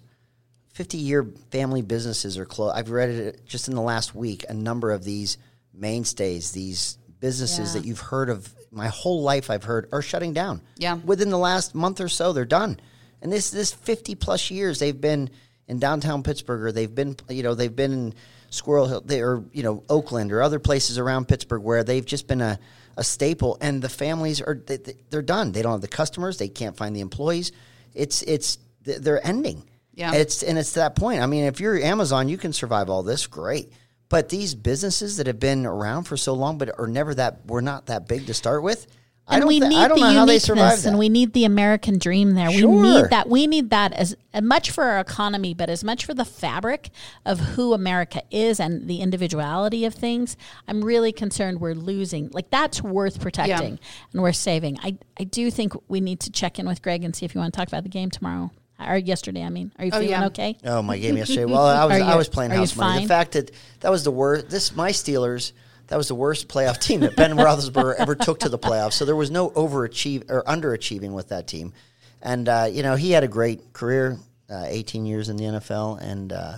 50 0.73 0.97
year 0.97 1.27
family 1.51 1.81
businesses 1.81 2.37
are 2.37 2.45
closed. 2.45 2.75
I've 2.77 2.89
read 2.89 3.09
it 3.09 3.45
just 3.45 3.67
in 3.67 3.75
the 3.75 3.81
last 3.81 4.15
week. 4.15 4.45
A 4.49 4.53
number 4.53 4.91
of 4.91 5.03
these 5.03 5.37
mainstays, 5.73 6.51
these 6.51 6.97
businesses 7.19 7.73
Yeah. 7.75 7.81
that 7.81 7.87
you've 7.87 7.99
heard 7.99 8.29
of 8.29 8.53
my 8.71 8.87
whole 8.87 9.21
life, 9.21 9.49
I've 9.49 9.63
heard 9.65 9.89
are 9.91 10.01
shutting 10.01 10.33
down. 10.33 10.61
Yeah. 10.77 10.95
within 10.95 11.29
the 11.29 11.37
last 11.37 11.75
month 11.75 11.99
or 12.01 12.09
so, 12.09 12.33
they're 12.33 12.45
done. 12.45 12.79
And 13.21 13.31
this 13.31 13.51
this 13.51 13.71
50 13.71 14.15
plus 14.15 14.49
years 14.49 14.79
they've 14.79 14.99
been 14.99 15.29
in 15.71 15.79
downtown 15.79 16.21
Pittsburgh, 16.21 16.61
or 16.61 16.71
they've 16.71 16.93
been 16.93 17.15
you 17.29 17.41
know 17.43 17.55
they've 17.55 17.75
been 17.75 17.91
in 17.93 18.13
Squirrel 18.49 18.85
Hill, 18.87 19.01
they, 19.01 19.21
or 19.21 19.43
you 19.53 19.63
know 19.63 19.83
Oakland, 19.89 20.31
or 20.31 20.41
other 20.41 20.59
places 20.59 20.97
around 20.97 21.27
Pittsburgh 21.27 21.63
where 21.63 21.83
they've 21.83 22.05
just 22.05 22.27
been 22.27 22.41
a, 22.41 22.59
a 22.97 23.03
staple, 23.03 23.57
and 23.61 23.81
the 23.81 23.89
families 23.89 24.41
are 24.41 24.61
they, 24.67 24.77
they- 24.77 24.97
they're 25.09 25.21
done. 25.21 25.53
They 25.53 25.61
don't 25.61 25.71
have 25.71 25.81
the 25.81 25.87
customers, 25.87 26.37
they 26.37 26.49
can't 26.49 26.75
find 26.77 26.95
the 26.95 26.99
employees. 26.99 27.51
It's 27.93 28.21
it's 28.23 28.57
they're 28.83 29.25
ending. 29.25 29.63
Yeah. 29.93 30.07
And 30.11 30.17
it's 30.17 30.43
and 30.43 30.57
it's 30.59 30.73
to 30.73 30.79
that 30.79 30.95
point. 30.95 31.21
I 31.21 31.25
mean, 31.25 31.45
if 31.45 31.59
you're 31.59 31.77
Amazon, 31.79 32.27
you 32.29 32.37
can 32.37 32.53
survive 32.53 32.89
all 32.89 33.03
this, 33.03 33.25
great. 33.27 33.71
But 34.09 34.27
these 34.27 34.55
businesses 34.55 35.17
that 35.17 35.27
have 35.27 35.39
been 35.39 35.65
around 35.65 36.03
for 36.03 36.17
so 36.17 36.33
long, 36.33 36.57
but 36.57 36.77
are 36.77 36.87
never 36.87 37.15
that 37.15 37.45
were 37.45 37.61
not 37.61 37.85
that 37.85 38.07
big 38.09 38.27
to 38.27 38.33
start 38.33 38.61
with. 38.63 38.87
I 39.27 39.35
and 39.35 39.41
don't 39.43 39.47
we 39.47 39.59
thi- 39.61 39.67
need 39.69 39.77
I 39.77 39.87
don't 39.87 39.99
the 39.99 40.05
know 40.07 40.19
how 40.19 40.25
they 40.25 40.39
survived 40.39 40.59
uniqueness, 40.63 40.85
and 40.85 40.97
we 40.99 41.07
need 41.07 41.31
the 41.33 41.45
American 41.45 41.99
dream 41.99 42.31
there. 42.31 42.49
We 42.49 42.65
need 42.65 43.09
that. 43.11 43.29
We 43.29 43.47
need 43.47 43.69
that 43.69 43.93
as, 43.93 44.15
as 44.33 44.41
much 44.43 44.71
for 44.71 44.83
our 44.83 44.99
economy, 44.99 45.53
but 45.53 45.69
as 45.69 45.83
much 45.85 46.03
for 46.05 46.13
the 46.13 46.25
fabric 46.25 46.89
of 47.25 47.39
who 47.39 47.73
America 47.73 48.23
is 48.29 48.59
and 48.59 48.89
the 48.89 48.99
individuality 48.99 49.85
of 49.85 49.93
things. 49.93 50.35
I'm 50.67 50.83
really 50.83 51.11
concerned 51.13 51.61
we're 51.61 51.75
losing. 51.75 52.29
Like 52.33 52.49
that's 52.49 52.81
worth 52.81 53.21
protecting 53.21 53.79
and 54.11 54.21
we're 54.21 54.33
saving. 54.33 54.79
I 54.83 54.97
I 55.17 55.23
do 55.23 55.49
think 55.49 55.73
we 55.87 56.01
need 56.01 56.19
to 56.21 56.31
check 56.31 56.59
in 56.59 56.67
with 56.67 56.81
Greg 56.81 57.03
and 57.05 57.15
see 57.15 57.25
if 57.25 57.33
you 57.33 57.39
want 57.39 57.53
to 57.53 57.57
talk 57.57 57.67
about 57.69 57.83
the 57.83 57.89
game 57.89 58.09
tomorrow 58.09 58.51
or 58.85 58.97
yesterday. 58.97 59.43
I 59.43 59.49
mean, 59.49 59.71
are 59.79 59.85
you 59.85 59.91
Oh, 59.93 59.97
feeling 59.99 60.09
yeah. 60.09 60.25
okay? 60.25 60.57
Oh, 60.65 60.81
my 60.81 60.97
game 60.97 61.15
yesterday. 61.15 61.45
Well, 61.51 61.61
I 61.63 61.85
was 61.85 62.01
Are 62.01 62.03
I 62.03 62.15
was 62.15 62.27
playing 62.27 62.51
are 62.51 62.55
you 62.55 62.59
house 62.61 62.75
money. 62.75 62.93
fine? 62.97 63.01
The 63.03 63.07
fact 63.07 63.31
that 63.33 63.51
that 63.81 63.91
was 63.91 64.03
the 64.03 64.11
worst. 64.11 64.49
This 64.49 64.75
my 64.75 64.91
Steelers. 64.91 65.53
That 65.91 65.97
was 65.97 66.07
the 66.07 66.15
worst 66.15 66.47
playoff 66.47 66.79
team 66.79 67.01
that 67.01 67.17
Ben 67.17 67.31
Roethlisberger 67.37 67.95
ever 67.99 68.15
took 68.15 68.39
to 68.39 68.49
the 68.49 68.57
playoffs. 68.57 68.93
So 68.93 69.03
there 69.03 69.13
was 69.13 69.29
no 69.29 69.49
overachieve 69.49 70.31
or 70.31 70.41
underachieving 70.43 71.11
with 71.11 71.27
that 71.29 71.47
team. 71.47 71.73
And 72.21 72.47
uh, 72.47 72.69
you 72.71 72.81
know 72.81 72.95
he 72.95 73.11
had 73.11 73.25
a 73.25 73.27
great 73.27 73.73
career, 73.73 74.17
uh, 74.49 74.63
18 74.67 75.05
years 75.05 75.27
in 75.27 75.35
the 75.35 75.43
NFL, 75.43 76.01
and 76.01 76.31
uh, 76.31 76.57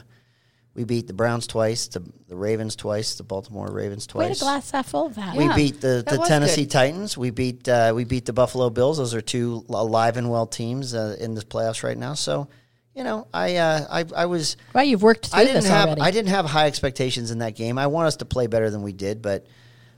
We 0.75 0.83
beat 0.83 1.07
the 1.07 1.13
Browns 1.13 1.47
twice, 1.47 1.87
the, 1.87 2.03
the 2.27 2.35
Ravens 2.35 2.75
twice, 2.75 3.15
the 3.15 3.23
Baltimore 3.23 3.71
Ravens 3.71 4.05
twice. 4.05 4.29
Way 4.29 4.33
to 4.35 4.39
glass 4.39 4.69
half 4.69 4.89
full 4.89 5.07
of 5.07 5.15
that. 5.15 5.35
We 5.35 5.45
Yeah, 5.45 5.55
beat 5.55 5.81
the, 5.81 6.03
the 6.07 6.23
Tennessee 6.27 6.65
good. 6.65 6.71
Titans. 6.71 7.17
We 7.17 7.31
beat 7.31 7.67
uh, 7.67 7.91
we 7.95 8.03
beat 8.03 8.25
the 8.25 8.33
Buffalo 8.33 8.69
Bills. 8.69 8.99
Those 8.99 9.15
are 9.15 9.21
two 9.21 9.65
alive 9.67 10.17
and 10.17 10.29
well 10.29 10.45
teams 10.45 10.93
uh, 10.93 11.17
in 11.19 11.33
the 11.33 11.41
playoffs 11.41 11.81
right 11.81 11.97
now. 11.97 12.13
So, 12.13 12.49
you 12.95 13.03
know, 13.03 13.27
I 13.33 13.55
uh, 13.55 13.87
I, 13.89 14.05
I 14.15 14.25
was 14.25 14.57
Well, 14.73 14.83
you've 14.83 15.03
worked 15.03 15.27
through 15.27 15.41
I 15.41 15.45
didn't 15.45 15.61
this 15.63 15.71
have 15.71 15.87
already. 15.87 16.01
I 16.01 16.11
didn't 16.11 16.29
have 16.29 16.45
high 16.45 16.67
expectations 16.67 17.31
in 17.31 17.39
that 17.39 17.55
game. 17.55 17.77
I 17.77 17.87
want 17.87 18.07
us 18.07 18.17
to 18.17 18.25
play 18.25 18.47
better 18.47 18.69
than 18.69 18.83
we 18.83 18.93
did, 18.93 19.21
but 19.21 19.45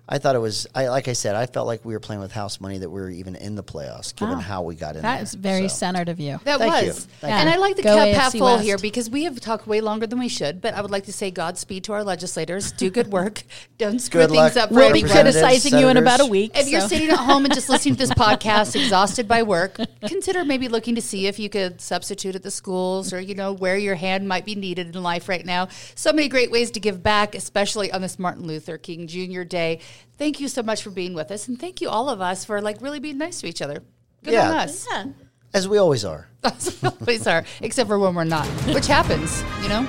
I 0.07 0.19
thought 0.19 0.35
it 0.35 0.39
was 0.39 0.67
I 0.75 0.87
like 0.89 1.07
I 1.07 1.13
said 1.13 1.35
I 1.35 1.47
felt 1.47 1.65
like 1.65 1.83
we 1.83 1.93
were 1.93 1.99
playing 1.99 2.21
with 2.21 2.31
house 2.31 2.61
money 2.61 2.77
that 2.77 2.89
we 2.89 3.01
were 3.01 3.09
even 3.09 3.35
in 3.35 3.55
the 3.55 3.63
playoffs 3.63 4.15
given 4.15 4.35
Wow. 4.35 4.41
how 4.41 4.61
we 4.61 4.75
got 4.75 4.95
in 4.95 5.01
That 5.01 5.15
there. 5.15 5.23
is 5.23 5.33
very 5.33 5.67
So- 5.67 5.75
centered 5.77 6.09
of 6.09 6.19
you. 6.19 6.39
That 6.43 6.59
Thank 6.59 6.81
you. 6.83 6.87
was. 6.89 7.07
Thank 7.21 7.33
and 7.33 7.49
you. 7.49 7.55
I 7.55 7.57
like 7.57 7.75
the 7.75 7.81
Go 7.81 7.95
cup 7.95 8.07
AFC 8.09 8.13
half 8.13 8.31
full 8.33 8.41
West. 8.41 8.63
here 8.63 8.77
because 8.77 9.09
we 9.09 9.23
have 9.23 9.39
talked 9.39 9.65
way 9.65 9.81
longer 9.81 10.05
than 10.05 10.19
we 10.19 10.27
should, 10.29 10.61
but 10.61 10.75
I 10.75 10.81
would 10.81 10.91
like 10.91 11.05
to 11.05 11.13
say 11.13 11.31
Godspeed 11.31 11.83
to 11.85 11.93
our 11.93 12.03
legislators. 12.03 12.71
Do 12.71 12.91
good 12.91 13.07
work. 13.11 13.41
Don't 13.79 13.99
screw 13.99 14.21
Good 14.21 14.29
things 14.29 14.55
luck. 14.55 14.65
up 14.65 14.71
We'll 14.71 14.93
be 14.93 15.01
Representatives, 15.01 15.35
everybody. 15.37 15.53
criticizing 15.59 15.79
you 15.79 15.87
in 15.89 15.97
about 15.97 16.19
a 16.21 16.25
week. 16.27 16.51
If 16.55 16.67
you're 16.69 16.81
sitting 16.81 17.09
at 17.09 17.17
home 17.17 17.45
and 17.45 17.53
just 17.53 17.67
listening 17.69 17.95
to 17.95 17.99
this 17.99 18.11
podcast, 18.13 18.75
exhausted 18.75 19.27
by 19.27 19.41
work, 19.43 19.77
consider 20.05 20.45
maybe 20.45 20.67
looking 20.67 20.93
to 20.95 21.01
see 21.01 21.25
if 21.25 21.39
you 21.39 21.49
could 21.49 21.81
substitute 21.81 22.35
at 22.35 22.43
the 22.43 22.51
schools 22.51 23.11
or, 23.11 23.19
you 23.19 23.33
know, 23.33 23.53
where 23.53 23.75
your 23.77 23.95
hand 23.95 24.27
might 24.27 24.45
be 24.45 24.53
needed 24.53 24.95
in 24.95 25.01
life 25.01 25.27
right 25.27 25.45
now. 25.45 25.67
So 25.95 26.13
many 26.13 26.27
great 26.27 26.51
ways 26.51 26.69
to 26.71 26.79
give 26.79 27.01
back, 27.01 27.33
especially 27.33 27.91
on 27.91 28.01
this 28.03 28.19
Martin 28.19 28.45
Luther 28.45 28.77
King 28.77 29.07
Jr. 29.07 29.41
Day. 29.41 29.79
Thank 30.17 30.39
you 30.39 30.47
so 30.47 30.63
much 30.63 30.81
for 30.83 30.89
being 30.89 31.13
with 31.13 31.29
us. 31.31 31.47
And 31.47 31.59
thank 31.59 31.81
you 31.81 31.89
all 31.89 32.09
of 32.09 32.21
us 32.21 32.45
for 32.45 32.61
like 32.61 32.81
really 32.81 32.99
being 32.99 33.17
nice 33.17 33.41
to 33.41 33.47
each 33.47 33.61
other. 33.61 33.83
Good 34.23 34.33
Yeah. 34.33 34.49
on 34.49 34.55
us. 34.57 34.87
Yeah. 34.91 35.05
as 35.53 35.67
we 35.67 35.77
always 35.77 36.03
are. 36.05 36.27
As 36.43 36.79
we 36.81 36.89
always 36.89 37.25
are, 37.27 37.43
except 37.61 37.87
for 37.89 37.97
when 37.97 38.13
we're 38.13 38.23
not, 38.23 38.45
which 38.73 38.85
happens, 38.87 39.43
you 39.63 39.69
know? 39.69 39.81